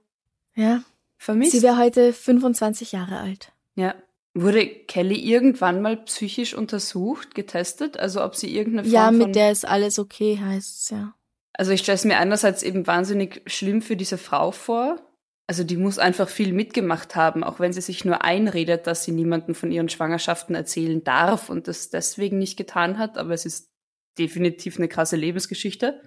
ja. 0.55 0.81
vermisst. 1.17 1.51
Sie 1.51 1.61
wäre 1.61 1.77
heute 1.77 2.13
25 2.13 2.93
Jahre 2.93 3.19
alt. 3.19 3.51
Ja. 3.75 3.95
Wurde 4.33 4.65
Kelly 4.65 5.19
irgendwann 5.19 5.81
mal 5.81 5.97
psychisch 5.97 6.53
untersucht, 6.53 7.35
getestet? 7.35 7.97
Also 7.97 8.23
ob 8.23 8.35
sie 8.35 8.55
irgendeine 8.55 8.83
Form 8.83 8.93
Ja, 8.93 9.11
mit 9.11 9.35
der 9.35 9.51
ist 9.51 9.67
alles 9.67 9.99
okay, 9.99 10.39
heißt's, 10.39 10.91
ja. 10.91 11.13
Also 11.53 11.71
ich 11.71 11.81
stelle 11.81 11.95
es 11.95 12.05
mir 12.05 12.17
einerseits 12.17 12.61
eben 12.61 12.85
wahnsinnig 12.85 13.41
schlimm 13.47 13.81
für 13.81 13.97
diese 13.97 14.19
Frau 14.19 14.51
vor. 14.51 15.01
Also 15.49 15.63
die 15.63 15.77
muss 15.77 15.97
einfach 15.97 16.27
viel 16.27 16.51
mitgemacht 16.51 17.15
haben, 17.15 17.41
auch 17.41 17.61
wenn 17.61 17.71
sie 17.71 17.79
sich 17.79 18.03
nur 18.03 18.21
einredet, 18.23 18.85
dass 18.85 19.05
sie 19.05 19.13
niemanden 19.13 19.55
von 19.55 19.71
ihren 19.71 19.87
Schwangerschaften 19.87 20.55
erzählen 20.55 21.05
darf 21.05 21.49
und 21.49 21.69
das 21.69 21.89
deswegen 21.89 22.37
nicht 22.37 22.57
getan 22.57 22.97
hat. 22.97 23.17
Aber 23.17 23.33
es 23.33 23.45
ist 23.45 23.71
definitiv 24.19 24.77
eine 24.77 24.89
krasse 24.89 25.15
Lebensgeschichte. 25.15 26.01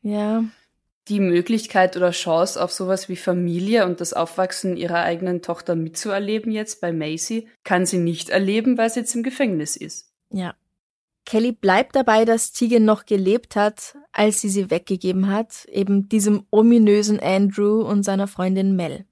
Ja. 0.00 0.44
Die 1.08 1.20
Möglichkeit 1.20 1.96
oder 1.98 2.12
Chance 2.12 2.62
auf 2.62 2.72
sowas 2.72 3.10
wie 3.10 3.16
Familie 3.16 3.84
und 3.84 4.00
das 4.00 4.14
Aufwachsen 4.14 4.78
ihrer 4.78 5.02
eigenen 5.02 5.42
Tochter 5.42 5.74
mitzuerleben 5.74 6.50
jetzt 6.50 6.80
bei 6.80 6.92
Macy, 6.92 7.48
kann 7.64 7.84
sie 7.84 7.98
nicht 7.98 8.30
erleben, 8.30 8.78
weil 8.78 8.88
sie 8.88 9.00
jetzt 9.00 9.14
im 9.14 9.22
Gefängnis 9.22 9.76
ist. 9.76 10.12
Ja. 10.30 10.54
Kelly 11.26 11.52
bleibt 11.52 11.94
dabei, 11.94 12.24
dass 12.24 12.52
Tegan 12.52 12.84
noch 12.84 13.04
gelebt 13.04 13.54
hat, 13.54 13.96
als 14.12 14.40
sie 14.40 14.48
sie 14.48 14.70
weggegeben 14.70 15.30
hat, 15.30 15.64
eben 15.66 16.08
diesem 16.08 16.44
ominösen 16.50 17.20
Andrew 17.20 17.82
und 17.82 18.02
seiner 18.02 18.26
Freundin 18.26 18.76
Mel. 18.76 19.04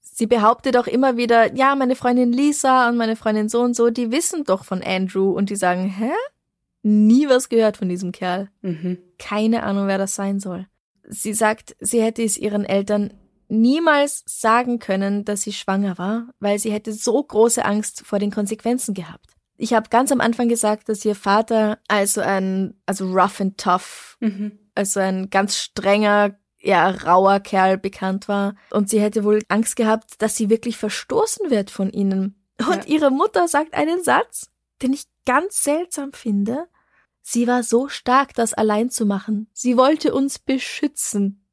Sie 0.00 0.26
behauptet 0.26 0.76
auch 0.76 0.86
immer 0.86 1.16
wieder, 1.16 1.54
ja, 1.54 1.74
meine 1.74 1.96
Freundin 1.96 2.32
Lisa 2.32 2.88
und 2.88 2.96
meine 2.96 3.16
Freundin 3.16 3.48
so 3.48 3.62
und 3.62 3.74
so, 3.74 3.90
die 3.90 4.12
wissen 4.12 4.44
doch 4.44 4.64
von 4.64 4.82
Andrew 4.82 5.30
und 5.30 5.48
die 5.50 5.56
sagen, 5.56 5.84
hä? 5.84 6.12
nie 6.82 7.28
was 7.28 7.48
gehört 7.48 7.76
von 7.76 7.88
diesem 7.88 8.12
Kerl. 8.12 8.48
Mhm. 8.60 8.98
Keine 9.18 9.62
Ahnung, 9.62 9.86
wer 9.86 9.98
das 9.98 10.14
sein 10.14 10.40
soll. 10.40 10.66
Sie 11.08 11.34
sagt, 11.34 11.76
sie 11.80 12.02
hätte 12.02 12.22
es 12.22 12.38
ihren 12.38 12.64
Eltern 12.64 13.14
niemals 13.48 14.24
sagen 14.26 14.78
können, 14.78 15.24
dass 15.24 15.42
sie 15.42 15.52
schwanger 15.52 15.98
war, 15.98 16.28
weil 16.40 16.58
sie 16.58 16.72
hätte 16.72 16.92
so 16.92 17.22
große 17.22 17.64
Angst 17.64 18.02
vor 18.04 18.18
den 18.18 18.30
Konsequenzen 18.30 18.94
gehabt. 18.94 19.36
Ich 19.62 19.74
habe 19.74 19.90
ganz 19.90 20.10
am 20.10 20.20
Anfang 20.20 20.48
gesagt, 20.48 20.88
dass 20.88 21.04
ihr 21.04 21.14
Vater 21.14 21.78
also 21.86 22.20
ein, 22.20 22.74
also 22.84 23.06
rough 23.06 23.40
and 23.40 23.56
tough, 23.56 24.16
mhm. 24.18 24.58
also 24.74 24.98
ein 24.98 25.30
ganz 25.30 25.56
strenger, 25.56 26.36
ja, 26.58 26.90
rauer 26.90 27.38
Kerl 27.38 27.78
bekannt 27.78 28.26
war. 28.26 28.56
Und 28.70 28.90
sie 28.90 29.00
hätte 29.00 29.22
wohl 29.22 29.38
Angst 29.46 29.76
gehabt, 29.76 30.20
dass 30.20 30.34
sie 30.34 30.50
wirklich 30.50 30.78
verstoßen 30.78 31.48
wird 31.50 31.70
von 31.70 31.90
ihnen. 31.90 32.42
Und 32.58 32.86
ja. 32.86 32.86
ihre 32.86 33.12
Mutter 33.12 33.46
sagt 33.46 33.74
einen 33.74 34.02
Satz, 34.02 34.50
den 34.82 34.94
ich 34.94 35.04
ganz 35.26 35.62
seltsam 35.62 36.12
finde. 36.12 36.66
Sie 37.20 37.46
war 37.46 37.62
so 37.62 37.86
stark, 37.86 38.34
das 38.34 38.54
allein 38.54 38.90
zu 38.90 39.06
machen. 39.06 39.48
Sie 39.52 39.76
wollte 39.76 40.12
uns 40.12 40.40
beschützen. 40.40 41.46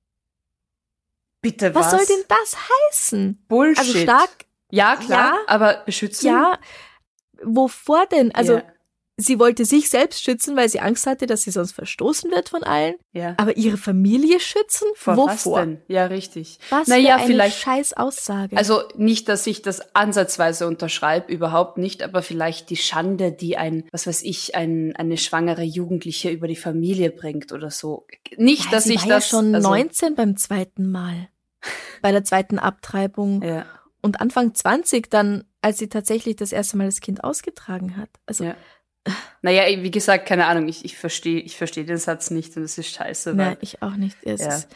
Bitte 1.41 1.76
was? 1.76 1.86
Was 1.86 1.91
soll 1.91 2.05
denn 2.07 2.26
das 2.28 2.57
heißen? 2.89 3.45
Bullshit. 3.47 3.78
Also 3.78 3.99
stark. 3.99 4.32
Ja, 4.72 4.95
klar, 4.95 5.36
ja, 5.36 5.39
aber 5.45 5.84
beschützen? 5.86 6.26
Ja. 6.26 6.57
Wovor 7.43 8.05
denn? 8.07 8.33
Also, 8.33 8.55
yeah 8.55 8.63
sie 9.19 9.39
wollte 9.39 9.65
sich 9.65 9.89
selbst 9.89 10.23
schützen, 10.23 10.55
weil 10.55 10.69
sie 10.69 10.79
Angst 10.79 11.05
hatte, 11.05 11.27
dass 11.27 11.43
sie 11.43 11.51
sonst 11.51 11.73
verstoßen 11.73 12.31
wird 12.31 12.49
von 12.49 12.63
allen. 12.63 12.95
Ja. 13.11 13.35
Aber 13.37 13.57
ihre 13.57 13.77
Familie 13.77 14.39
schützen? 14.39 14.87
Vor 14.95 15.17
Wovor? 15.17 15.27
Was 15.27 15.65
denn? 15.65 15.81
Ja, 15.87 16.05
richtig. 16.05 16.59
Was 16.69 16.87
naja, 16.87 17.15
für 17.15 17.23
eine 17.23 17.27
vielleicht, 17.27 17.59
scheiß 17.59 17.93
Aussage. 17.93 18.57
Also 18.57 18.83
nicht, 18.95 19.27
dass 19.29 19.45
ich 19.45 19.61
das 19.61 19.95
ansatzweise 19.95 20.67
unterschreibe, 20.67 21.31
überhaupt 21.31 21.77
nicht, 21.77 22.01
aber 22.01 22.21
vielleicht 22.21 22.69
die 22.69 22.77
Schande, 22.77 23.31
die 23.31 23.57
ein, 23.57 23.83
was 23.91 24.07
weiß 24.07 24.23
ich, 24.23 24.55
ein, 24.55 24.95
eine 24.95 25.17
schwangere 25.17 25.63
Jugendliche 25.63 26.29
über 26.29 26.47
die 26.47 26.55
Familie 26.55 27.11
bringt 27.11 27.51
oder 27.51 27.69
so. 27.69 28.07
Nicht, 28.37 28.65
ja, 28.65 28.71
dass 28.71 28.85
sie 28.85 28.95
ich 28.95 29.01
war 29.03 29.09
das. 29.09 29.31
Ja 29.31 29.37
schon 29.37 29.55
also, 29.55 29.69
19 29.69 30.15
beim 30.15 30.37
zweiten 30.37 30.89
Mal. 30.89 31.29
Bei 32.01 32.11
der 32.11 32.23
zweiten 32.23 32.57
Abtreibung. 32.57 33.41
Ja. 33.43 33.65
Und 34.01 34.21
Anfang 34.21 34.55
20 34.55 35.09
dann, 35.09 35.43
als 35.62 35.78
sie 35.78 35.89
tatsächlich 35.89 36.36
das 36.36 36.51
erste 36.51 36.78
Mal 36.78 36.86
das 36.86 37.01
Kind 37.01 37.24
ausgetragen 37.24 37.97
hat. 37.97 38.10
Also 38.26 38.45
ja 38.45 38.55
Naja, 39.41 39.64
wie 39.82 39.91
gesagt, 39.91 40.28
keine 40.28 40.47
Ahnung, 40.47 40.68
ich, 40.68 40.84
ich 40.86 40.97
verstehe 40.97 41.39
ich 41.39 41.57
versteh 41.57 41.84
den 41.84 41.97
Satz 41.97 42.32
nicht 42.32 42.55
und 42.57 42.64
es 42.64 42.78
ist 42.78 42.89
scheiße. 42.89 43.34
Nein, 43.34 43.57
ich 43.62 43.82
auch 43.82 43.95
nicht. 43.95 44.18
Ja. 44.26 44.34
ist 44.34 44.68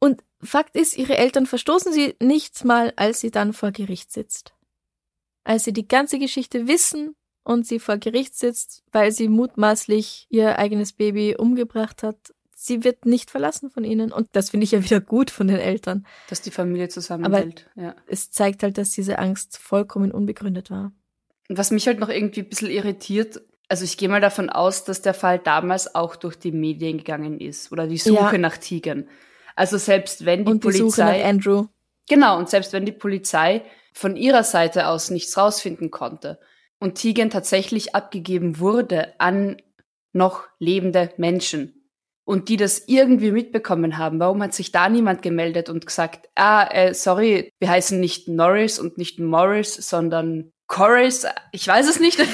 und 0.00 0.22
Fakt 0.40 0.76
ist, 0.76 0.96
ihre 0.96 1.16
Eltern 1.16 1.46
verstoßen 1.46 1.92
sie 1.92 2.14
nicht 2.22 2.64
mal, 2.64 2.92
als 2.96 3.20
sie 3.20 3.32
dann 3.32 3.52
vor 3.52 3.72
Gericht 3.72 4.12
sitzt. 4.12 4.54
Als 5.44 5.64
sie 5.64 5.72
die 5.72 5.88
ganze 5.88 6.20
Geschichte 6.20 6.68
wissen 6.68 7.16
und 7.42 7.66
sie 7.66 7.80
vor 7.80 7.98
Gericht 7.98 8.36
sitzt, 8.36 8.84
weil 8.92 9.10
sie 9.10 9.28
mutmaßlich 9.28 10.26
ihr 10.28 10.58
eigenes 10.58 10.92
Baby 10.92 11.34
umgebracht 11.36 12.04
hat, 12.04 12.34
sie 12.60 12.82
wird 12.82 13.06
nicht 13.06 13.30
verlassen 13.30 13.70
von 13.70 13.84
ihnen. 13.84 14.12
Und 14.12 14.28
das 14.32 14.50
finde 14.50 14.64
ich 14.64 14.72
ja 14.72 14.82
wieder 14.82 15.00
gut 15.00 15.30
von 15.30 15.46
den 15.46 15.58
Eltern. 15.58 16.06
Dass 16.28 16.42
die 16.42 16.50
Familie 16.50 16.88
zusammenhält. 16.88 17.70
Aber 17.76 17.84
ja. 17.84 17.94
es 18.08 18.30
zeigt 18.30 18.62
halt, 18.62 18.78
dass 18.78 18.90
diese 18.90 19.18
Angst 19.18 19.58
vollkommen 19.58 20.10
unbegründet 20.10 20.70
war. 20.70 20.92
Und 21.48 21.56
was 21.56 21.70
mich 21.70 21.86
halt 21.86 22.00
noch 22.00 22.08
irgendwie 22.08 22.40
ein 22.40 22.48
bisschen 22.48 22.70
irritiert, 22.70 23.40
also 23.68 23.84
ich 23.84 23.96
gehe 23.96 24.08
mal 24.08 24.20
davon 24.20 24.50
aus, 24.50 24.84
dass 24.84 25.02
der 25.02 25.14
Fall 25.14 25.38
damals 25.38 25.94
auch 25.94 26.16
durch 26.16 26.36
die 26.36 26.52
Medien 26.52 26.98
gegangen 26.98 27.40
ist 27.40 27.70
oder 27.70 27.86
die 27.86 27.96
Suche 27.96 28.32
ja. 28.32 28.38
nach 28.38 28.58
Tigern. 28.58 29.08
Also 29.54 29.78
selbst 29.78 30.24
wenn 30.24 30.44
die, 30.44 30.50
und 30.50 30.64
die 30.64 30.68
Polizei. 30.68 30.88
Suche 30.88 31.00
nach 31.02 31.24
Andrew. 31.24 31.66
Genau, 32.08 32.38
und 32.38 32.50
selbst 32.50 32.72
wenn 32.72 32.86
die 32.86 32.92
Polizei 32.92 33.62
von 33.92 34.16
ihrer 34.16 34.42
Seite 34.42 34.88
aus 34.88 35.10
nichts 35.10 35.36
rausfinden 35.36 35.90
konnte 35.90 36.40
und 36.80 36.96
Tigen 36.96 37.30
tatsächlich 37.30 37.94
abgegeben 37.94 38.58
wurde 38.58 39.14
an 39.18 39.58
noch 40.12 40.44
lebende 40.58 41.12
Menschen 41.18 41.77
und 42.28 42.50
die 42.50 42.58
das 42.58 42.82
irgendwie 42.86 43.32
mitbekommen 43.32 43.96
haben, 43.96 44.20
warum 44.20 44.42
hat 44.42 44.52
sich 44.52 44.70
da 44.70 44.90
niemand 44.90 45.22
gemeldet 45.22 45.70
und 45.70 45.86
gesagt, 45.86 46.28
ah, 46.34 46.68
äh, 46.70 46.92
sorry, 46.92 47.50
wir 47.58 47.70
heißen 47.70 47.98
nicht 47.98 48.28
Norris 48.28 48.78
und 48.78 48.98
nicht 48.98 49.18
Morris, 49.18 49.74
sondern 49.76 50.52
Chorus, 50.66 51.24
ich 51.52 51.66
weiß 51.66 51.88
es 51.88 52.00
nicht. 52.00 52.18
ähm, 52.20 52.26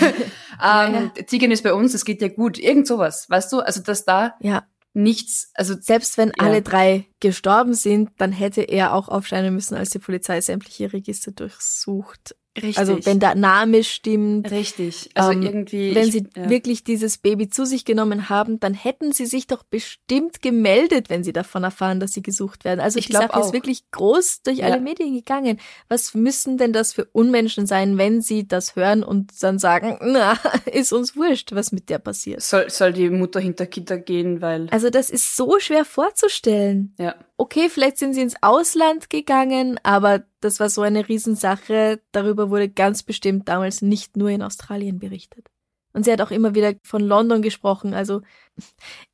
ja. 0.61 1.09
Tigen 1.29 1.53
ist 1.53 1.63
bei 1.63 1.73
uns, 1.73 1.95
es 1.95 2.05
geht 2.05 2.21
dir 2.21 2.31
gut. 2.31 2.59
Irgend 2.59 2.89
sowas, 2.89 3.31
weißt 3.31 3.53
du? 3.53 3.61
Also, 3.61 3.83
dass 3.83 4.05
da 4.05 4.35
ja 4.41 4.65
nichts, 4.95 5.53
also 5.55 5.75
selbst 5.81 6.19
wenn 6.19 6.31
ja. 6.31 6.45
alle 6.45 6.63
drei 6.63 7.07
gestorben 7.21 7.75
sind, 7.75 8.11
dann 8.19 8.33
hätte 8.33 8.63
er 8.63 8.95
auch 8.95 9.09
aufscheinen 9.09 9.55
müssen, 9.55 9.77
als 9.77 9.91
die 9.91 10.01
Polizei 10.01 10.41
sämtliche 10.41 10.93
Register 10.93 11.31
durchsucht. 11.31 12.35
Richtig. 12.57 12.79
Also 12.79 13.05
wenn 13.05 13.19
der 13.19 13.35
Name 13.35 13.83
stimmt. 13.83 14.51
Richtig. 14.51 15.11
Also 15.15 15.33
ähm, 15.33 15.43
irgendwie. 15.43 15.95
Wenn 15.95 16.07
ich, 16.07 16.13
sie 16.13 16.27
ja. 16.37 16.49
wirklich 16.49 16.85
dieses 16.85 17.19
Baby 17.19 17.49
zu 17.49 17.67
sich 17.67 17.85
genommen 17.85 18.29
haben, 18.29 18.61
dann 18.61 18.75
hätten 18.75 19.13
sie 19.13 19.27
sich 19.27 19.49
doch 19.49 19.65
bestimmt 19.65 20.41
gemeldet, 20.41 21.11
wenn 21.11 21.25
sie 21.25 21.33
davon 21.33 21.65
erfahren, 21.65 21.99
dass 21.99 22.13
sie 22.13 22.23
gesucht 22.23 22.65
werden. 22.65 22.79
Also 22.79 22.99
ich 22.99 23.07
die 23.07 23.13
Sache 23.13 23.35
auch. 23.35 23.47
ist 23.47 23.53
wirklich 23.53 23.91
groß 23.91 24.43
durch 24.43 24.59
ja. 24.59 24.67
alle 24.67 24.81
Medien 24.81 25.15
gegangen. 25.15 25.59
Was 25.89 26.15
müssen 26.15 26.57
denn 26.57 26.73
das 26.73 26.93
für 26.93 27.07
Unmenschen 27.07 27.67
sein, 27.67 27.99
wenn 27.99 28.21
sie 28.21 28.47
das 28.47 28.77
hören 28.77 29.03
und 29.03 29.33
dann 29.43 29.59
sagen, 29.59 29.99
na, 30.03 30.39
ist 30.73 30.93
uns 30.93 31.17
wurscht, 31.17 31.53
was 31.53 31.73
mit 31.73 31.91
der 31.91 31.99
passiert. 31.99 32.41
Soll, 32.41 32.71
soll 32.71 32.93
die 32.93 33.11
Mutter 33.11 33.41
hinter 33.41 33.67
Gitter 33.67 33.99
gehen, 33.99 34.41
weil. 34.41 34.69
Also 34.71 34.91
das 34.91 35.11
ist 35.11 35.37
so 35.37 35.59
schwer 35.59 35.85
vorzustellen. 35.85 36.95
Ja 36.99 37.17
okay, 37.37 37.69
vielleicht 37.69 37.99
sind 37.99 38.15
sie 38.15 38.23
ins 38.23 38.37
Ausland 38.43 39.11
gegangen, 39.11 39.79
aber 39.83 40.25
das 40.41 40.61
war 40.61 40.69
so 40.69 40.83
eine 40.83 41.09
Riesensache. 41.09 42.01
Darüber 42.13 42.51
wurde 42.51 42.69
ganz 42.69 43.03
bestimmt 43.03 43.49
damals 43.49 43.83
nicht 43.83 44.17
nur 44.17 44.31
in 44.31 44.43
Australien 44.43 44.99
berichtet. 44.99 45.49
Und 45.93 46.05
sie 46.05 46.13
hat 46.13 46.21
auch 46.21 46.31
immer 46.31 46.55
wieder 46.55 46.75
von 46.83 47.03
London 47.03 47.43
gesprochen. 47.43 47.95
Also 47.95 48.23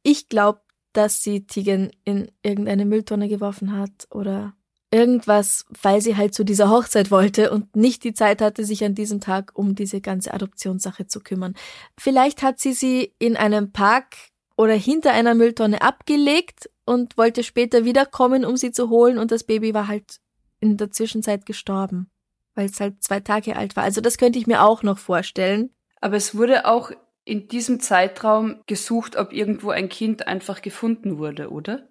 ich 0.02 0.28
glaube, 0.28 0.60
dass 0.92 1.22
sie 1.22 1.46
Tigen 1.46 1.90
in 2.04 2.30
irgendeine 2.42 2.84
Mülltonne 2.84 3.28
geworfen 3.28 3.76
hat 3.76 4.08
oder 4.10 4.54
irgendwas, 4.90 5.66
weil 5.82 6.00
sie 6.00 6.16
halt 6.16 6.34
zu 6.34 6.44
dieser 6.44 6.68
Hochzeit 6.68 7.10
wollte 7.10 7.52
und 7.52 7.76
nicht 7.76 8.02
die 8.02 8.14
Zeit 8.14 8.42
hatte, 8.42 8.64
sich 8.64 8.84
an 8.84 8.94
diesem 8.94 9.20
Tag 9.20 9.52
um 9.54 9.74
diese 9.74 10.00
ganze 10.00 10.34
Adoptionssache 10.34 11.06
zu 11.06 11.20
kümmern. 11.20 11.54
Vielleicht 11.96 12.42
hat 12.42 12.58
sie 12.58 12.72
sie 12.72 13.14
in 13.18 13.36
einem 13.36 13.70
Park 13.70 14.16
oder 14.60 14.74
hinter 14.74 15.12
einer 15.12 15.34
Mülltonne 15.34 15.80
abgelegt 15.80 16.68
und 16.84 17.16
wollte 17.16 17.42
später 17.42 17.86
wiederkommen, 17.86 18.44
um 18.44 18.58
sie 18.58 18.72
zu 18.72 18.90
holen 18.90 19.16
und 19.16 19.30
das 19.30 19.44
Baby 19.44 19.72
war 19.72 19.88
halt 19.88 20.18
in 20.60 20.76
der 20.76 20.90
Zwischenzeit 20.90 21.46
gestorben, 21.46 22.10
weil 22.54 22.66
es 22.66 22.78
halt 22.78 23.02
zwei 23.02 23.20
Tage 23.20 23.56
alt 23.56 23.74
war. 23.74 23.84
Also 23.84 24.02
das 24.02 24.18
könnte 24.18 24.38
ich 24.38 24.46
mir 24.46 24.62
auch 24.62 24.82
noch 24.82 24.98
vorstellen. 24.98 25.70
Aber 26.02 26.16
es 26.16 26.36
wurde 26.36 26.66
auch 26.66 26.90
in 27.24 27.48
diesem 27.48 27.80
Zeitraum 27.80 28.60
gesucht, 28.66 29.16
ob 29.16 29.32
irgendwo 29.32 29.70
ein 29.70 29.88
Kind 29.88 30.26
einfach 30.26 30.60
gefunden 30.60 31.16
wurde, 31.16 31.48
oder? 31.48 31.88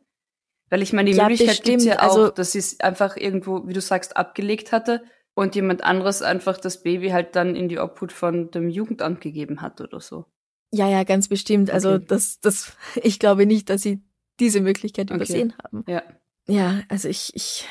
Weil 0.69 0.83
ich 0.83 0.93
meine, 0.93 1.09
die 1.09 1.17
ja, 1.17 1.27
Möglichkeit 1.27 1.63
gibt 1.63 1.81
ja 1.81 1.97
auch, 2.01 2.03
also, 2.03 2.29
dass 2.29 2.51
sie 2.51 2.59
es 2.59 2.79
einfach 2.81 3.17
irgendwo, 3.17 3.67
wie 3.67 3.73
du 3.73 3.81
sagst, 3.81 4.15
abgelegt 4.15 4.71
hatte 4.71 5.01
und 5.33 5.55
jemand 5.55 5.83
anderes 5.83 6.21
einfach 6.21 6.59
das 6.59 6.83
Baby 6.83 7.09
halt 7.09 7.35
dann 7.35 7.55
in 7.55 7.67
die 7.67 7.79
Obhut 7.79 8.11
von 8.11 8.51
dem 8.51 8.69
Jugendamt 8.69 9.21
gegeben 9.21 9.63
hat 9.63 9.81
oder 9.81 9.99
so. 9.99 10.27
Ja, 10.71 10.87
ja, 10.87 11.03
ganz 11.03 11.27
bestimmt. 11.27 11.71
Also 11.71 11.93
okay. 11.93 12.05
das, 12.07 12.39
das, 12.39 12.73
ich 13.03 13.19
glaube 13.19 13.45
nicht, 13.45 13.69
dass 13.69 13.81
sie 13.81 14.01
diese 14.39 14.61
Möglichkeit 14.61 15.11
okay. 15.11 15.15
übersehen 15.15 15.53
haben. 15.63 15.83
Ja. 15.87 16.03
Ja, 16.47 16.81
also 16.87 17.07
ich, 17.07 17.31
ich 17.35 17.67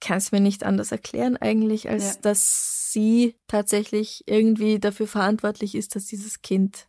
kann 0.00 0.18
es 0.18 0.30
mir 0.30 0.40
nicht 0.40 0.62
anders 0.62 0.92
erklären 0.92 1.36
eigentlich, 1.36 1.88
als 1.88 2.14
ja. 2.14 2.20
dass 2.22 2.92
sie 2.92 3.34
tatsächlich 3.48 4.22
irgendwie 4.26 4.78
dafür 4.78 5.08
verantwortlich 5.08 5.74
ist, 5.74 5.96
dass 5.96 6.06
dieses 6.06 6.42
Kind 6.42 6.86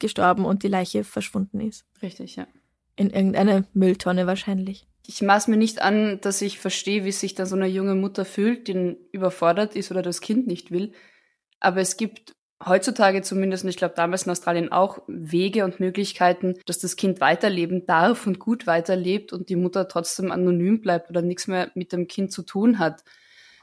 gestorben 0.00 0.44
und 0.44 0.64
die 0.64 0.68
Leiche 0.68 1.04
verschwunden 1.04 1.60
ist. 1.60 1.84
Richtig, 2.02 2.36
ja. 2.36 2.48
In 2.96 3.10
irgendeiner 3.10 3.64
Mülltonne 3.72 4.26
wahrscheinlich. 4.26 4.86
Ich 5.06 5.22
maß 5.22 5.48
mir 5.48 5.56
nicht 5.56 5.80
an, 5.82 6.20
dass 6.20 6.42
ich 6.42 6.58
verstehe, 6.58 7.04
wie 7.04 7.12
sich 7.12 7.34
da 7.34 7.46
so 7.46 7.56
eine 7.56 7.66
junge 7.66 7.94
Mutter 7.94 8.24
fühlt, 8.24 8.68
die 8.68 8.96
überfordert 9.12 9.76
ist 9.76 9.90
oder 9.90 10.02
das 10.02 10.20
Kind 10.20 10.46
nicht 10.46 10.70
will. 10.70 10.92
Aber 11.60 11.80
es 11.80 11.96
gibt 11.96 12.34
heutzutage 12.64 13.22
zumindest, 13.22 13.64
und 13.64 13.70
ich 13.70 13.76
glaube 13.76 13.94
damals 13.96 14.24
in 14.24 14.32
Australien 14.32 14.72
auch, 14.72 15.02
Wege 15.06 15.64
und 15.64 15.80
Möglichkeiten, 15.80 16.58
dass 16.66 16.78
das 16.78 16.96
Kind 16.96 17.20
weiterleben 17.20 17.86
darf 17.86 18.26
und 18.26 18.38
gut 18.38 18.66
weiterlebt 18.66 19.32
und 19.32 19.48
die 19.48 19.56
Mutter 19.56 19.88
trotzdem 19.88 20.30
anonym 20.30 20.80
bleibt 20.80 21.10
oder 21.10 21.22
nichts 21.22 21.46
mehr 21.46 21.70
mit 21.74 21.92
dem 21.92 22.06
Kind 22.06 22.32
zu 22.32 22.42
tun 22.42 22.78
hat. 22.78 23.02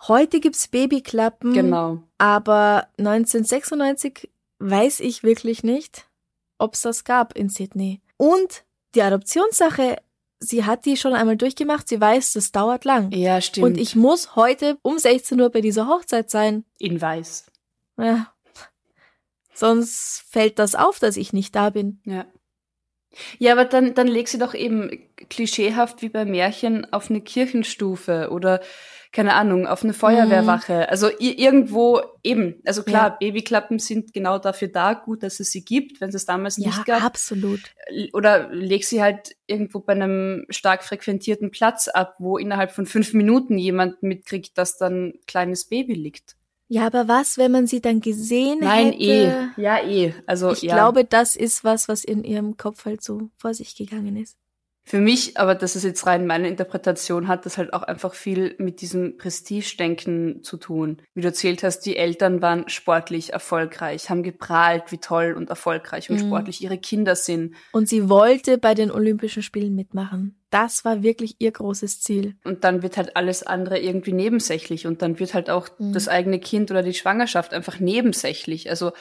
Heute 0.07 0.39
gibt's 0.39 0.67
Babyklappen. 0.67 1.53
Genau. 1.53 2.03
Aber 2.17 2.87
1996 2.97 4.29
weiß 4.59 4.99
ich 4.99 5.23
wirklich 5.23 5.63
nicht, 5.63 6.07
ob's 6.57 6.81
das 6.81 7.03
gab 7.03 7.35
in 7.37 7.49
Sydney. 7.49 8.01
Und 8.17 8.63
die 8.95 9.01
Adoptionssache, 9.01 9.97
sie 10.39 10.65
hat 10.65 10.85
die 10.85 10.97
schon 10.97 11.13
einmal 11.13 11.37
durchgemacht, 11.37 11.87
sie 11.87 11.99
weiß, 11.99 12.33
das 12.33 12.51
dauert 12.51 12.85
lang. 12.85 13.11
Ja, 13.11 13.41
stimmt. 13.41 13.65
Und 13.65 13.77
ich 13.77 13.95
muss 13.95 14.35
heute 14.35 14.77
um 14.81 14.97
16 14.97 15.39
Uhr 15.39 15.49
bei 15.49 15.61
dieser 15.61 15.87
Hochzeit 15.87 16.29
sein. 16.29 16.63
In 16.79 17.01
Weiß. 17.01 17.45
Ja, 17.99 18.31
Sonst 19.57 20.23
fällt 20.29 20.59
das 20.59 20.75
auf, 20.75 20.99
dass 20.99 21.17
ich 21.17 21.33
nicht 21.33 21.55
da 21.55 21.71
bin. 21.71 21.99
Ja. 22.05 22.25
Ja, 23.39 23.53
aber 23.53 23.65
dann, 23.65 23.95
dann 23.95 24.07
leg 24.07 24.27
sie 24.27 24.37
doch 24.37 24.53
eben 24.53 25.09
klischeehaft 25.29 26.03
wie 26.03 26.09
bei 26.09 26.25
Märchen 26.25 26.91
auf 26.93 27.09
eine 27.09 27.21
Kirchenstufe 27.21 28.29
oder 28.29 28.61
keine 29.11 29.33
Ahnung, 29.33 29.65
auf 29.65 29.83
eine 29.83 29.93
Feuerwehrwache. 29.93 30.73
Mhm. 30.73 30.85
Also 30.89 31.09
irgendwo 31.17 32.01
eben, 32.23 32.61
also 32.65 32.83
klar, 32.83 33.09
ja. 33.09 33.17
Babyklappen 33.19 33.79
sind 33.79 34.13
genau 34.13 34.37
dafür 34.37 34.67
da, 34.67 34.93
gut, 34.93 35.23
dass 35.23 35.39
es 35.39 35.49
sie 35.49 35.65
gibt, 35.65 36.01
wenn 36.01 36.09
es 36.09 36.15
es 36.15 36.25
damals 36.25 36.59
nicht 36.59 36.77
ja, 36.77 36.83
gab. 36.83 37.03
absolut. 37.03 37.61
Oder 38.13 38.49
leg 38.49 38.85
sie 38.85 39.01
halt 39.01 39.35
irgendwo 39.47 39.79
bei 39.79 39.93
einem 39.93 40.45
stark 40.49 40.83
frequentierten 40.83 41.49
Platz 41.49 41.87
ab, 41.87 42.15
wo 42.19 42.37
innerhalb 42.37 42.71
von 42.71 42.85
fünf 42.85 43.13
Minuten 43.13 43.57
jemand 43.57 44.03
mitkriegt, 44.03 44.55
dass 44.57 44.77
dann 44.77 45.13
kleines 45.25 45.65
Baby 45.65 45.93
liegt. 45.93 46.35
Ja, 46.69 46.85
aber 46.85 47.07
was, 47.07 47.37
wenn 47.37 47.51
man 47.51 47.65
sie 47.67 47.79
dann 47.79 48.01
gesehen 48.01 48.59
Nein, 48.59 48.87
hätte? 48.87 48.97
Nein, 48.97 49.53
eh. 49.57 49.61
Ja, 49.61 49.83
eh. 49.83 50.13
Also, 50.25 50.51
ich 50.51 50.63
ja. 50.63 50.75
glaube, 50.75 51.05
das 51.05 51.35
ist 51.35 51.63
was, 51.63 51.87
was 51.87 52.03
in 52.03 52.23
ihrem 52.23 52.57
Kopf 52.57 52.85
halt 52.85 53.01
so 53.01 53.29
vor 53.37 53.53
sich 53.53 53.75
gegangen 53.75 54.17
ist. 54.17 54.37
Für 54.87 55.01
mich, 55.01 55.37
aber 55.37 55.53
das 55.53 55.75
ist 55.75 55.83
jetzt 55.83 56.05
rein 56.05 56.25
meine 56.25 56.47
Interpretation, 56.47 57.27
hat 57.27 57.45
das 57.45 57.57
halt 57.57 57.73
auch 57.73 57.83
einfach 57.83 58.13
viel 58.13 58.55
mit 58.57 58.79
diesem 58.79 59.17
Prestige-Denken 59.17 60.43
zu 60.43 60.55
tun. 60.55 61.01
Wie 61.13 61.19
du 61.19 61.27
erzählt 61.27 61.61
hast, 61.61 61.81
die 61.81 61.97
Eltern 61.97 62.41
waren 62.41 62.69
sportlich 62.69 63.33
erfolgreich, 63.33 64.09
haben 64.09 64.23
geprahlt, 64.23 64.85
wie 64.93 64.99
toll 64.99 65.33
und 65.35 65.49
erfolgreich 65.49 66.09
und 66.09 66.15
mhm. 66.15 66.27
sportlich 66.27 66.63
ihre 66.63 66.77
Kinder 66.77 67.17
sind. 67.17 67.53
Und 67.73 67.89
sie 67.89 68.07
wollte 68.07 68.57
bei 68.57 68.75
den 68.75 68.89
Olympischen 68.89 69.43
Spielen 69.43 69.75
mitmachen. 69.75 70.37
Das 70.51 70.85
war 70.85 71.03
wirklich 71.03 71.35
ihr 71.39 71.51
großes 71.51 71.99
Ziel. 71.99 72.37
Und 72.45 72.63
dann 72.63 72.81
wird 72.81 72.95
halt 72.95 73.17
alles 73.17 73.43
andere 73.43 73.79
irgendwie 73.79 74.13
nebensächlich 74.13 74.87
und 74.87 75.01
dann 75.01 75.19
wird 75.19 75.33
halt 75.33 75.49
auch 75.49 75.67
mhm. 75.79 75.91
das 75.91 76.07
eigene 76.07 76.39
Kind 76.39 76.71
oder 76.71 76.81
die 76.81 76.93
Schwangerschaft 76.93 77.53
einfach 77.53 77.81
nebensächlich. 77.81 78.69
Also 78.69 78.93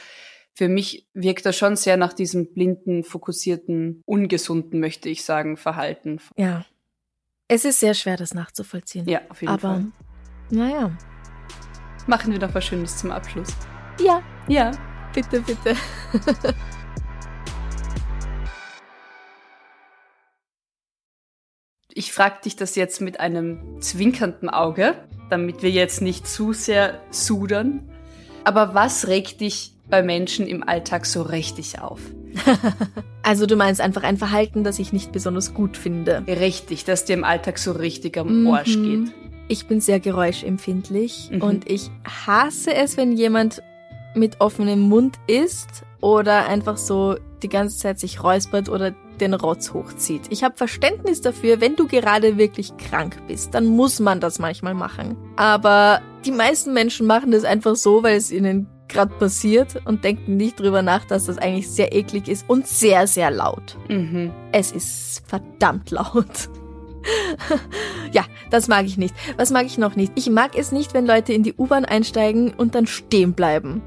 für 0.57 0.69
mich 0.69 1.07
wirkt 1.13 1.45
das 1.45 1.55
schon 1.55 1.77
sehr 1.77 1.99
nach 1.99 2.15
diesem 2.15 2.55
blinden, 2.55 3.05
fokussierten, 3.05 4.03
ungesunden, 4.07 4.81
möchte 4.81 5.11
ich 5.11 5.23
sagen, 5.23 5.59
Verhalten. 5.59 6.19
Ja. 6.37 6.65
Es 7.47 7.67
ist 7.67 7.79
sehr 7.79 7.93
schwer, 7.93 8.17
das 8.17 8.33
nachzuvollziehen. 8.33 9.07
Ja, 9.07 9.21
auf 9.29 9.43
jeden 9.43 9.53
Aber, 9.53 9.61
Fall. 9.61 9.85
Naja. 10.51 10.97
Machen 12.07 12.33
wir 12.33 12.39
doch 12.39 12.55
was 12.55 12.65
Schönes 12.65 12.97
zum 12.97 13.11
Abschluss. 13.11 13.49
Ja. 14.01 14.23
Ja. 14.49 14.71
Bitte, 15.13 15.43
bitte. 15.43 15.77
ich 21.89 22.13
frage 22.13 22.41
dich 22.45 22.57
das 22.57 22.77
jetzt 22.77 23.03
mit 23.03 23.21
einem 23.21 23.83
zwinkernden 23.83 24.49
Auge, 24.49 25.07
damit 25.29 25.63
wir 25.63 25.71
jetzt 25.71 26.01
nicht 26.01 26.27
zu 26.27 26.55
sehr 26.55 27.03
sudern. 27.11 27.93
Aber 28.45 28.75
was 28.75 29.07
regt 29.07 29.43
dich 29.43 29.76
bei 29.89 30.03
Menschen 30.03 30.47
im 30.47 30.67
Alltag 30.67 31.07
so 31.07 31.23
richtig 31.23 31.81
auf? 31.81 32.01
also 33.23 33.47
du 33.47 33.57
meinst 33.57 33.81
einfach 33.81 34.03
ein 34.03 34.17
Verhalten, 34.17 34.65
das 34.65 34.79
ich 34.79 34.93
nicht 34.93 35.13
besonders 35.13 35.55
gut 35.55 35.77
finde. 35.77 36.23
Richtig, 36.27 36.85
dass 36.85 37.05
dir 37.05 37.15
im 37.15 37.25
Alltag 37.25 37.59
so 37.59 37.73
richtig 37.73 38.19
am 38.19 38.43
mhm. 38.43 38.49
Arsch 38.49 38.75
geht. 38.75 39.13
Ich 39.49 39.67
bin 39.67 39.81
sehr 39.81 40.01
geräuschempfindlich 40.01 41.31
mhm. 41.33 41.43
und 41.43 41.71
ich 41.71 41.91
hasse 42.27 42.75
es, 42.75 42.97
wenn 42.97 43.13
jemand 43.13 43.63
mit 44.15 44.41
offenem 44.41 44.81
Mund 44.81 45.17
isst 45.27 45.85
oder 46.01 46.49
einfach 46.49 46.77
so 46.77 47.17
die 47.43 47.49
ganze 47.49 47.79
Zeit 47.79 48.01
sich 48.01 48.23
räuspert 48.23 48.69
oder 48.69 48.95
den 49.21 49.35
Rotz 49.35 49.73
hochzieht. 49.73 50.23
Ich 50.31 50.45
habe 50.45 50.57
Verständnis 50.57 51.21
dafür, 51.21 51.61
wenn 51.61 51.77
du 51.77 51.87
gerade 51.87 52.37
wirklich 52.37 52.77
krank 52.77 53.17
bist, 53.29 53.55
dann 53.55 53.67
muss 53.67 54.01
man 54.01 54.21
das 54.21 54.39
manchmal 54.39 54.75
machen. 54.75 55.17
Aber 55.37 56.01
die 56.25 56.33
meisten 56.33 56.73
Menschen 56.73 57.07
machen 57.07 57.31
das 57.31 57.45
einfach 57.45 57.77
so, 57.77 58.03
weil 58.03 58.17
es 58.17 58.31
ihnen 58.31 58.69
gerade 58.89 59.15
passiert 59.15 59.81
und 59.85 60.05
denken 60.05 60.37
nicht 60.37 60.61
drüber 60.61 60.83
nach, 60.83 61.05
dass 61.05 61.27
das 61.27 61.39
eigentlich 61.39 61.71
sehr 61.71 61.95
eklig 61.95 62.29
ist 62.29 62.49
und 62.49 62.67
sehr, 62.67 63.07
sehr 63.07 63.31
laut. 63.31 63.77
Mhm. 63.89 64.33
Es 64.53 64.73
ist 64.73 65.23
verdammt 65.27 65.91
laut. 65.91 66.49
ja, 68.13 68.25
das 68.51 68.69
mag 68.69 68.87
ich 68.87 68.97
nicht. 68.97 69.15
Was 69.37 69.51
mag 69.51 69.67
ich 69.67 69.79
noch 69.79 69.97
nicht? 69.97 70.13
Ich 70.17 70.29
mag 70.29 70.57
es 70.57 70.73
nicht, 70.73 70.95
wenn 70.95 71.07
Leute 71.07 71.33
in 71.33 71.43
die 71.43 71.55
U-Bahn 71.55 71.85
einsteigen 71.85 72.53
und 72.55 72.75
dann 72.75 72.87
stehen 72.87 73.33
bleiben. 73.33 73.83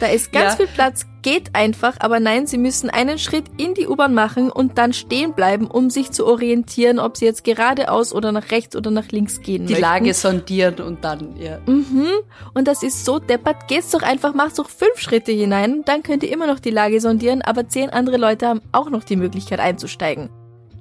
Da 0.00 0.06
ist 0.06 0.32
ganz 0.32 0.52
ja. 0.52 0.56
viel 0.56 0.66
Platz, 0.68 1.06
geht 1.22 1.54
einfach, 1.54 1.96
aber 2.00 2.20
nein, 2.20 2.46
sie 2.46 2.58
müssen 2.58 2.90
einen 2.90 3.18
Schritt 3.18 3.44
in 3.56 3.74
die 3.74 3.86
U-Bahn 3.86 4.14
machen 4.14 4.50
und 4.50 4.78
dann 4.78 4.92
stehen 4.92 5.34
bleiben, 5.34 5.66
um 5.66 5.90
sich 5.90 6.10
zu 6.10 6.26
orientieren, 6.26 6.98
ob 6.98 7.16
sie 7.16 7.26
jetzt 7.26 7.44
geradeaus 7.44 8.12
oder 8.12 8.32
nach 8.32 8.50
rechts 8.50 8.76
oder 8.76 8.90
nach 8.90 9.08
links 9.08 9.40
gehen 9.40 9.66
Die 9.66 9.74
möchten. 9.74 9.82
Lage 9.82 10.14
sondieren 10.14 10.76
und 10.76 11.04
dann, 11.04 11.36
ja. 11.36 11.58
Mhm. 11.66 12.08
Und 12.54 12.68
das 12.68 12.82
ist 12.82 13.04
so 13.04 13.18
deppert. 13.18 13.68
Geht's 13.68 13.90
doch 13.90 14.02
einfach, 14.02 14.34
machst 14.34 14.58
doch 14.58 14.70
fünf 14.70 14.98
Schritte 14.98 15.32
hinein, 15.32 15.82
dann 15.84 16.02
könnt 16.02 16.22
ihr 16.22 16.32
immer 16.32 16.46
noch 16.46 16.60
die 16.60 16.70
Lage 16.70 17.00
sondieren, 17.00 17.42
aber 17.42 17.68
zehn 17.68 17.90
andere 17.90 18.16
Leute 18.16 18.46
haben 18.46 18.62
auch 18.72 18.90
noch 18.90 19.04
die 19.04 19.16
Möglichkeit 19.16 19.60
einzusteigen. 19.60 20.30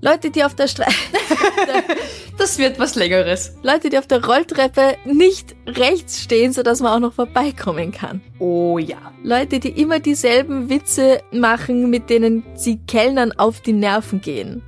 Leute, 0.01 0.29
die 0.29 0.43
auf 0.43 0.53
der 0.53 0.67
Straße. 0.67 0.95
das 2.37 2.57
wird 2.57 2.79
was 2.79 2.95
Längeres. 2.95 3.55
Leute, 3.63 3.89
die 3.89 3.97
auf 3.97 4.07
der 4.07 4.23
Rolltreppe 4.23 4.95
nicht 5.05 5.55
rechts 5.65 6.21
stehen, 6.21 6.53
sodass 6.53 6.81
man 6.81 6.93
auch 6.93 6.99
noch 6.99 7.13
vorbeikommen 7.13 7.91
kann. 7.91 8.21
Oh 8.39 8.77
ja. 8.77 9.11
Leute, 9.23 9.59
die 9.59 9.69
immer 9.69 9.99
dieselben 9.99 10.69
Witze 10.69 11.21
machen, 11.31 11.89
mit 11.89 12.09
denen 12.09 12.43
sie 12.55 12.79
Kellnern 12.87 13.31
auf 13.31 13.61
die 13.61 13.73
Nerven 13.73 14.21
gehen. 14.21 14.61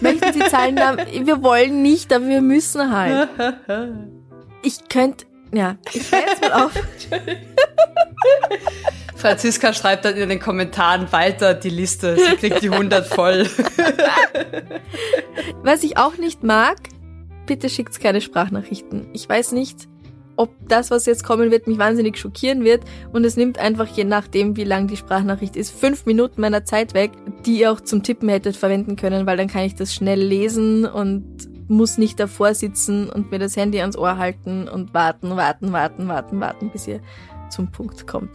Möchten 0.00 0.32
sie 0.32 0.44
zahlen? 0.50 0.76
wir 0.76 1.42
wollen 1.42 1.82
nicht, 1.82 2.12
aber 2.12 2.26
wir 2.26 2.42
müssen 2.42 2.92
halt. 2.92 3.28
Ich 4.62 4.88
könnte 4.88 5.26
ja, 5.52 5.76
ich 5.92 6.10
höre 6.10 6.20
jetzt 6.20 6.42
mal 6.42 6.52
auf. 6.52 6.72
Franziska 9.16 9.72
schreibt 9.72 10.04
dann 10.04 10.14
in 10.16 10.28
den 10.28 10.40
Kommentaren 10.40 11.10
weiter 11.10 11.54
die 11.54 11.70
Liste. 11.70 12.16
Sie 12.16 12.36
kriegt 12.36 12.62
die 12.62 12.70
100 12.70 13.06
voll. 13.06 13.48
Was 15.62 15.82
ich 15.82 15.96
auch 15.96 16.16
nicht 16.18 16.44
mag, 16.44 16.76
bitte 17.46 17.68
schickt 17.68 17.98
keine 18.00 18.20
Sprachnachrichten. 18.20 19.08
Ich 19.14 19.28
weiß 19.28 19.52
nicht, 19.52 19.88
ob 20.36 20.50
das, 20.68 20.90
was 20.90 21.06
jetzt 21.06 21.24
kommen 21.24 21.50
wird, 21.50 21.66
mich 21.66 21.78
wahnsinnig 21.78 22.18
schockieren 22.18 22.62
wird. 22.62 22.84
Und 23.12 23.24
es 23.24 23.36
nimmt 23.36 23.58
einfach, 23.58 23.86
je 23.86 24.04
nachdem, 24.04 24.56
wie 24.56 24.64
lang 24.64 24.86
die 24.86 24.96
Sprachnachricht 24.96 25.56
ist, 25.56 25.70
fünf 25.70 26.04
Minuten 26.04 26.40
meiner 26.40 26.64
Zeit 26.64 26.92
weg, 26.94 27.12
die 27.46 27.60
ihr 27.60 27.72
auch 27.72 27.80
zum 27.80 28.02
Tippen 28.02 28.28
hättet 28.28 28.56
verwenden 28.56 28.96
können, 28.96 29.26
weil 29.26 29.36
dann 29.38 29.48
kann 29.48 29.64
ich 29.64 29.74
das 29.74 29.94
schnell 29.94 30.20
lesen 30.20 30.84
und 30.84 31.24
muss 31.68 31.98
nicht 31.98 32.20
davor 32.20 32.54
sitzen 32.54 33.08
und 33.08 33.30
mir 33.30 33.38
das 33.38 33.56
Handy 33.56 33.80
ans 33.80 33.96
Ohr 33.96 34.18
halten 34.18 34.68
und 34.68 34.94
warten, 34.94 35.36
warten, 35.36 35.72
warten, 35.72 36.06
warten, 36.06 36.40
warten, 36.40 36.70
bis 36.70 36.86
ihr 36.86 37.00
zum 37.50 37.70
Punkt 37.70 38.06
kommt. 38.06 38.30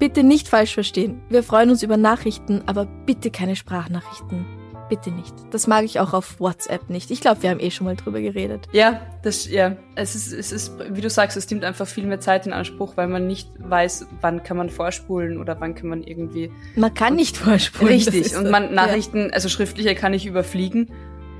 Bitte 0.00 0.22
nicht 0.22 0.48
falsch 0.48 0.72
verstehen. 0.72 1.20
Wir 1.28 1.42
freuen 1.42 1.68
uns 1.68 1.82
über 1.82 1.98
Nachrichten, 1.98 2.62
aber 2.64 2.86
bitte 2.86 3.30
keine 3.30 3.54
Sprachnachrichten. 3.54 4.46
Bitte 4.88 5.10
nicht. 5.10 5.34
Das 5.50 5.66
mag 5.66 5.84
ich 5.84 6.00
auch 6.00 6.14
auf 6.14 6.40
WhatsApp 6.40 6.88
nicht. 6.88 7.10
Ich 7.10 7.20
glaube, 7.20 7.42
wir 7.42 7.50
haben 7.50 7.60
eh 7.60 7.70
schon 7.70 7.84
mal 7.84 7.96
drüber 7.96 8.22
geredet. 8.22 8.66
Ja, 8.72 9.02
das, 9.22 9.46
ja. 9.48 9.76
Es 9.96 10.14
ist, 10.14 10.32
es 10.32 10.52
ist, 10.52 10.72
wie 10.90 11.02
du 11.02 11.10
sagst, 11.10 11.36
es 11.36 11.48
nimmt 11.50 11.64
einfach 11.64 11.86
viel 11.86 12.06
mehr 12.06 12.18
Zeit 12.18 12.46
in 12.46 12.54
Anspruch, 12.54 12.96
weil 12.96 13.08
man 13.08 13.26
nicht 13.26 13.50
weiß, 13.58 14.06
wann 14.22 14.42
kann 14.42 14.56
man 14.56 14.70
vorspulen 14.70 15.36
oder 15.36 15.60
wann 15.60 15.74
kann 15.74 15.90
man 15.90 16.02
irgendwie. 16.02 16.50
Man 16.76 16.94
kann 16.94 17.14
nicht 17.14 17.36
vorspulen. 17.36 17.92
Richtig. 17.92 18.34
Und 18.34 18.50
man 18.50 18.72
Nachrichten, 18.74 19.26
ja. 19.26 19.34
also 19.34 19.50
schriftliche 19.50 19.94
kann 19.94 20.14
ich 20.14 20.24
überfliegen 20.24 20.90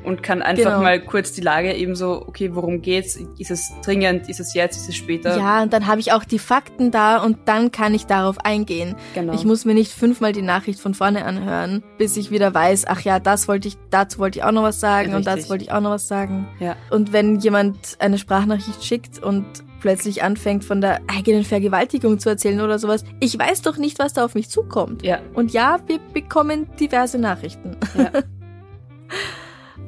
und 0.04 0.22
kann 0.22 0.42
einfach 0.42 0.64
genau. 0.64 0.80
mal 0.80 1.00
kurz 1.00 1.32
die 1.32 1.40
Lage 1.40 1.74
eben 1.74 1.94
so, 1.94 2.24
okay, 2.26 2.54
worum 2.54 2.82
geht's? 2.82 3.18
Ist 3.38 3.50
es 3.50 3.72
dringend? 3.84 4.28
Ist 4.28 4.40
es 4.40 4.54
jetzt? 4.54 4.76
Ist 4.76 4.88
es 4.88 4.96
später? 4.96 5.36
Ja, 5.36 5.62
und 5.62 5.72
dann 5.72 5.86
habe 5.86 6.00
ich 6.00 6.12
auch 6.12 6.24
die 6.24 6.38
Fakten 6.38 6.90
da 6.90 7.18
und 7.18 7.38
dann 7.46 7.70
kann 7.70 7.94
ich 7.94 8.06
darauf 8.06 8.38
eingehen. 8.44 8.96
Genau. 9.14 9.32
Ich 9.34 9.44
muss 9.44 9.64
mir 9.64 9.74
nicht 9.74 9.92
fünfmal 9.92 10.32
die 10.32 10.42
Nachricht 10.42 10.80
von 10.80 10.94
vorne 10.94 11.24
anhören, 11.24 11.82
bis 11.98 12.16
ich 12.16 12.30
wieder 12.30 12.54
weiß, 12.54 12.86
ach 12.86 13.00
ja, 13.02 13.18
das 13.18 13.48
wollte 13.48 13.68
ich, 13.68 13.76
dazu 13.90 14.18
wollte 14.18 14.38
ich 14.38 14.44
auch 14.44 14.52
noch 14.52 14.62
was 14.62 14.80
sagen 14.80 15.14
Richtig. 15.14 15.16
und 15.16 15.26
dazu 15.26 15.50
wollte 15.50 15.64
ich 15.64 15.72
auch 15.72 15.80
noch 15.80 15.90
was 15.90 16.08
sagen. 16.08 16.48
Ja. 16.58 16.76
Und 16.90 17.12
wenn 17.12 17.38
jemand 17.38 17.96
eine 17.98 18.18
Sprachnachricht 18.18 18.84
schickt 18.84 19.22
und 19.22 19.44
plötzlich 19.80 20.22
anfängt, 20.22 20.64
von 20.64 20.80
der 20.80 21.00
eigenen 21.08 21.42
Vergewaltigung 21.42 22.18
zu 22.18 22.28
erzählen 22.28 22.60
oder 22.60 22.78
sowas. 22.78 23.02
Ich 23.18 23.36
weiß 23.36 23.62
doch 23.62 23.76
nicht, 23.78 23.98
was 23.98 24.12
da 24.12 24.24
auf 24.24 24.34
mich 24.34 24.48
zukommt. 24.48 25.02
Ja. 25.02 25.20
Und 25.34 25.52
ja, 25.52 25.80
wir 25.86 25.98
bekommen 26.12 26.68
diverse 26.78 27.18
Nachrichten. 27.18 27.76
Ja. 27.96 28.10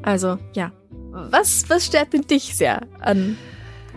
Also, 0.03 0.39
ja. 0.55 0.73
Was, 1.11 1.69
was 1.69 1.87
stört 1.87 2.13
denn 2.13 2.23
dich 2.23 2.57
sehr 2.57 2.83
an 3.01 3.37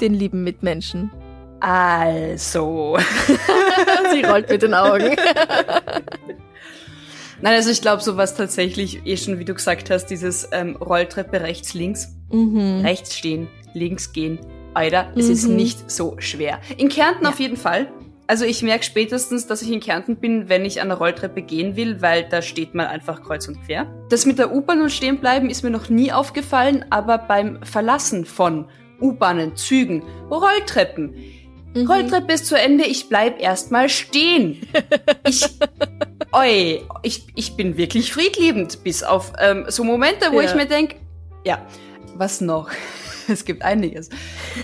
den 0.01 0.14
lieben 0.14 0.43
Mitmenschen? 0.43 1.12
Also. 1.60 2.97
Sie 4.12 4.22
rollt 4.24 4.49
mit 4.49 4.62
den 4.62 4.74
Augen. 4.74 5.16
Nein, 7.41 7.53
also 7.53 7.70
ich 7.70 7.82
glaube, 7.82 8.01
so 8.01 8.18
was 8.18 8.36
tatsächlich 8.36 9.06
eh 9.06 9.18
schon, 9.18 9.39
wie 9.39 9.45
du 9.45 9.53
gesagt 9.53 9.89
hast, 9.89 10.08
dieses 10.08 10.47
ähm, 10.51 10.76
Rolltreppe 10.78 11.41
rechts, 11.41 11.74
links, 11.74 12.16
mhm. 12.32 12.82
rechts 12.82 13.18
stehen, 13.18 13.47
links 13.74 14.14
gehen. 14.14 14.39
Alter, 14.74 15.12
es 15.16 15.28
mhm. 15.28 15.32
ist 15.32 15.47
nicht 15.47 15.91
so 15.91 16.16
schwer. 16.20 16.60
In 16.78 16.89
Kärnten 16.89 17.24
ja. 17.24 17.30
auf 17.30 17.39
jeden 17.39 17.58
Fall. 17.58 17.88
Also 18.28 18.45
ich 18.45 18.63
merke 18.63 18.84
spätestens, 18.84 19.45
dass 19.45 19.61
ich 19.61 19.71
in 19.71 19.80
Kärnten 19.80 20.15
bin, 20.15 20.49
wenn 20.49 20.65
ich 20.65 20.82
an 20.82 20.88
der 20.88 20.97
Rolltreppe 20.97 21.43
gehen 21.43 21.76
will, 21.76 22.01
weil 22.01 22.28
da 22.28 22.41
steht 22.41 22.73
man 22.73 22.88
einfach 22.88 23.21
kreuz 23.21 23.47
und 23.47 23.63
quer. 23.65 23.86
Das 24.09 24.26
mit 24.26 24.39
der 24.39 24.51
U-Bahn 24.53 24.82
und 24.82 24.91
stehen 24.91 25.19
bleiben 25.19 25.49
ist 25.49 25.63
mir 25.63 25.69
noch 25.69 25.89
nie 25.89 26.11
aufgefallen, 26.11 26.86
aber 26.89 27.19
beim 27.19 27.63
Verlassen 27.63 28.26
von 28.26 28.67
U-Bahnen, 28.99 29.55
Zügen, 29.55 30.03
Rolltreppen. 30.32 31.13
Mhm. 31.76 31.88
Rolltreppe 31.88 32.34
ist 32.34 32.47
zu 32.47 32.57
Ende, 32.57 32.86
ich 32.86 33.09
bleib 33.09 33.39
erstmal 33.41 33.89
stehen. 33.89 34.61
Ich, 35.28 35.43
oi, 36.32 36.84
ich, 37.01 37.26
ich 37.34 37.55
bin 37.55 37.78
wirklich 37.78 38.13
friedliebend, 38.13 38.84
bis 38.84 39.01
auf 39.01 39.34
ähm, 39.39 39.65
so 39.69 39.84
Momente, 39.84 40.32
wo 40.32 40.39
ja. 40.39 40.47
ich 40.47 40.55
mir 40.55 40.67
denk, 40.67 40.97
ja, 41.43 41.65
was 42.13 42.41
noch? 42.41 42.69
es 43.28 43.45
gibt 43.45 43.63
einiges. 43.63 44.09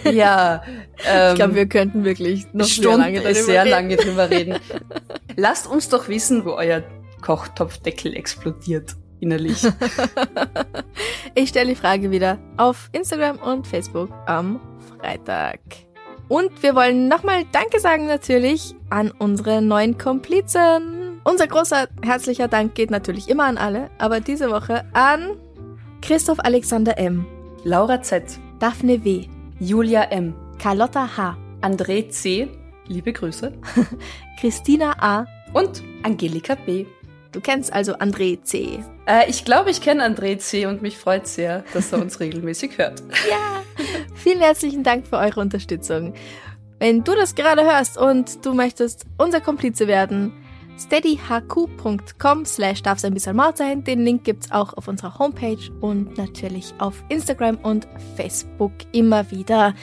Ja. 0.03 0.64
Ähm, 1.03 1.32
ich 1.32 1.36
glaube, 1.36 1.55
wir 1.55 1.66
könnten 1.66 2.05
wirklich 2.05 2.45
noch 2.53 2.68
Stunden, 2.68 3.01
sehr 3.01 3.22
lange, 3.24 3.34
sehr 3.34 3.62
reden. 3.62 3.72
lange 3.72 3.95
drüber 3.97 4.30
reden. 4.30 4.59
Lasst 5.36 5.66
uns 5.66 5.89
doch 5.89 6.07
wissen, 6.09 6.45
wo 6.45 6.51
euer 6.51 6.84
Kochtopfdeckel 7.22 8.16
explodiert 8.16 8.95
innerlich. 9.20 9.66
ich 11.34 11.49
stelle 11.49 11.70
die 11.70 11.76
Frage 11.76 12.12
wieder 12.12 12.38
auf 12.57 12.89
Instagram 12.91 13.38
und 13.38 13.66
Facebook 13.66 14.12
am 14.28 14.59
Freitag. 14.99 15.59
Und 16.28 16.62
wir 16.62 16.76
wollen 16.76 17.07
nochmal 17.07 17.45
Danke 17.51 17.80
sagen 17.80 18.05
natürlich 18.05 18.76
an 18.89 19.12
unsere 19.12 19.62
neuen 19.62 19.97
Komplizen. 19.97 21.20
Unser 21.24 21.47
großer 21.47 21.88
herzlicher 22.03 22.47
Dank 22.47 22.76
geht 22.76 22.91
natürlich 22.91 23.28
immer 23.28 23.45
an 23.45 23.57
alle, 23.57 23.89
aber 23.97 24.20
diese 24.20 24.49
Woche 24.49 24.86
an 24.93 25.38
Christoph 26.01 26.39
Alexander 26.39 26.97
M., 26.97 27.26
Laura 27.64 28.01
Z., 28.01 28.24
Daphne 28.62 29.03
W., 29.03 29.26
Julia 29.59 30.03
M., 30.12 30.36
Carlotta 30.59 31.18
H., 31.18 31.36
André 31.62 32.09
C., 32.09 32.47
liebe 32.86 33.12
Grüße, 33.12 33.53
Christina 34.39 34.93
A. 34.99 35.26
und 35.51 35.82
Angelika 36.03 36.53
B. 36.53 36.86
Du 37.32 37.41
kennst 37.41 37.74
also 37.74 37.95
André 37.95 38.43
C. 38.43 38.84
Äh, 39.07 39.28
ich 39.28 39.45
glaube, 39.45 39.72
ich 39.72 39.82
kenne 39.82 40.05
André 40.05 40.38
C. 40.38 40.68
und 40.68 40.84
mich 40.84 40.95
freut 40.95 41.26
sehr, 41.26 41.64
dass 41.74 41.91
er 41.91 42.03
uns 42.03 42.20
regelmäßig 42.20 42.78
hört. 42.78 43.01
Ja, 43.28 43.64
vielen 44.14 44.41
herzlichen 44.41 44.84
Dank 44.84 45.07
für 45.07 45.18
eure 45.18 45.39
Unterstützung. 45.39 46.14
Wenn 46.78 47.03
du 47.03 47.16
das 47.16 47.34
gerade 47.34 47.64
hörst 47.64 47.97
und 47.97 48.45
du 48.45 48.53
möchtest 48.53 49.07
unser 49.18 49.41
Komplize 49.41 49.88
werden, 49.88 50.34
steadyhq.com 50.84 52.46
slash 52.46 52.82
darf 52.84 53.04
ein 53.04 53.14
bisschen 53.14 53.36
Maut 53.36 53.58
sein. 53.58 53.84
Den 53.84 54.04
Link 54.04 54.24
gibt's 54.24 54.52
auch 54.52 54.74
auf 54.74 54.88
unserer 54.88 55.18
Homepage 55.20 55.72
und 55.80 56.18
natürlich 56.18 56.74
auf 56.80 57.04
Instagram 57.10 57.58
und 57.58 57.88
Facebook 58.16 58.74
immer 58.92 59.30
wieder. 59.32 59.74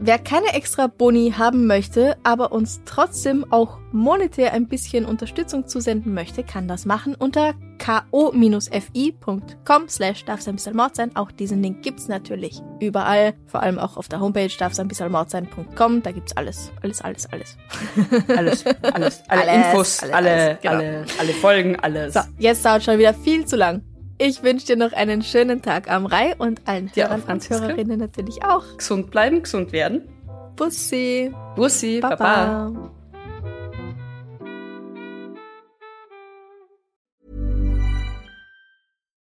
Wer 0.00 0.20
keine 0.20 0.54
extra 0.54 0.86
Boni 0.86 1.34
haben 1.36 1.66
möchte, 1.66 2.16
aber 2.22 2.52
uns 2.52 2.82
trotzdem 2.84 3.44
auch 3.50 3.78
monetär 3.90 4.52
ein 4.52 4.68
bisschen 4.68 5.04
Unterstützung 5.04 5.66
zusenden 5.66 6.14
möchte, 6.14 6.44
kann 6.44 6.68
das 6.68 6.84
machen 6.84 7.16
unter 7.16 7.54
ko-fi.com 7.84 9.88
slash 9.88 10.24
darf 10.24 10.46
ein 10.46 10.54
bisschen 10.54 10.76
Mord 10.76 10.94
sein. 10.94 11.16
Auch 11.16 11.32
diesen 11.32 11.64
Link 11.64 11.82
gibt's 11.82 12.06
natürlich 12.06 12.62
überall, 12.78 13.34
vor 13.46 13.60
allem 13.60 13.80
auch 13.80 13.96
auf 13.96 14.06
der 14.06 14.20
Homepage 14.20 14.52
darf 14.56 14.78
ein 14.78 14.86
bisschen 14.86 15.10
Mord 15.10 15.30
sein.com. 15.30 16.02
Da 16.04 16.12
gibt's 16.12 16.36
alles, 16.36 16.70
alles, 16.80 17.02
alles, 17.02 17.26
alles. 17.32 17.56
Alles, 18.28 18.64
alles, 18.82 19.22
alle 19.28 19.42
alles, 19.42 19.66
Infos, 19.66 20.02
alles, 20.02 20.14
alle, 20.14 20.30
alles, 20.30 20.58
genau. 20.62 20.74
alle, 20.74 21.04
alle 21.18 21.32
Folgen, 21.32 21.76
alles. 21.80 22.14
So, 22.14 22.20
jetzt 22.38 22.64
dauert 22.64 22.84
schon 22.84 22.98
wieder 22.98 23.14
viel 23.14 23.44
zu 23.46 23.56
lang. 23.56 23.82
Ich 24.20 24.42
wünsche 24.42 24.66
dir 24.66 24.76
noch 24.76 24.92
einen 24.92 25.22
schönen 25.22 25.62
Tag 25.62 25.88
am 25.88 26.04
Rai 26.04 26.34
und 26.38 26.66
allen 26.66 26.90
ja, 26.96 27.08
Hörern 27.08 27.22
und 27.22 27.48
Hörerinnen 27.48 28.00
natürlich 28.00 28.42
auch. 28.44 28.64
Gesund 28.76 29.12
bleiben, 29.12 29.42
gesund 29.42 29.70
werden. 29.70 30.08
Bussi. 30.56 31.32
Bussi, 31.54 32.00
Baba. 32.00 32.16
Baba. 32.16 32.90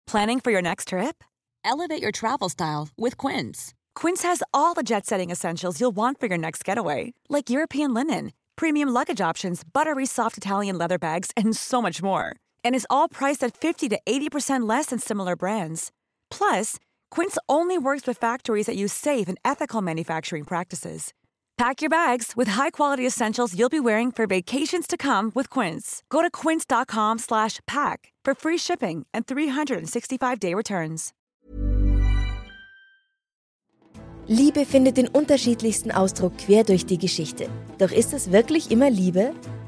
Planning 0.05 0.41
for 0.41 0.51
your 0.51 0.61
next 0.61 0.89
trip? 0.89 1.23
Elevate 1.63 2.03
your 2.03 2.11
travel 2.11 2.49
style 2.49 2.89
with 2.97 3.17
Quince. 3.17 3.73
Quince 3.95 4.23
has 4.23 4.43
all 4.53 4.73
the 4.73 4.83
jet 4.83 5.05
setting 5.05 5.31
essentials 5.31 5.79
you'll 5.79 5.95
want 5.95 6.19
for 6.19 6.27
your 6.27 6.37
next 6.37 6.65
getaway, 6.65 7.13
like 7.29 7.49
European 7.49 7.93
linen, 7.93 8.33
premium 8.57 8.89
luggage 8.89 9.21
options, 9.21 9.63
buttery 9.63 10.05
soft 10.05 10.37
Italian 10.37 10.77
leather 10.77 10.99
bags, 10.99 11.31
and 11.37 11.55
so 11.55 11.81
much 11.81 12.03
more 12.03 12.35
and 12.63 12.75
is 12.75 12.87
all 12.89 13.07
priced 13.07 13.43
at 13.43 13.55
50 13.55 13.87
to 13.89 13.99
80% 14.05 14.67
less 14.67 14.87
than 14.87 14.99
similar 14.99 15.35
brands. 15.37 15.91
Plus, 16.29 16.77
Quince 17.09 17.37
only 17.47 17.77
works 17.77 18.05
with 18.05 18.17
factories 18.17 18.65
that 18.65 18.75
use 18.75 18.91
safe 18.91 19.29
and 19.29 19.37
ethical 19.45 19.81
manufacturing 19.81 20.43
practices. 20.43 21.13
Pack 21.57 21.81
your 21.81 21.89
bags 21.89 22.33
with 22.35 22.49
high-quality 22.49 23.05
essentials 23.05 23.57
you'll 23.57 23.69
be 23.69 23.79
wearing 23.79 24.11
for 24.11 24.25
vacations 24.27 24.87
to 24.87 24.97
come 24.97 25.31
with 25.35 25.49
Quince. 25.49 26.01
Go 26.09 26.21
to 26.21 26.31
quince.com/pack 26.31 28.11
for 28.25 28.33
free 28.33 28.57
shipping 28.57 29.05
and 29.13 29.25
365-day 29.25 30.53
returns. 30.55 31.13
Liebe 34.27 34.65
findet 34.65 34.95
den 34.95 35.09
unterschiedlichsten 35.09 35.91
Ausdruck 35.91 36.37
quer 36.37 36.63
durch 36.63 36.85
die 36.85 36.97
Geschichte. 36.97 37.49
Doch 37.77 37.91
ist 37.91 38.13
es 38.13 38.31
wirklich 38.31 38.71
immer 38.71 38.89
Liebe? 38.89 39.33